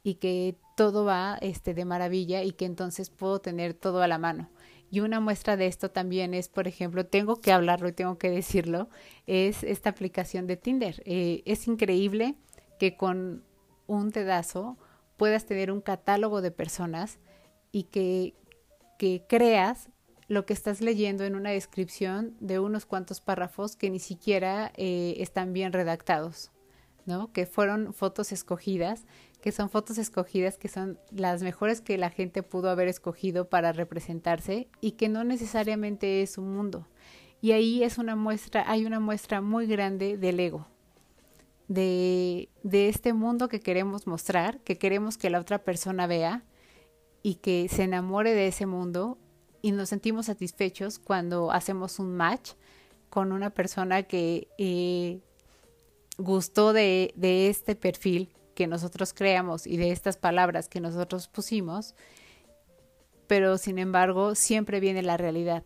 y 0.06 0.14
que 0.14 0.54
todo 0.76 1.04
va 1.04 1.36
este, 1.40 1.74
de 1.74 1.84
maravilla 1.84 2.44
y 2.44 2.52
que 2.52 2.64
entonces 2.64 3.10
puedo 3.10 3.40
tener 3.40 3.74
todo 3.74 4.02
a 4.02 4.06
la 4.06 4.18
mano. 4.18 4.48
Y 4.88 5.00
una 5.00 5.18
muestra 5.18 5.56
de 5.56 5.66
esto 5.66 5.90
también 5.90 6.32
es, 6.32 6.48
por 6.48 6.68
ejemplo, 6.68 7.06
tengo 7.06 7.40
que 7.40 7.50
hablarlo 7.50 7.88
y 7.88 7.92
tengo 7.92 8.16
que 8.16 8.30
decirlo, 8.30 8.88
es 9.26 9.64
esta 9.64 9.90
aplicación 9.90 10.46
de 10.46 10.56
Tinder. 10.56 11.02
Eh, 11.06 11.42
es 11.44 11.66
increíble 11.66 12.36
que 12.78 12.96
con 12.96 13.42
un 13.88 14.12
pedazo 14.12 14.78
puedas 15.16 15.44
tener 15.44 15.72
un 15.72 15.80
catálogo 15.80 16.40
de 16.40 16.52
personas 16.52 17.18
y 17.72 17.82
que, 17.82 18.36
que 19.00 19.24
creas 19.28 19.90
lo 20.28 20.46
que 20.46 20.52
estás 20.52 20.80
leyendo 20.80 21.24
en 21.24 21.34
una 21.34 21.50
descripción 21.50 22.36
de 22.38 22.60
unos 22.60 22.86
cuantos 22.86 23.20
párrafos 23.20 23.74
que 23.74 23.90
ni 23.90 23.98
siquiera 23.98 24.70
eh, 24.76 25.16
están 25.18 25.52
bien 25.52 25.72
redactados, 25.72 26.52
¿no? 27.06 27.32
Que 27.32 27.46
fueron 27.46 27.94
fotos 27.94 28.32
escogidas, 28.32 29.06
que 29.40 29.52
son 29.52 29.70
fotos 29.70 29.96
escogidas 29.96 30.58
que 30.58 30.68
son 30.68 30.98
las 31.10 31.42
mejores 31.42 31.80
que 31.80 31.96
la 31.96 32.10
gente 32.10 32.42
pudo 32.42 32.68
haber 32.68 32.88
escogido 32.88 33.48
para 33.48 33.72
representarse 33.72 34.68
y 34.80 34.92
que 34.92 35.08
no 35.08 35.24
necesariamente 35.24 36.22
es 36.22 36.36
un 36.36 36.54
mundo. 36.54 36.88
Y 37.40 37.52
ahí 37.52 37.82
es 37.82 37.98
una 37.98 38.16
muestra, 38.16 38.68
hay 38.68 38.84
una 38.84 38.98
muestra 38.98 39.40
muy 39.40 39.66
grande 39.66 40.18
del 40.18 40.40
ego, 40.40 40.66
de, 41.68 42.48
de 42.64 42.88
este 42.88 43.12
mundo 43.12 43.48
que 43.48 43.60
queremos 43.60 44.06
mostrar, 44.06 44.60
que 44.60 44.78
queremos 44.78 45.16
que 45.16 45.30
la 45.30 45.38
otra 45.38 45.62
persona 45.62 46.06
vea 46.06 46.44
y 47.22 47.36
que 47.36 47.68
se 47.68 47.84
enamore 47.84 48.34
de 48.34 48.48
ese 48.48 48.66
mundo 48.66 49.18
y 49.62 49.72
nos 49.72 49.88
sentimos 49.88 50.26
satisfechos 50.26 50.98
cuando 50.98 51.52
hacemos 51.52 51.98
un 51.98 52.16
match 52.16 52.52
con 53.10 53.32
una 53.32 53.50
persona 53.50 54.02
que 54.04 54.48
eh, 54.58 55.20
gustó 56.18 56.72
de, 56.72 57.12
este 57.48 57.76
perfil 57.76 58.34
que 58.54 58.66
nosotros 58.66 59.12
creamos 59.12 59.66
y 59.66 59.76
de 59.76 59.90
estas 59.90 60.16
palabras 60.16 60.68
que 60.68 60.80
nosotros 60.80 61.28
pusimos, 61.28 61.94
pero 63.26 63.58
sin 63.58 63.78
embargo 63.78 64.34
siempre 64.34 64.80
viene 64.80 65.02
la 65.02 65.16
realidad, 65.16 65.64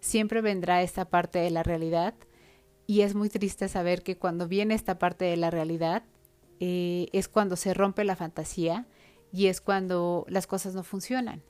siempre 0.00 0.40
vendrá 0.40 0.82
esta 0.82 1.04
parte 1.04 1.40
de 1.40 1.50
la 1.50 1.62
realidad 1.62 2.14
y 2.86 3.02
es 3.02 3.14
muy 3.14 3.28
triste 3.28 3.68
saber 3.68 4.02
que 4.02 4.16
cuando 4.16 4.48
viene 4.48 4.74
esta 4.74 4.98
parte 4.98 5.26
de 5.26 5.36
la 5.36 5.50
realidad 5.50 6.04
eh, 6.60 7.08
es 7.12 7.28
cuando 7.28 7.56
se 7.56 7.74
rompe 7.74 8.04
la 8.04 8.16
fantasía 8.16 8.86
y 9.30 9.46
es 9.46 9.60
cuando 9.60 10.24
las 10.28 10.46
cosas 10.46 10.74
no 10.74 10.84
funcionan. 10.84 11.42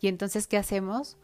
Y 0.00 0.08
entonces, 0.08 0.46
¿qué 0.46 0.56
hacemos? 0.56 1.18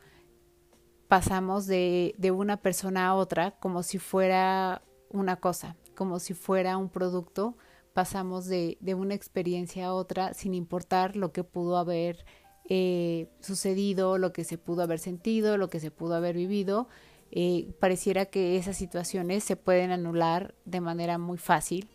Pasamos 1.08 1.66
de 1.66 2.34
una 2.34 2.58
persona 2.58 3.08
a 3.08 3.14
otra 3.14 3.52
como 3.52 3.82
si 3.82 3.98
fuera 3.98 4.82
una 5.10 5.36
cosa, 5.36 5.76
como 5.94 6.18
si 6.18 6.34
fuera 6.34 6.76
un 6.76 6.88
producto, 6.88 7.56
pasamos 7.92 8.46
de, 8.46 8.78
de 8.80 8.94
una 8.94 9.14
experiencia 9.14 9.86
a 9.86 9.94
otra 9.94 10.34
sin 10.34 10.54
importar 10.54 11.16
lo 11.16 11.32
que 11.32 11.44
pudo 11.44 11.76
haber 11.76 12.24
eh, 12.68 13.28
sucedido, 13.40 14.18
lo 14.18 14.32
que 14.32 14.44
se 14.44 14.56
pudo 14.56 14.82
haber 14.82 14.98
sentido, 14.98 15.58
lo 15.58 15.68
que 15.68 15.80
se 15.80 15.90
pudo 15.90 16.14
haber 16.14 16.36
vivido, 16.36 16.88
eh, 17.32 17.74
pareciera 17.80 18.26
que 18.26 18.56
esas 18.56 18.76
situaciones 18.76 19.42
se 19.42 19.56
pueden 19.56 19.90
anular 19.90 20.54
de 20.64 20.80
manera 20.80 21.18
muy 21.18 21.38
fácil, 21.38 21.88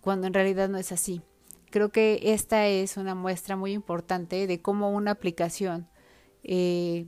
cuando 0.00 0.26
en 0.26 0.34
realidad 0.34 0.68
no 0.68 0.78
es 0.78 0.92
así. 0.92 1.22
Creo 1.70 1.90
que 1.90 2.20
esta 2.22 2.66
es 2.66 2.96
una 2.96 3.14
muestra 3.14 3.56
muy 3.56 3.72
importante 3.72 4.46
de 4.46 4.62
cómo 4.62 4.90
una 4.90 5.10
aplicación 5.10 5.88
eh, 6.44 7.06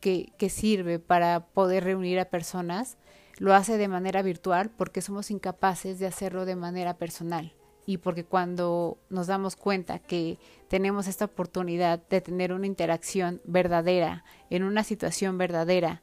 que, 0.00 0.32
que 0.38 0.50
sirve 0.50 0.98
para 0.98 1.46
poder 1.48 1.84
reunir 1.84 2.20
a 2.20 2.30
personas 2.30 2.98
lo 3.38 3.54
hace 3.54 3.78
de 3.78 3.88
manera 3.88 4.22
virtual 4.22 4.70
porque 4.70 5.00
somos 5.00 5.30
incapaces 5.30 5.98
de 5.98 6.06
hacerlo 6.06 6.44
de 6.44 6.56
manera 6.56 6.98
personal. 6.98 7.54
Y 7.86 7.98
porque 7.98 8.24
cuando 8.24 8.98
nos 9.08 9.28
damos 9.28 9.56
cuenta 9.56 9.98
que 9.98 10.38
tenemos 10.68 11.06
esta 11.06 11.24
oportunidad 11.24 12.06
de 12.08 12.20
tener 12.20 12.52
una 12.52 12.66
interacción 12.66 13.40
verdadera 13.44 14.24
en 14.50 14.62
una 14.62 14.84
situación 14.84 15.38
verdadera 15.38 16.02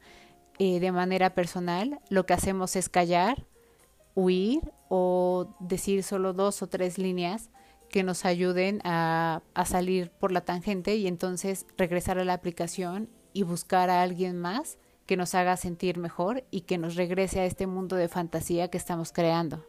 eh, 0.57 0.79
de 0.79 0.91
manera 0.91 1.35
personal, 1.35 1.99
lo 2.09 2.25
que 2.25 2.33
hacemos 2.33 2.75
es 2.75 2.89
callar, 2.89 3.45
huir 4.15 4.71
o 4.89 5.55
decir 5.59 6.01
solo 6.01 6.33
dos 6.33 6.63
o 6.63 6.67
tres 6.67 6.97
líneas 6.97 7.51
que 7.89 8.01
nos 8.01 8.25
ayuden 8.25 8.81
a, 8.83 9.43
a 9.53 9.65
salir 9.65 10.09
por 10.09 10.31
la 10.31 10.41
tangente 10.41 10.95
y 10.95 11.05
entonces 11.05 11.67
regresar 11.77 12.17
a 12.17 12.25
la 12.25 12.33
aplicación 12.33 13.09
y 13.31 13.43
buscar 13.43 13.91
a 13.91 14.01
alguien 14.01 14.39
más 14.39 14.79
que 15.05 15.17
nos 15.17 15.35
haga 15.35 15.57
sentir 15.57 15.97
mejor 15.97 16.43
y 16.51 16.61
que 16.61 16.77
nos 16.77 16.95
regrese 16.95 17.39
a 17.39 17.45
este 17.45 17.67
mundo 17.67 17.95
de 17.95 18.09
fantasía 18.09 18.69
que 18.69 18.77
estamos 18.77 19.11
creando. 19.11 19.65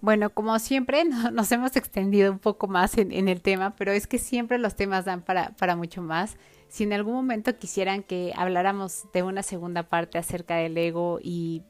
Bueno, 0.00 0.30
como 0.30 0.58
siempre, 0.58 1.04
nos 1.32 1.50
hemos 1.52 1.76
extendido 1.76 2.30
un 2.30 2.38
poco 2.38 2.68
más 2.68 2.98
en, 2.98 3.28
el 3.28 3.40
tema, 3.40 3.74
pero 3.76 3.92
es 3.92 4.06
que 4.06 4.18
siempre 4.18 4.58
los 4.58 4.76
temas 4.76 5.04
dan 5.04 5.22
para, 5.22 5.50
para 5.56 5.76
mucho 5.76 6.02
más. 6.02 6.36
Si 6.68 6.84
en 6.84 6.92
algún 6.92 7.14
momento 7.14 7.56
quisieran 7.58 8.02
que 8.02 8.32
habláramos 8.36 9.06
de 9.12 9.22
una 9.22 9.42
segunda 9.42 9.84
parte 9.84 10.18
acerca 10.18 10.56
del 10.56 10.76
ego 10.76 11.20
y 11.22 11.62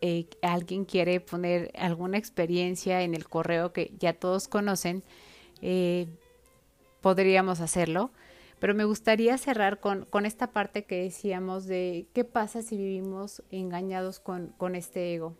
eh, 0.00 0.26
alguien 0.42 0.84
quiere 0.84 1.20
poner 1.20 1.70
alguna 1.76 2.18
experiencia 2.18 3.02
en 3.02 3.14
el 3.14 3.28
correo 3.28 3.72
que 3.72 3.92
ya 3.98 4.12
todos 4.12 4.48
conocen, 4.48 5.02
eh, 5.60 6.06
podríamos 7.00 7.60
hacerlo. 7.60 8.10
Pero 8.58 8.74
me 8.74 8.84
gustaría 8.84 9.38
cerrar 9.38 9.80
con, 9.80 10.04
con, 10.06 10.26
esta 10.26 10.52
parte 10.52 10.84
que 10.84 11.02
decíamos 11.02 11.66
de 11.66 12.08
qué 12.12 12.24
pasa 12.24 12.62
si 12.62 12.76
vivimos 12.76 13.42
engañados 13.50 14.18
con, 14.18 14.48
con 14.56 14.74
este 14.74 15.14
ego. 15.14 15.36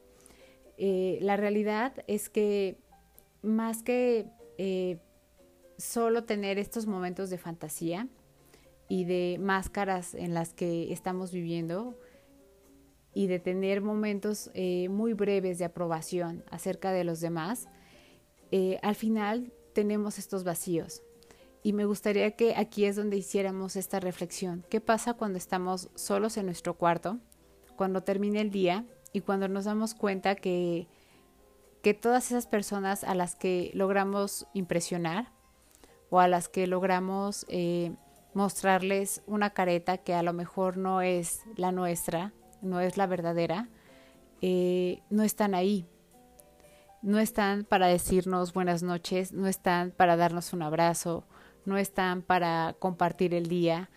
Eh, 0.80 1.18
la 1.20 1.36
realidad 1.36 1.92
es 2.06 2.30
que 2.30 2.78
más 3.42 3.82
que 3.82 4.26
eh, 4.58 4.98
solo 5.76 6.22
tener 6.24 6.58
estos 6.58 6.86
momentos 6.86 7.30
de 7.30 7.38
fantasía 7.38 8.06
y 8.88 9.04
de 9.04 9.38
máscaras 9.40 10.14
en 10.14 10.34
las 10.34 10.54
que 10.54 10.92
estamos 10.92 11.32
viviendo 11.32 11.98
y 13.12 13.26
de 13.26 13.40
tener 13.40 13.80
momentos 13.80 14.52
eh, 14.54 14.88
muy 14.88 15.14
breves 15.14 15.58
de 15.58 15.64
aprobación 15.64 16.44
acerca 16.50 16.92
de 16.92 17.02
los 17.02 17.20
demás, 17.20 17.66
al 18.82 18.94
final 18.94 19.52
tenemos 19.74 20.18
estos 20.18 20.42
vacíos. 20.42 21.02
Y 21.62 21.72
me 21.72 21.84
gustaría 21.84 22.30
que 22.32 22.54
aquí 22.56 22.84
es 22.84 22.96
donde 22.96 23.16
hiciéramos 23.16 23.76
esta 23.76 24.00
reflexión. 24.00 24.64
¿Qué 24.70 24.80
pasa 24.80 25.14
cuando 25.14 25.38
estamos 25.38 25.90
solos 25.94 26.36
en 26.36 26.46
nuestro 26.46 26.74
cuarto? 26.74 27.18
Cuando 27.76 28.02
termine 28.02 28.40
el 28.40 28.50
día 28.50 28.84
y 29.12 29.20
cuando 29.20 29.48
nos 29.48 29.64
damos 29.64 29.94
cuenta 29.94 30.34
que, 30.36 30.88
que 31.82 31.94
todas 31.94 32.26
esas 32.26 32.46
personas 32.46 33.04
a 33.04 33.14
las 33.14 33.34
que 33.34 33.70
logramos 33.74 34.46
impresionar 34.54 35.32
o 36.10 36.20
a 36.20 36.28
las 36.28 36.48
que 36.48 36.66
logramos 36.66 37.44
eh, 37.48 37.92
mostrarles 38.34 39.22
una 39.26 39.50
careta 39.50 39.98
que 39.98 40.14
a 40.14 40.22
lo 40.22 40.32
mejor 40.32 40.76
no 40.76 41.02
es 41.02 41.42
la 41.56 41.72
nuestra, 41.72 42.32
no 42.62 42.80
es 42.80 42.96
la 42.96 43.06
verdadera, 43.06 43.68
eh, 44.40 45.02
no 45.10 45.22
están 45.22 45.54
ahí. 45.54 45.86
No 47.00 47.20
están 47.20 47.64
para 47.64 47.86
decirnos 47.86 48.52
buenas 48.52 48.82
noches, 48.82 49.32
no 49.32 49.46
están 49.46 49.92
para 49.92 50.16
darnos 50.16 50.52
un 50.52 50.62
abrazo, 50.62 51.24
no 51.68 51.78
están 51.78 52.22
para 52.22 52.74
compartir 52.80 53.34
el 53.34 53.48
día, 53.48 53.90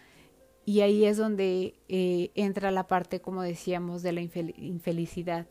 y 0.66 0.82
ahí 0.82 1.06
es 1.06 1.18
donde 1.18 1.80
eh, 1.90 2.32
entra 2.36 2.72
la 2.72 2.88
parte, 2.88 3.20
como 3.20 3.42
decíamos, 3.42 4.04
de 4.04 4.12
la 4.12 4.22
infelicidad. 4.22 5.48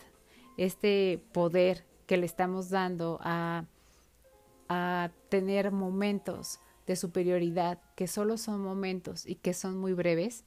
Este 0.57 1.23
poder 1.33 1.85
que 2.07 2.17
le 2.17 2.27
estamos 2.27 2.71
dando 2.71 3.19
a, 3.23 3.65
tener 5.29 5.73
momentos 5.73 6.61
de 6.87 6.95
superioridad, 6.95 7.81
que 7.97 8.07
solo 8.07 8.37
son 8.37 8.63
momentos 8.63 9.27
y 9.27 9.35
que 9.35 9.53
son 9.53 9.77
muy 9.79 9.95
breves 9.95 10.45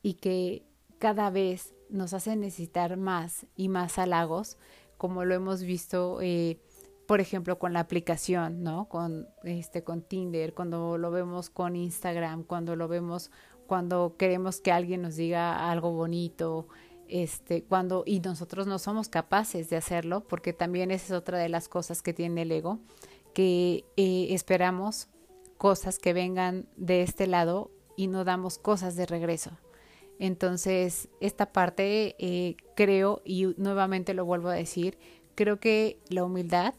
y 0.00 0.14
que 0.14 0.64
cada 1.00 1.30
vez 1.30 1.74
nos 1.90 2.14
hacen 2.14 2.40
necesitar 2.40 2.96
más 2.96 3.46
y 3.56 3.68
más 3.68 3.98
halagos, 3.98 4.58
como 4.96 5.24
lo 5.24 5.34
hemos 5.34 5.62
visto, 5.64 6.20
eh, 6.20 6.60
por 7.08 7.22
ejemplo, 7.22 7.58
con 7.58 7.72
la 7.72 7.80
aplicación, 7.80 8.62
¿no? 8.62 8.86
Con, 8.90 9.28
este, 9.42 9.82
con 9.82 10.02
Tinder, 10.02 10.52
cuando 10.52 10.98
lo 10.98 11.10
vemos 11.10 11.48
con 11.48 11.74
Instagram, 11.74 12.44
cuando 12.44 12.76
lo 12.76 12.86
vemos 12.86 13.30
cuando 13.66 14.16
queremos 14.18 14.60
que 14.60 14.72
alguien 14.72 15.00
nos 15.00 15.16
diga 15.16 15.70
algo 15.70 15.92
bonito, 15.92 16.68
este, 17.08 17.64
cuando 17.64 18.02
y 18.04 18.20
nosotros 18.20 18.66
no 18.66 18.78
somos 18.78 19.08
capaces 19.08 19.70
de 19.70 19.78
hacerlo, 19.78 20.28
porque 20.28 20.52
también 20.52 20.90
esa 20.90 21.06
es 21.06 21.12
otra 21.12 21.38
de 21.38 21.48
las 21.48 21.70
cosas 21.70 22.02
que 22.02 22.12
tiene 22.12 22.42
el 22.42 22.52
ego, 22.52 22.78
que 23.32 23.86
eh, 23.96 24.26
esperamos 24.30 25.08
cosas 25.56 25.98
que 25.98 26.12
vengan 26.12 26.66
de 26.76 27.00
este 27.02 27.26
lado 27.26 27.70
y 27.96 28.08
no 28.08 28.24
damos 28.24 28.58
cosas 28.58 28.96
de 28.96 29.06
regreso. 29.06 29.52
Entonces, 30.18 31.08
esta 31.22 31.52
parte 31.52 32.16
eh, 32.18 32.56
creo, 32.76 33.22
y 33.24 33.54
nuevamente 33.56 34.12
lo 34.12 34.26
vuelvo 34.26 34.50
a 34.50 34.54
decir, 34.54 34.98
creo 35.34 35.58
que 35.58 36.00
la 36.10 36.24
humildad 36.24 36.74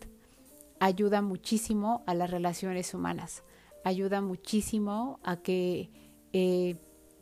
ayuda 0.79 1.21
muchísimo 1.21 2.03
a 2.07 2.13
las 2.13 2.31
relaciones 2.31 2.93
humanas, 2.93 3.43
ayuda 3.83 4.21
muchísimo 4.21 5.19
a 5.23 5.37
que 5.37 5.91
eh, 6.33 6.77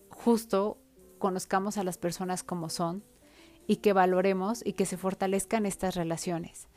justo 0.09 0.77
conozcamos 1.17 1.77
a 1.77 1.83
las 1.83 1.97
personas 1.97 2.43
como 2.43 2.69
son 2.69 3.03
y 3.67 3.77
que 3.77 3.93
valoremos 3.93 4.65
y 4.65 4.73
que 4.73 4.85
se 4.85 4.97
fortalezcan 4.97 5.65
estas 5.65 5.95
relaciones. 5.95 6.67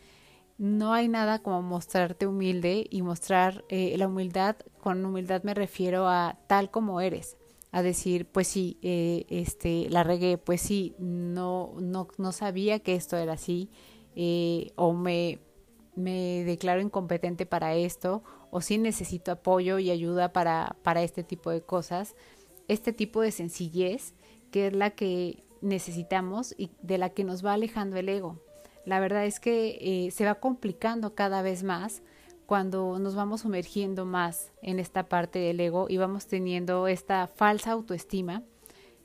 No 0.58 0.92
hay 0.92 1.08
nada 1.08 1.38
como 1.38 1.62
mostrarte 1.62 2.26
humilde 2.26 2.86
y 2.90 3.02
mostrar 3.02 3.64
eh, 3.68 3.94
la 3.96 4.08
humildad, 4.08 4.56
con 4.80 5.04
humildad 5.04 5.42
me 5.42 5.54
refiero 5.54 6.08
a 6.08 6.38
tal 6.46 6.70
como 6.70 7.00
eres, 7.00 7.36
a 7.72 7.82
decir, 7.82 8.26
pues 8.26 8.48
sí, 8.48 8.78
eh, 8.82 9.24
este, 9.28 9.88
la 9.90 10.02
regué, 10.02 10.36
pues 10.36 10.60
sí, 10.60 10.94
no, 10.98 11.74
no, 11.80 12.08
no 12.18 12.32
sabía 12.32 12.80
que 12.80 12.94
esto 12.94 13.16
era 13.16 13.34
así, 13.34 13.70
o 14.76 14.92
me, 14.92 15.38
me 16.00 16.44
declaro 16.44 16.80
incompetente 16.80 17.46
para 17.46 17.74
esto, 17.74 18.22
o 18.50 18.60
si 18.60 18.78
necesito 18.78 19.32
apoyo 19.32 19.78
y 19.78 19.90
ayuda 19.90 20.32
para, 20.32 20.76
para 20.82 21.02
este 21.02 21.22
tipo 21.22 21.50
de 21.50 21.62
cosas, 21.62 22.16
este 22.68 22.92
tipo 22.92 23.20
de 23.20 23.30
sencillez 23.30 24.14
que 24.50 24.68
es 24.68 24.72
la 24.74 24.90
que 24.90 25.44
necesitamos 25.60 26.54
y 26.56 26.70
de 26.82 26.98
la 26.98 27.10
que 27.10 27.24
nos 27.24 27.44
va 27.44 27.52
alejando 27.52 27.96
el 27.96 28.08
ego. 28.08 28.40
La 28.84 29.00
verdad 29.00 29.26
es 29.26 29.40
que 29.40 29.78
eh, 29.80 30.10
se 30.10 30.24
va 30.24 30.36
complicando 30.36 31.14
cada 31.14 31.42
vez 31.42 31.62
más 31.62 32.02
cuando 32.46 32.98
nos 32.98 33.14
vamos 33.14 33.42
sumergiendo 33.42 34.04
más 34.04 34.50
en 34.62 34.80
esta 34.80 35.08
parte 35.08 35.38
del 35.38 35.60
ego 35.60 35.86
y 35.88 35.98
vamos 35.98 36.26
teniendo 36.26 36.88
esta 36.88 37.28
falsa 37.28 37.72
autoestima 37.72 38.42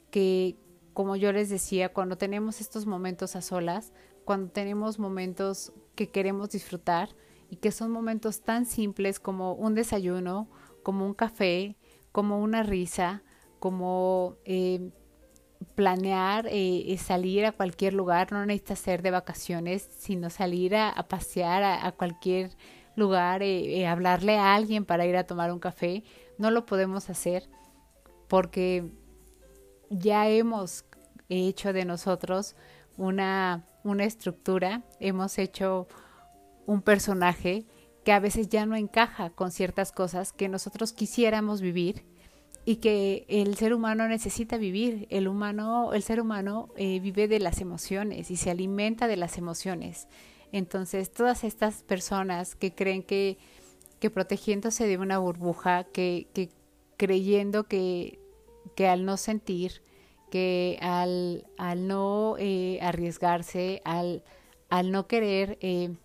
que, 0.10 0.56
como 0.94 1.16
yo 1.16 1.32
les 1.32 1.50
decía, 1.50 1.94
cuando 1.94 2.18
tenemos 2.18 2.62
estos 2.62 2.86
momentos 2.86 3.36
a 3.36 3.42
solas, 3.42 3.92
cuando 4.24 4.52
tenemos 4.52 4.98
momentos 4.98 5.74
que 5.96 6.10
queremos 6.10 6.50
disfrutar, 6.52 7.10
y 7.50 7.58
que 7.58 7.72
son 7.72 7.92
momentos 7.92 8.42
tan 8.42 8.66
simples 8.66 9.20
como 9.20 9.54
un 9.54 9.76
desayuno, 9.76 10.50
como 10.84 11.06
un 11.06 11.14
café, 11.14 11.76
como 12.12 12.40
una 12.42 12.64
risa, 12.64 13.24
como 13.60 14.36
eh, 14.46 14.92
planear 15.76 16.48
eh, 16.50 16.98
salir 16.98 17.46
a 17.46 17.52
cualquier 17.52 17.94
lugar, 17.94 18.32
no 18.32 18.46
necesita 18.46 18.76
ser 18.76 19.02
de 19.02 19.12
vacaciones, 19.12 19.88
sino 19.98 20.30
salir 20.30 20.76
a, 20.76 20.94
pasear 21.08 21.64
a, 21.64 21.92
cualquier 21.92 22.52
lugar, 22.96 23.42
eh, 23.44 23.88
hablarle 23.88 24.38
a 24.38 24.56
alguien 24.56 24.86
para 24.86 25.06
ir 25.06 25.18
a 25.18 25.26
tomar 25.26 25.52
un 25.52 25.60
café, 25.60 26.04
no 26.38 26.52
lo 26.52 26.66
podemos 26.66 27.10
hacer 27.10 27.50
porque 28.28 28.90
ya 29.90 30.28
hemos 30.30 30.86
hecho 31.30 31.74
de 31.74 31.86
nosotros 31.86 32.56
una, 32.98 33.66
una 33.86 34.04
estructura, 34.04 34.84
hemos 35.00 35.38
hecho 35.38 35.88
un 36.66 36.82
personaje 36.82 37.66
que 38.04 38.12
a 38.12 38.20
veces 38.20 38.50
ya 38.50 38.66
no 38.66 38.76
encaja 38.76 39.30
con 39.30 39.52
ciertas 39.52 39.92
cosas 39.92 40.34
que 40.34 40.50
nosotros 40.50 40.92
quisiéramos 40.92 41.62
vivir 41.62 42.04
y 42.66 42.78
que 42.78 43.26
el 43.30 43.56
ser 43.56 43.74
humano 43.74 44.08
necesita 44.08 44.58
vivir. 44.58 45.08
El 45.12 45.28
humano, 45.28 45.94
el 45.94 46.02
ser 46.02 46.20
humano 46.20 46.70
eh, 46.76 47.00
vive 47.00 47.28
de 47.28 47.40
las 47.40 47.62
emociones 47.62 48.32
y 48.32 48.38
se 48.38 48.50
alimenta 48.50 49.08
de 49.08 49.18
las 49.18 49.38
emociones. 49.38 50.08
Entonces, 50.52 51.12
todas 51.12 51.44
estas 51.44 51.84
personas 51.84 52.56
que 52.56 52.74
creen 52.74 53.04
que, 53.04 53.38
que 54.00 54.10
protegiéndose 54.10 54.88
de 54.88 54.98
una 54.98 55.20
burbuja, 55.20 55.84
que, 55.84 56.28
que 56.34 56.50
creyendo 56.98 57.66
que, 57.66 58.20
que 58.76 58.88
al 58.88 59.06
no 59.06 59.18
sentir, 59.18 59.84
que 60.36 60.78
al, 60.82 61.48
al 61.58 61.88
no 61.88 62.36
eh, 62.38 62.78
arriesgarse, 62.82 63.82
al, 63.86 64.22
al 64.68 64.92
no 64.92 65.08
querer 65.08 65.58
eh, 65.62 65.96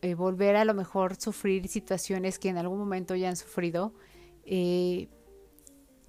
eh, 0.00 0.14
volver 0.14 0.54
a 0.54 0.64
lo 0.64 0.74
mejor 0.74 1.16
sufrir 1.16 1.66
situaciones 1.66 2.38
que 2.38 2.50
en 2.50 2.56
algún 2.56 2.78
momento 2.78 3.16
ya 3.16 3.28
han 3.28 3.34
sufrido, 3.34 3.92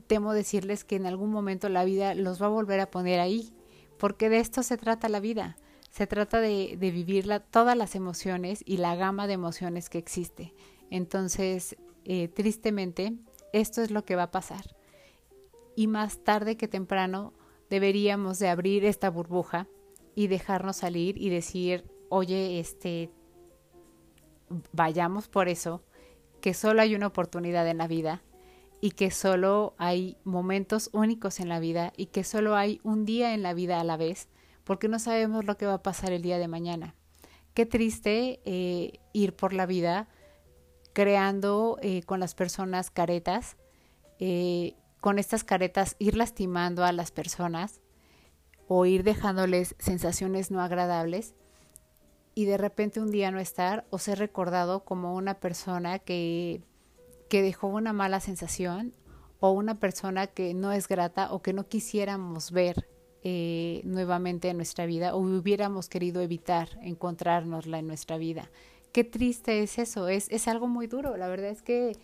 temo 0.06 0.32
decirles 0.32 0.84
que 0.84 0.96
en 0.96 1.08
algún 1.08 1.32
momento 1.32 1.70
la 1.70 1.86
vida 1.86 2.14
los 2.14 2.40
va 2.40 2.46
a 2.46 2.50
volver 2.50 2.82
a 2.82 2.92
poner 2.92 3.20
ahí, 3.20 3.52
porque 3.98 4.30
de 4.30 4.38
esto 4.38 4.62
se 4.62 4.78
trata 4.78 5.10
la 5.10 5.20
vida. 5.20 5.58
Se 5.90 6.06
trata 6.06 6.40
de, 6.40 6.78
de 6.78 6.92
vivir 6.92 7.28
todas 7.50 7.76
las 7.76 7.96
emociones 7.96 8.62
y 8.64 8.78
la 8.78 8.96
gama 8.96 9.26
de 9.26 9.34
emociones 9.34 9.90
que 9.90 9.98
existe. 9.98 10.54
Entonces, 10.92 11.78
tristemente, 12.36 13.16
esto 13.54 13.82
es 13.82 13.90
lo 13.90 14.06
que 14.06 14.16
va 14.16 14.24
a 14.24 14.32
pasar. 14.32 14.77
Y 15.78 15.86
más 15.86 16.24
tarde 16.24 16.58
que 16.58 16.68
temprano 16.68 17.34
deberíamos 17.70 18.40
de 18.40 18.50
abrir 18.50 18.84
esta 18.84 19.12
burbuja 19.12 19.68
y 20.16 20.26
dejarnos 20.26 20.78
salir 20.78 21.22
y 21.22 21.30
decir, 21.30 21.86
oye, 22.10 22.60
este, 22.60 23.12
vayamos 24.72 25.28
por 25.28 25.48
eso, 25.48 25.84
que 26.42 26.56
solo 26.56 26.82
hay 26.82 26.96
una 26.96 27.06
oportunidad 27.06 27.68
en 27.68 27.78
la 27.78 27.88
vida 27.88 28.24
y 28.82 28.92
que 28.92 29.12
solo 29.12 29.76
hay 29.78 30.18
momentos 30.24 30.90
únicos 30.94 31.40
en 31.40 31.48
la 31.48 31.60
vida 31.60 31.94
y 31.96 32.08
que 32.08 32.24
solo 32.24 32.56
hay 32.56 32.80
un 32.82 33.06
día 33.06 33.36
en 33.36 33.44
la 33.44 33.54
vida 33.54 33.80
a 33.80 33.84
la 33.84 33.98
vez, 33.98 34.30
porque 34.64 34.88
no 34.88 34.98
sabemos 34.98 35.46
lo 35.46 35.58
que 35.58 35.68
va 35.68 35.76
a 35.76 35.84
pasar 35.84 36.12
el 36.12 36.24
día 36.24 36.40
de 36.40 36.48
mañana. 36.48 36.96
Qué 37.54 37.68
triste 37.68 38.40
eh, 38.46 38.94
ir 39.14 39.36
por 39.36 39.54
la 39.54 39.68
vida 39.68 40.10
creando 40.94 41.78
eh, 41.84 42.02
con 42.02 42.20
las 42.20 42.34
personas 42.34 42.90
caretas, 42.90 43.58
eh, 44.18 44.74
con 45.00 45.20
estas 45.20 45.44
caretas 45.44 45.96
ir 46.00 46.16
lastimando 46.16 46.84
a 46.84 46.92
las 46.92 47.12
personas 47.12 47.82
o 48.68 48.86
ir 48.86 49.04
dejándoles 49.04 49.76
sensaciones 49.80 50.52
no 50.52 50.62
agradables 50.62 51.36
y 52.36 52.46
de 52.46 52.58
repente 52.58 53.00
un 53.00 53.12
día 53.12 53.32
no 53.32 53.40
estar 53.40 53.86
o 53.90 53.98
ser 53.98 54.20
recordado 54.20 54.84
como 54.84 55.16
una 55.16 55.40
persona 55.40 56.00
que 56.00 56.62
que 57.28 57.42
dejó 57.42 57.68
una 57.68 57.94
mala 57.94 58.20
sensación 58.20 58.94
o 59.40 59.52
una 59.52 59.80
persona 59.80 60.28
que 60.28 60.54
no 60.54 60.72
es 60.72 60.88
grata 60.88 61.32
o 61.34 61.42
que 61.42 61.54
no 61.54 61.68
quisiéramos 61.68 62.52
ver 62.52 62.88
eh, 63.24 63.82
nuevamente 63.84 64.50
en 64.50 64.58
nuestra 64.58 64.86
vida 64.86 65.16
o 65.16 65.20
hubiéramos 65.20 65.90
querido 65.90 66.22
evitar 66.22 66.70
encontrárnosla 66.82 67.80
en 67.80 67.88
nuestra 67.88 68.18
vida. 68.18 68.50
Qué 68.92 69.04
triste 69.04 69.62
es 69.62 69.78
eso, 69.78 70.08
es, 70.08 70.28
es 70.32 70.48
algo 70.48 70.68
muy 70.68 70.88
duro, 70.88 71.18
la 71.18 71.28
verdad 71.28 71.50
es 71.50 71.62
que 71.62 71.98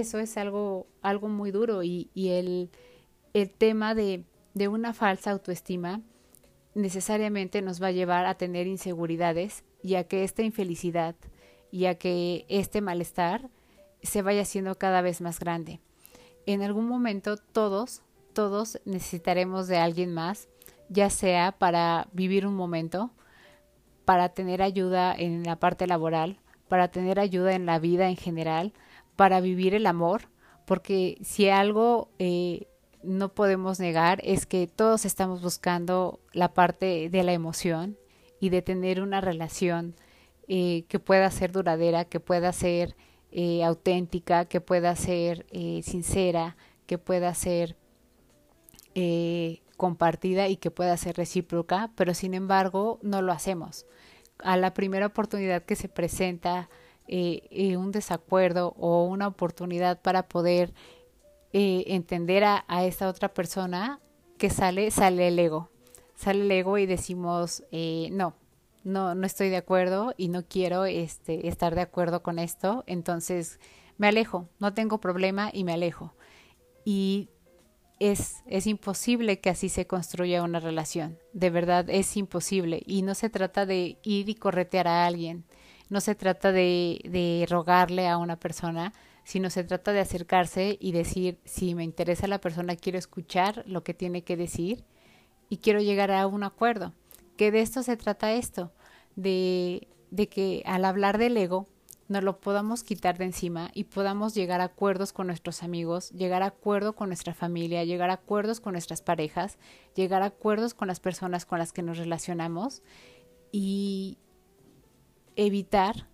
eso 0.00 0.18
es 0.18 0.36
algo, 0.36 0.86
algo 1.02 1.28
muy 1.28 1.50
duro 1.50 1.82
y, 1.82 2.10
el, 2.14 2.70
el 3.34 3.50
tema 3.50 3.94
de, 3.94 4.24
de 4.54 4.68
una 4.68 4.92
falsa 4.92 5.30
autoestima 5.30 6.00
necesariamente 6.74 7.62
nos 7.62 7.82
va 7.82 7.88
a 7.88 7.92
llevar 7.92 8.26
a 8.26 8.36
tener 8.36 8.66
inseguridades 8.66 9.64
y 9.82 9.94
a 9.94 10.04
que 10.04 10.24
esta 10.24 10.42
infelicidad 10.42 11.14
y 11.70 11.86
a 11.86 11.96
que 11.96 12.44
este 12.48 12.80
malestar 12.80 13.48
se 14.02 14.22
vaya 14.22 14.42
haciendo 14.42 14.76
cada 14.76 15.00
vez 15.00 15.20
más 15.20 15.40
grande. 15.40 15.80
En 16.44 16.62
algún 16.62 16.86
momento 16.86 17.36
todos, 17.36 18.02
todos 18.32 18.80
necesitaremos 18.84 19.66
de 19.66 19.78
alguien 19.78 20.12
más, 20.12 20.48
ya 20.88 21.10
sea 21.10 21.52
para 21.52 22.08
vivir 22.12 22.46
un 22.46 22.54
momento, 22.54 23.10
para 24.04 24.28
tener 24.28 24.62
ayuda 24.62 25.14
en 25.14 25.42
la 25.42 25.56
parte 25.56 25.86
laboral, 25.86 26.38
para 26.68 26.88
tener 26.88 27.18
ayuda 27.18 27.54
en 27.54 27.66
la 27.66 27.78
vida 27.78 28.08
en 28.08 28.16
general, 28.16 28.72
para 29.16 29.40
vivir 29.40 29.74
el 29.74 29.86
amor, 29.86 30.28
porque 30.66 31.18
si 31.22 31.48
algo 31.48 32.10
eh, 32.18 32.68
no 33.02 33.34
podemos 33.34 33.80
negar 33.80 34.20
es 34.22 34.46
que 34.46 34.66
todos 34.66 35.04
estamos 35.04 35.42
buscando 35.42 36.20
la 36.32 36.54
parte 36.54 37.08
de 37.10 37.22
la 37.22 37.32
emoción 37.32 37.96
y 38.40 38.50
de 38.50 38.62
tener 38.62 39.00
una 39.00 39.20
relación 39.20 39.94
eh, 40.48 40.84
que 40.88 40.98
pueda 40.98 41.30
ser 41.30 41.52
duradera, 41.52 42.04
que 42.04 42.20
pueda 42.20 42.52
ser 42.52 42.94
eh, 43.32 43.64
auténtica, 43.64 44.46
que 44.46 44.60
pueda 44.60 44.96
ser 44.96 45.44
eh, 45.50 45.82
sincera, 45.82 46.56
que 46.86 46.96
pueda 46.96 47.34
ser 47.34 47.76
eh, 48.94 49.60
compartida 49.76 50.48
y 50.48 50.56
que 50.56 50.70
pueda 50.70 50.96
ser 50.96 51.16
recíproca, 51.16 51.90
pero 51.96 52.14
sin 52.14 52.32
embargo 52.32 52.98
no 53.02 53.20
lo 53.20 53.32
hacemos. 53.32 53.84
A 54.38 54.56
la 54.56 54.72
primera 54.72 55.06
oportunidad 55.06 55.64
que 55.64 55.76
se 55.76 55.88
presenta 55.88 56.70
un 57.08 57.92
desacuerdo 57.92 58.74
o 58.78 59.04
una 59.04 59.28
oportunidad 59.28 60.00
para 60.00 60.28
poder 60.28 60.72
entender 61.52 62.44
a, 62.44 62.64
a, 62.68 62.84
esta 62.84 63.08
otra 63.08 63.32
persona, 63.32 64.00
que 64.38 64.50
sale, 64.50 64.90
sale 64.90 65.28
el 65.28 65.38
ego. 65.38 65.70
Sale 66.14 66.42
el 66.42 66.50
ego 66.50 66.78
y 66.78 66.86
decimos, 66.86 67.62
no, 68.10 68.34
no, 68.86 69.16
no 69.16 69.26
estoy 69.26 69.48
de 69.48 69.56
acuerdo 69.56 70.14
y 70.16 70.28
no 70.28 70.44
quiero 70.46 70.84
este, 70.84 71.48
estar 71.48 71.74
de 71.74 71.80
acuerdo 71.80 72.22
con 72.22 72.38
esto, 72.38 72.84
entonces 72.86 73.58
me 73.98 74.06
alejo, 74.06 74.48
no 74.60 74.74
tengo 74.74 74.98
problema 75.00 75.50
y 75.52 75.64
me 75.64 75.72
alejo. 75.72 76.14
Y 76.84 77.28
es, 77.98 78.36
es 78.46 78.68
imposible 78.68 79.40
que 79.40 79.50
así 79.50 79.68
se 79.68 79.88
construya 79.88 80.44
una 80.44 80.60
relación, 80.60 81.18
de 81.32 81.50
verdad 81.50 81.90
es 81.90 82.16
imposible. 82.16 82.80
Y 82.86 83.02
no 83.02 83.16
se 83.16 83.28
trata 83.28 83.66
de 83.66 83.98
ir 84.04 84.28
y 84.28 84.36
corretear 84.36 84.86
a 84.86 85.04
alguien, 85.04 85.44
no 85.88 86.00
se 86.00 86.14
trata 86.14 86.52
de, 86.52 87.00
de 87.04 87.46
rogarle 87.48 88.08
a 88.08 88.18
una 88.18 88.38
persona, 88.38 88.92
sino 89.24 89.50
se 89.50 89.64
trata 89.64 89.92
de 89.92 90.00
acercarse 90.00 90.76
y 90.80 90.92
decir, 90.92 91.38
si 91.44 91.74
me 91.74 91.84
interesa 91.84 92.28
la 92.28 92.40
persona, 92.40 92.76
quiero 92.76 92.98
escuchar 92.98 93.64
lo 93.66 93.82
que 93.82 93.94
tiene 93.94 94.22
que 94.22 94.36
decir 94.36 94.84
y 95.48 95.58
quiero 95.58 95.80
llegar 95.80 96.10
a 96.10 96.26
un 96.26 96.44
acuerdo. 96.44 96.92
Que 97.36 97.50
de 97.50 97.60
esto 97.60 97.82
se 97.82 97.96
trata 97.96 98.32
esto, 98.32 98.72
de, 99.16 99.88
de 100.10 100.28
que 100.28 100.62
al 100.64 100.84
hablar 100.84 101.18
del 101.18 101.36
ego 101.36 101.66
nos 102.08 102.22
lo 102.22 102.38
podamos 102.38 102.84
quitar 102.84 103.18
de 103.18 103.24
encima 103.24 103.70
y 103.74 103.84
podamos 103.84 104.34
llegar 104.34 104.60
a 104.60 104.64
acuerdos 104.64 105.12
con 105.12 105.26
nuestros 105.26 105.62
amigos, 105.62 106.10
llegar 106.10 106.42
a 106.42 106.46
acuerdo 106.46 106.94
con 106.94 107.08
nuestra 107.08 107.34
familia, 107.34 107.84
llegar 107.84 108.10
a 108.10 108.14
acuerdos 108.14 108.60
con 108.60 108.72
nuestras 108.72 109.02
parejas, 109.02 109.58
llegar 109.94 110.22
a 110.22 110.26
acuerdos 110.26 110.74
con 110.74 110.86
las 110.88 111.00
personas 111.00 111.46
con 111.46 111.58
las 111.58 111.72
que 111.72 111.82
nos 111.82 111.98
relacionamos 111.98 112.82
y 113.50 114.18
evitar 115.36 116.08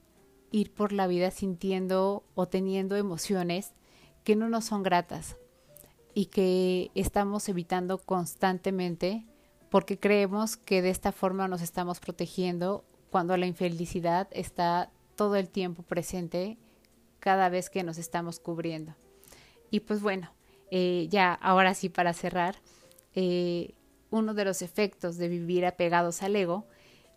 ir 0.51 0.73
por 0.73 0.93
la 0.93 1.07
vida 1.07 1.31
sintiendo 1.31 2.25
o 2.35 2.47
teniendo 2.47 2.97
emociones 2.97 3.73
que 4.25 4.37
no 4.37 4.49
nos 4.49 4.67
son 4.67 4.83
gratas 4.83 5.37
y 6.15 6.27
que 6.27 6.91
estamos 6.95 7.49
evitando 7.49 7.99
constantemente 7.99 9.25
porque 9.71 9.99
creemos 9.99 10.59
que 10.59 10.83
de 10.83 10.91
esta 10.91 11.13
forma 11.13 11.49
nos 11.49 11.63
estamos 11.63 11.99
protegiendo 11.99 12.85
cuando 13.11 13.37
la 13.37 13.47
infelicidad 13.47 14.29
está 14.33 14.91
todo 15.17 15.37
el 15.37 15.49
tiempo 15.49 15.83
presente 15.83 16.59
cada 17.21 17.49
vez 17.49 17.71
que 17.71 17.83
nos 17.83 17.97
estamos 17.97 18.39
cubriendo. 18.39 18.95
Y 19.71 19.81
pues 19.81 20.03
bueno, 20.03 20.31
eh, 20.71 21.07
ya 21.11 21.33
ahora 21.33 21.73
sí 21.75 21.89
para 21.89 22.13
cerrar, 22.13 22.57
eh, 23.15 23.75
uno 24.11 24.35
de 24.35 24.45
los 24.45 24.61
efectos 24.61 25.17
de 25.17 25.29
vivir 25.29 25.65
apegados 25.65 26.23
al 26.23 26.37
ego 26.37 26.67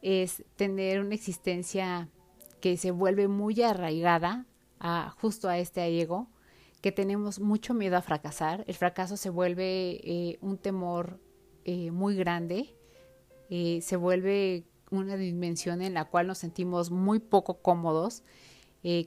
es 0.06 0.43
tener 0.56 1.01
una 1.01 1.16
existencia 1.16 2.10
que 2.62 2.78
se 2.78 2.91
vuelve 2.91 3.28
muy 3.28 3.64
arraigada 3.64 4.45
a, 4.80 5.10
justo 5.20 5.49
a 5.49 5.58
este 5.58 5.84
ego, 5.99 6.28
que 6.80 6.91
tenemos 6.91 7.39
mucho 7.39 7.74
miedo 7.74 7.97
a 7.97 8.03
fracasar. 8.03 8.64
El 8.68 8.76
fracaso 8.76 9.18
se 9.18 9.32
vuelve 9.32 9.99
eh, 10.03 10.38
un 10.41 10.60
temor 10.60 11.20
eh, 11.64 11.89
muy 11.89 12.16
grande, 12.16 12.76
eh, 13.49 13.80
se 13.82 13.95
vuelve 13.95 14.66
una 14.91 15.18
dimensión 15.18 15.82
en 15.82 15.95
la 15.95 16.06
cual 16.06 16.28
nos 16.28 16.38
sentimos 16.38 16.91
muy 16.91 17.18
poco 17.18 17.62
cómodos, 17.62 18.24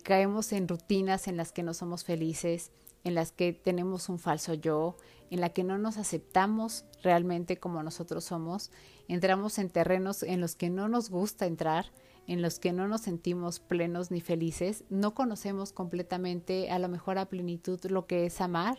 caemos 0.02 0.52
en 0.52 0.66
rutinas 0.66 1.28
en 1.28 1.36
las 1.36 1.52
que 1.52 1.62
no 1.62 1.72
somos 1.72 2.02
felices, 2.02 2.72
en 3.04 3.14
las 3.14 3.30
que 3.30 3.52
tenemos 3.52 4.08
un 4.08 4.18
falso 4.18 4.54
yo, 4.54 4.96
en 5.30 5.40
la 5.40 5.50
que 5.50 5.64
no 5.64 5.78
nos 5.78 5.96
aceptamos 5.96 6.84
realmente 7.02 7.58
como 7.58 7.82
nosotros 7.82 8.24
somos, 8.24 8.70
entramos 9.08 9.58
en 9.58 9.70
terrenos 9.70 10.22
en 10.22 10.40
los 10.40 10.56
que 10.56 10.70
no 10.70 10.88
nos 10.88 11.10
gusta 11.10 11.46
entrar, 11.46 11.92
en 12.26 12.42
los 12.42 12.58
que 12.58 12.72
no 12.72 12.88
nos 12.88 13.02
sentimos 13.02 13.58
plenos 13.58 14.10
ni 14.10 14.20
felices, 14.20 14.84
no 14.90 15.14
conocemos 15.14 15.72
completamente 15.72 16.70
a 16.70 16.78
lo 16.78 16.88
mejor 16.88 17.18
a 17.18 17.28
plenitud 17.28 17.80
lo 17.86 18.06
que 18.06 18.26
es 18.26 18.40
amar 18.40 18.78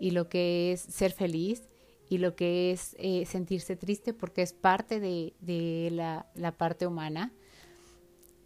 y 0.00 0.12
lo 0.12 0.28
que 0.28 0.72
es 0.72 0.80
ser 0.80 1.12
feliz 1.12 1.68
y 2.08 2.18
lo 2.18 2.34
que 2.34 2.72
es 2.72 2.96
eh, 2.98 3.26
sentirse 3.26 3.76
triste 3.76 4.14
porque 4.14 4.42
es 4.42 4.52
parte 4.52 5.00
de, 5.00 5.34
de 5.40 5.90
la, 5.92 6.26
la, 6.34 6.52
parte 6.52 6.86
humana. 6.86 7.32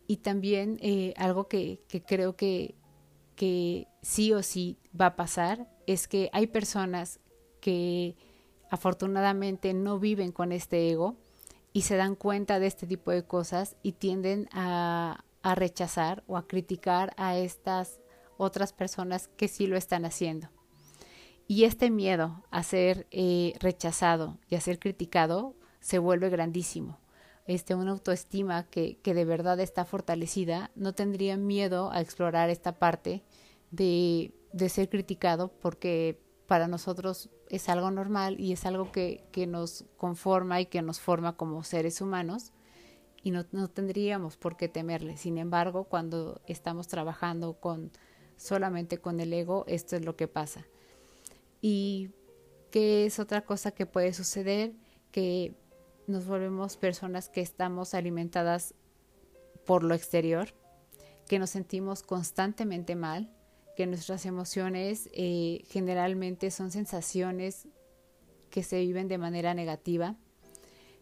Y 0.08 0.16
también 0.16 0.78
eh, 0.82 1.14
algo 1.16 1.46
que, 1.46 1.80
que 1.88 2.02
creo 2.02 2.34
que, 2.34 2.74
que 3.36 3.86
sí 4.02 4.32
o 4.32 4.42
sí 4.42 4.78
va 4.98 5.06
a 5.06 5.16
pasar 5.16 5.68
es 5.86 6.08
que 6.08 6.28
hay 6.32 6.48
personas 6.48 7.20
que 7.62 8.16
afortunadamente 8.70 9.72
no 9.72 9.98
viven 9.98 10.32
con 10.32 10.50
este 10.50 10.90
ego 10.90 11.16
y 11.72 11.82
se 11.82 11.96
dan 11.96 12.16
cuenta 12.16 12.58
de 12.58 12.66
este 12.66 12.86
tipo 12.86 13.12
de 13.12 13.22
cosas 13.24 13.76
y 13.82 13.92
tienden 13.92 14.48
a, 14.52 15.24
a 15.42 15.54
rechazar 15.54 16.24
o 16.26 16.36
a 16.36 16.46
criticar 16.46 17.14
a 17.16 17.38
estas 17.38 18.00
otras 18.36 18.72
personas 18.72 19.28
que 19.36 19.48
sí 19.48 19.66
lo 19.66 19.76
están 19.76 20.04
haciendo. 20.04 20.48
Y 21.46 21.64
este 21.64 21.90
miedo 21.90 22.44
a 22.50 22.62
ser 22.62 23.06
eh, 23.10 23.54
rechazado 23.60 24.38
y 24.48 24.56
a 24.56 24.60
ser 24.60 24.78
criticado 24.78 25.54
se 25.80 25.98
vuelve 25.98 26.28
grandísimo. 26.30 26.98
Este, 27.46 27.74
una 27.74 27.90
autoestima 27.90 28.64
que, 28.64 28.98
que 29.02 29.14
de 29.14 29.24
verdad 29.24 29.60
está 29.60 29.84
fortalecida 29.84 30.70
no 30.74 30.94
tendría 30.94 31.36
miedo 31.36 31.90
a 31.92 32.00
explorar 32.00 32.50
esta 32.50 32.78
parte 32.78 33.22
de, 33.70 34.32
de 34.52 34.68
ser 34.68 34.88
criticado 34.88 35.52
porque 35.60 36.20
para 36.46 36.68
nosotros 36.68 37.30
es 37.52 37.68
algo 37.68 37.90
normal 37.90 38.40
y 38.40 38.52
es 38.52 38.64
algo 38.64 38.90
que, 38.90 39.24
que 39.30 39.46
nos 39.46 39.84
conforma 39.98 40.60
y 40.62 40.66
que 40.66 40.80
nos 40.80 41.00
forma 41.00 41.36
como 41.36 41.62
seres 41.62 42.00
humanos 42.00 42.52
y 43.22 43.30
no, 43.30 43.44
no, 43.52 43.68
tendríamos 43.68 44.38
por 44.38 44.56
qué 44.56 44.68
temerle. 44.68 45.18
Sin 45.18 45.36
embargo, 45.36 45.84
cuando 45.84 46.40
estamos 46.46 46.88
trabajando 46.88 47.60
con 47.60 47.92
solamente 48.38 48.98
con 48.98 49.20
el 49.20 49.34
ego, 49.34 49.64
esto 49.68 49.96
es 49.96 50.04
lo 50.04 50.16
que 50.16 50.28
pasa. 50.28 50.66
¿Y 51.60 52.08
qué 52.70 53.04
es 53.04 53.18
otra 53.18 53.44
cosa 53.44 53.70
que 53.70 53.84
puede 53.84 54.14
suceder? 54.14 54.72
Que 55.12 55.54
nos 56.06 56.26
volvemos 56.26 56.78
personas 56.78 57.28
que 57.28 57.42
estamos 57.42 57.92
alimentadas 57.92 58.74
por 59.66 59.84
lo 59.84 59.94
exterior, 59.94 60.54
que 61.28 61.38
nos 61.38 61.50
sentimos 61.50 62.02
constantemente 62.02 62.96
mal, 62.96 63.30
que 63.76 63.86
nuestras 63.86 64.26
emociones 64.26 65.08
eh, 65.12 65.64
generalmente 65.68 66.50
son 66.50 66.70
sensaciones 66.70 67.68
que 68.50 68.62
se 68.62 68.80
viven 68.80 69.08
de 69.08 69.18
manera 69.18 69.54
negativa, 69.54 70.16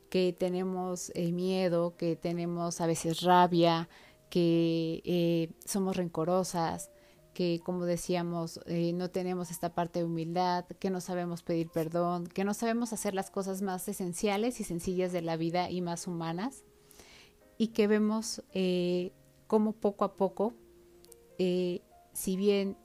que 0.08 0.32
tenemos 0.32 1.10
eh, 1.14 1.32
miedo, 1.32 1.96
que 1.96 2.16
tenemos 2.16 2.80
a 2.80 2.86
veces 2.86 3.22
rabia, 3.22 3.88
que 4.28 5.02
eh, 5.04 5.50
somos 5.64 5.96
rencorosas, 5.96 6.90
que 7.34 7.60
como 7.64 7.84
decíamos 7.84 8.60
no 8.66 9.08
tenemos 9.10 9.50
esta 9.50 9.72
parte 9.72 10.00
de 10.00 10.04
humildad, 10.04 10.66
que 10.66 10.90
no 10.90 11.00
sabemos 11.00 11.42
pedir 11.42 11.68
perdón, 11.70 12.26
que 12.26 12.44
no 12.44 12.54
sabemos 12.54 12.92
hacer 12.92 13.14
las 13.14 13.30
cosas 13.30 13.62
más 13.62 13.88
esenciales 13.88 14.60
y 14.60 14.64
sencillas 14.64 15.12
de 15.12 15.22
la 15.22 15.36
vida 15.36 15.70
y 15.70 15.80
más 15.80 16.06
humanas, 16.06 16.64
y 17.56 17.68
que 17.68 17.86
vemos 17.86 18.42
cómo 19.46 19.72
poco 19.72 20.04
a 20.04 20.16
poco 20.16 20.54
si 22.20 22.36
bien 22.36 22.76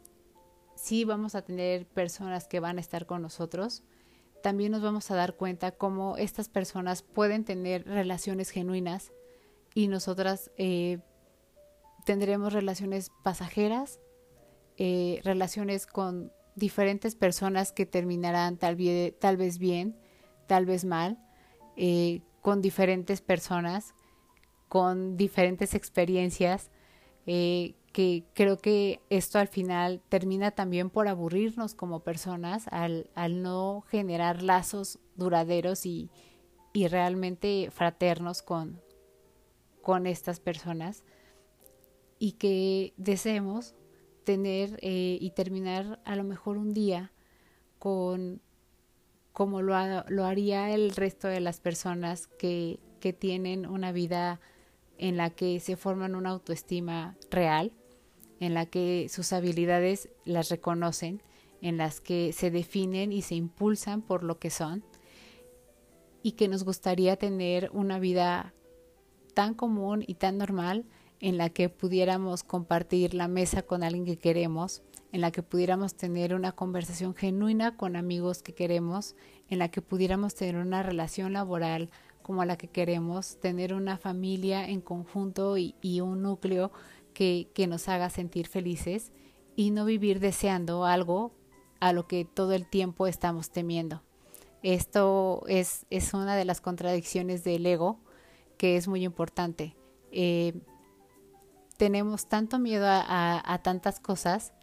sí 0.75 1.03
vamos 1.03 1.35
a 1.35 1.41
tener 1.41 1.85
personas 1.85 2.47
que 2.47 2.61
van 2.61 2.77
a 2.77 2.79
estar 2.79 3.05
con 3.05 3.21
nosotros, 3.21 3.83
también 4.41 4.71
nos 4.71 4.81
vamos 4.81 5.11
a 5.11 5.15
dar 5.15 5.35
cuenta 5.35 5.71
cómo 5.71 6.15
estas 6.15 6.47
personas 6.47 7.01
pueden 7.01 7.43
tener 7.43 7.85
relaciones 7.85 8.49
genuinas 8.49 9.11
y 9.73 9.89
nosotras 9.89 10.51
eh, 10.57 10.99
tendremos 12.05 12.53
relaciones 12.53 13.11
pasajeras, 13.23 13.99
eh, 14.77 15.19
relaciones 15.25 15.85
con 15.85 16.31
diferentes 16.55 17.15
personas 17.15 17.73
que 17.73 17.85
terminarán 17.85 18.55
tal, 18.55 18.77
tal 19.19 19.35
vez 19.35 19.57
bien, 19.59 19.97
tal 20.47 20.65
vez 20.65 20.85
mal, 20.85 21.19
eh, 21.75 22.21
con 22.39 22.61
diferentes 22.61 23.19
personas, 23.19 23.95
con 24.69 25.17
diferentes 25.17 25.73
experiencias, 25.73 26.71
que 27.95 28.25
creo 28.33 28.57
que 28.57 28.99
esto 29.09 29.39
al 29.39 29.47
final 29.47 30.01
termina 30.09 30.51
también 30.51 30.89
por 30.89 31.07
aburrirnos 31.07 31.75
como 31.75 32.01
personas 32.01 32.67
al, 32.67 33.09
al 33.15 33.41
no 33.41 33.85
generar 33.87 34.43
lazos 34.43 34.99
duraderos 35.15 35.85
y, 35.85 36.09
y 36.73 36.89
realmente 36.89 37.69
fraternos 37.71 38.41
con, 38.41 38.81
con 39.81 40.07
estas 40.07 40.41
personas. 40.41 41.05
Y 42.19 42.33
que 42.33 42.93
deseemos 42.97 43.75
tener 44.25 44.77
eh, 44.81 45.17
y 45.21 45.29
terminar 45.29 46.01
a 46.03 46.17
lo 46.17 46.25
mejor 46.25 46.57
un 46.57 46.73
día 46.73 47.13
con 47.79 48.41
como 49.31 49.61
lo, 49.61 49.73
lo 50.09 50.25
haría 50.25 50.75
el 50.75 50.91
resto 50.91 51.29
de 51.29 51.39
las 51.39 51.61
personas 51.61 52.27
que, 52.27 52.81
que 52.99 53.13
tienen 53.13 53.65
una 53.65 53.93
vida 53.93 54.41
en 54.97 55.15
la 55.15 55.29
que 55.29 55.61
se 55.61 55.77
forman 55.77 56.13
una 56.13 56.31
autoestima 56.31 57.15
real 57.31 57.71
en 58.39 58.53
la 58.53 58.65
que 58.65 59.07
sus 59.09 59.33
habilidades 59.33 60.09
las 60.25 60.49
reconocen, 60.49 61.21
en 61.61 61.77
las 61.77 62.01
que 62.01 62.33
se 62.33 62.51
definen 62.51 63.11
y 63.11 63.21
se 63.21 63.35
impulsan 63.35 64.01
por 64.01 64.23
lo 64.23 64.39
que 64.39 64.49
son 64.49 64.83
y 66.21 66.33
que 66.33 66.47
nos 66.47 66.63
gustaría 66.63 67.17
tener 67.17 67.69
una 67.71 67.99
vida 67.99 68.53
tan 69.35 69.53
común 69.53 70.03
y 70.07 70.15
tan 70.15 70.37
normal 70.39 70.85
en 71.19 71.37
la 71.37 71.49
que 71.49 71.69
pudiéramos 71.69 72.43
compartir 72.43 73.13
la 73.13 73.27
mesa 73.27 73.61
con 73.61 73.83
alguien 73.83 74.05
que 74.05 74.17
queremos, 74.17 74.81
en 75.11 75.21
la 75.21 75.31
que 75.31 75.43
pudiéramos 75.43 75.95
tener 75.95 76.33
una 76.33 76.51
conversación 76.51 77.13
genuina 77.15 77.77
con 77.77 77.95
amigos 77.95 78.41
que 78.41 78.53
queremos, 78.53 79.15
en 79.49 79.59
la 79.59 79.69
que 79.69 79.81
pudiéramos 79.81 80.35
tener 80.35 80.57
una 80.57 80.83
relación 80.83 81.33
laboral 81.33 81.89
como 82.21 82.43
la 82.43 82.57
que 82.57 82.67
queremos, 82.67 83.39
tener 83.39 83.73
una 83.73 83.97
familia 83.97 84.67
en 84.67 84.81
conjunto 84.81 85.57
y, 85.57 85.75
y 85.81 86.01
un 86.01 86.23
núcleo 86.23 86.71
que, 87.15 87.65
nos 87.67 87.89
haga 87.89 88.11
sentir 88.11 88.47
felices 88.47 89.11
y 89.55 89.71
no 89.71 89.85
vivir 89.85 90.19
deseando 90.19 90.85
algo 90.85 91.31
a 91.79 91.93
lo 91.93 92.07
que 92.07 92.25
todo 92.25 92.51
el 92.53 92.69
tiempo 92.69 93.07
estamos 93.07 93.49
temiendo. 93.49 94.03
Esto 94.61 95.43
es, 95.47 95.87
es 95.89 96.13
una 96.13 96.35
de 96.35 96.45
las 96.45 96.61
contradicciones 96.61 97.43
del 97.43 97.65
ego 97.65 97.99
que 98.57 98.77
es 98.77 98.87
muy 98.87 99.03
importante. 99.03 99.75
Eh, 100.11 100.53
tenemos 101.77 102.27
tanto 102.27 102.59
miedo 102.59 102.85
a, 102.87 103.59
tantas 103.63 103.99
cosas 103.99 104.53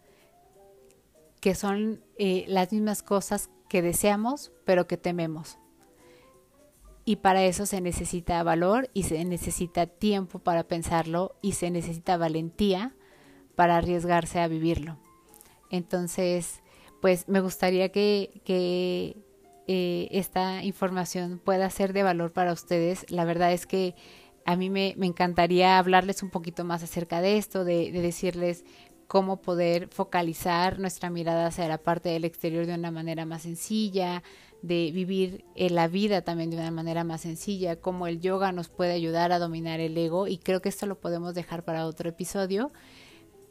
que 1.41 1.55
son 1.55 2.01
eh, 2.17 2.45
las 2.47 2.71
mismas 2.71 3.03
cosas 3.03 3.49
que 3.67 3.81
deseamos, 3.81 4.51
pero 4.65 4.87
que 4.87 4.97
tememos 4.97 5.57
y 7.05 7.17
para 7.17 7.43
eso 7.43 7.65
se 7.65 7.81
necesita 7.81 8.41
valor 8.43 8.89
y 8.93 9.03
se 9.03 9.23
necesita 9.25 9.87
tiempo 9.87 10.39
para 10.39 10.63
pensarlo 10.63 11.35
y 11.41 11.53
se 11.53 11.69
necesita 11.69 12.17
valentía 12.17 12.95
para 13.55 13.77
arriesgarse 13.77 14.39
a 14.39 14.47
vivirlo. 14.47 14.97
Entonces, 15.69 16.61
pues 17.01 17.27
me 17.27 17.41
gustaría 17.41 17.89
que, 17.89 18.41
que 18.45 19.17
eh, 19.67 20.07
esta 20.11 20.63
información 20.63 21.41
pueda 21.43 21.69
ser 21.69 21.93
de 21.93 22.03
valor 22.03 22.31
para 22.31 22.53
ustedes. 22.53 23.09
La 23.11 23.25
verdad 23.25 23.51
es 23.51 23.65
que 23.65 23.95
a 24.45 24.55
mí 24.55 24.69
me, 24.69 24.93
me 24.97 25.07
encantaría 25.07 25.77
hablarles 25.77 26.23
un 26.23 26.29
poquito 26.29 26.63
más 26.63 26.83
acerca 26.83 27.21
de 27.21 27.37
esto, 27.37 27.65
de, 27.65 27.91
de 27.91 28.01
decirles 28.01 28.63
cómo 29.07 29.41
poder 29.41 29.89
focalizar 29.89 30.79
nuestra 30.79 31.09
mirada 31.09 31.47
hacia 31.47 31.67
la 31.67 31.77
parte 31.77 32.09
del 32.09 32.25
exterior 32.25 32.65
de 32.65 32.73
una 32.75 32.91
manera 32.91 33.25
más 33.25 33.43
sencilla, 33.43 34.23
de 34.63 34.91
vivir 34.93 35.43
eh, 35.55 35.69
la 35.69 35.89
vida 35.89 36.21
también 36.21 36.49
de 36.49 36.55
una 36.55 36.71
manera 36.71 37.03
más 37.03 37.21
sencilla, 37.21 37.75
cómo 37.75 38.07
el 38.07 38.21
yoga 38.21 38.53
nos 38.53 38.69
puede 38.69 38.93
ayudar 38.93 39.33
a 39.33 39.37
dominar 39.37 39.81
el 39.81 39.95
ego 39.97 40.25
y 40.25 40.37
creo 40.37 40.61
que 40.61 40.69
esto 40.69 40.85
lo 40.85 40.99
podemos 40.99 41.35
dejar 41.35 41.63
para 41.63 41.85
otro 41.85 42.09
episodio, 42.09 42.71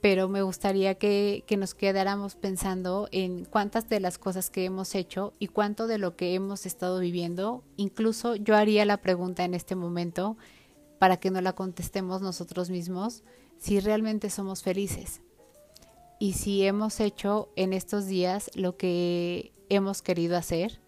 pero 0.00 0.28
me 0.28 0.40
gustaría 0.40 0.94
que, 0.94 1.44
que 1.46 1.58
nos 1.58 1.74
quedáramos 1.74 2.34
pensando 2.34 3.08
en 3.12 3.44
cuántas 3.44 3.90
de 3.90 4.00
las 4.00 4.16
cosas 4.16 4.48
que 4.48 4.64
hemos 4.64 4.94
hecho 4.94 5.34
y 5.38 5.48
cuánto 5.48 5.86
de 5.86 5.98
lo 5.98 6.16
que 6.16 6.34
hemos 6.34 6.64
estado 6.64 6.98
viviendo, 6.98 7.62
incluso 7.76 8.34
yo 8.34 8.56
haría 8.56 8.86
la 8.86 8.96
pregunta 8.96 9.44
en 9.44 9.52
este 9.52 9.74
momento 9.76 10.38
para 10.98 11.18
que 11.18 11.30
no 11.30 11.42
la 11.42 11.52
contestemos 11.52 12.22
nosotros 12.22 12.70
mismos, 12.70 13.22
si 13.58 13.80
realmente 13.80 14.30
somos 14.30 14.62
felices. 14.62 15.20
Y 16.18 16.32
si 16.34 16.64
hemos 16.64 17.00
hecho 17.00 17.50
en 17.54 17.74
estos 17.74 18.06
días 18.06 18.50
lo 18.54 18.76
que 18.76 19.52
hemos 19.68 20.00
querido 20.00 20.36
hacer 20.36 20.81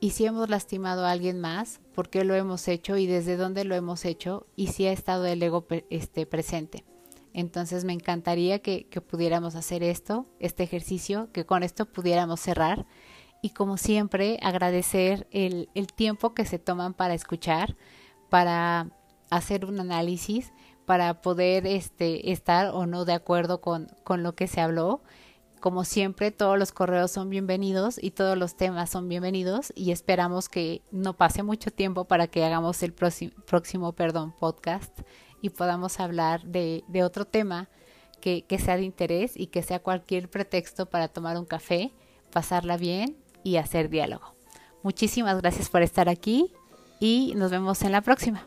y 0.00 0.10
si 0.10 0.26
hemos 0.26 0.48
lastimado 0.48 1.06
a 1.06 1.10
alguien 1.10 1.40
más, 1.40 1.80
por 1.94 2.10
qué 2.10 2.24
lo 2.24 2.34
hemos 2.34 2.68
hecho 2.68 2.96
y 2.96 3.06
desde 3.06 3.36
dónde 3.36 3.64
lo 3.64 3.74
hemos 3.74 4.04
hecho 4.04 4.46
y 4.54 4.68
si 4.68 4.86
ha 4.86 4.92
estado 4.92 5.26
el 5.26 5.42
ego 5.42 5.66
este, 5.90 6.26
presente. 6.26 6.84
Entonces 7.32 7.84
me 7.84 7.92
encantaría 7.92 8.60
que, 8.60 8.86
pudiéramos 9.08 9.56
hacer 9.56 9.82
esto, 9.82 10.26
este 10.38 10.62
ejercicio, 10.62 11.30
que 11.32 11.44
con 11.44 11.62
esto 11.62 11.86
pudiéramos 11.86 12.40
cerrar 12.40 12.86
y 13.42 13.50
como 13.50 13.76
siempre 13.76 14.38
agradecer 14.42 15.26
el, 15.30 15.68
el 15.74 15.88
tiempo 15.88 16.34
que 16.34 16.46
se 16.46 16.58
toman 16.58 16.94
para 16.94 17.14
escuchar, 17.14 17.76
para 18.30 18.90
hacer 19.30 19.64
un 19.66 19.80
análisis, 19.80 20.52
para 20.86 21.20
poder 21.20 21.66
este, 21.66 22.32
estar 22.32 22.68
o 22.68 22.86
no 22.86 23.04
de 23.04 23.12
acuerdo 23.12 23.60
con, 23.60 23.88
con 24.04 24.22
lo 24.22 24.34
que 24.34 24.46
se 24.46 24.60
habló 24.60 25.02
como 25.60 25.84
siempre, 25.84 26.30
todos 26.30 26.58
los 26.58 26.72
correos 26.72 27.10
son 27.10 27.30
bienvenidos 27.30 27.98
y 28.02 28.10
todos 28.10 28.36
los 28.36 28.56
temas 28.56 28.90
son 28.90 29.08
bienvenidos 29.08 29.72
y 29.74 29.90
esperamos 29.90 30.48
que 30.48 30.82
no 30.90 31.14
pase 31.14 31.42
mucho 31.42 31.70
tiempo 31.70 32.04
para 32.04 32.26
que 32.26 32.44
hagamos 32.44 32.82
el 32.82 32.92
próximo, 32.92 33.92
perdón, 33.92 34.32
podcast 34.38 35.00
y 35.40 35.50
podamos 35.50 36.00
hablar 36.00 36.44
de, 36.44 36.84
otro 37.04 37.24
tema 37.24 37.68
que 38.20 38.58
sea 38.58 38.76
de 38.76 38.82
interés 38.82 39.36
y 39.36 39.46
que 39.46 39.62
sea 39.62 39.78
cualquier 39.78 40.28
pretexto 40.28 40.86
para 40.86 41.08
tomar 41.08 41.38
un 41.38 41.44
café, 41.44 41.92
pasarla 42.32 42.76
bien 42.76 43.16
y 43.44 43.56
hacer 43.56 43.88
diálogo. 43.88 44.34
Muchísimas 44.82 45.40
gracias 45.40 45.68
por 45.68 45.82
estar 45.82 46.08
aquí 46.08 46.52
y 47.00 47.32
nos 47.36 47.50
vemos 47.50 47.82
en 47.82 47.92
la 47.92 48.02
próxima. 48.02 48.46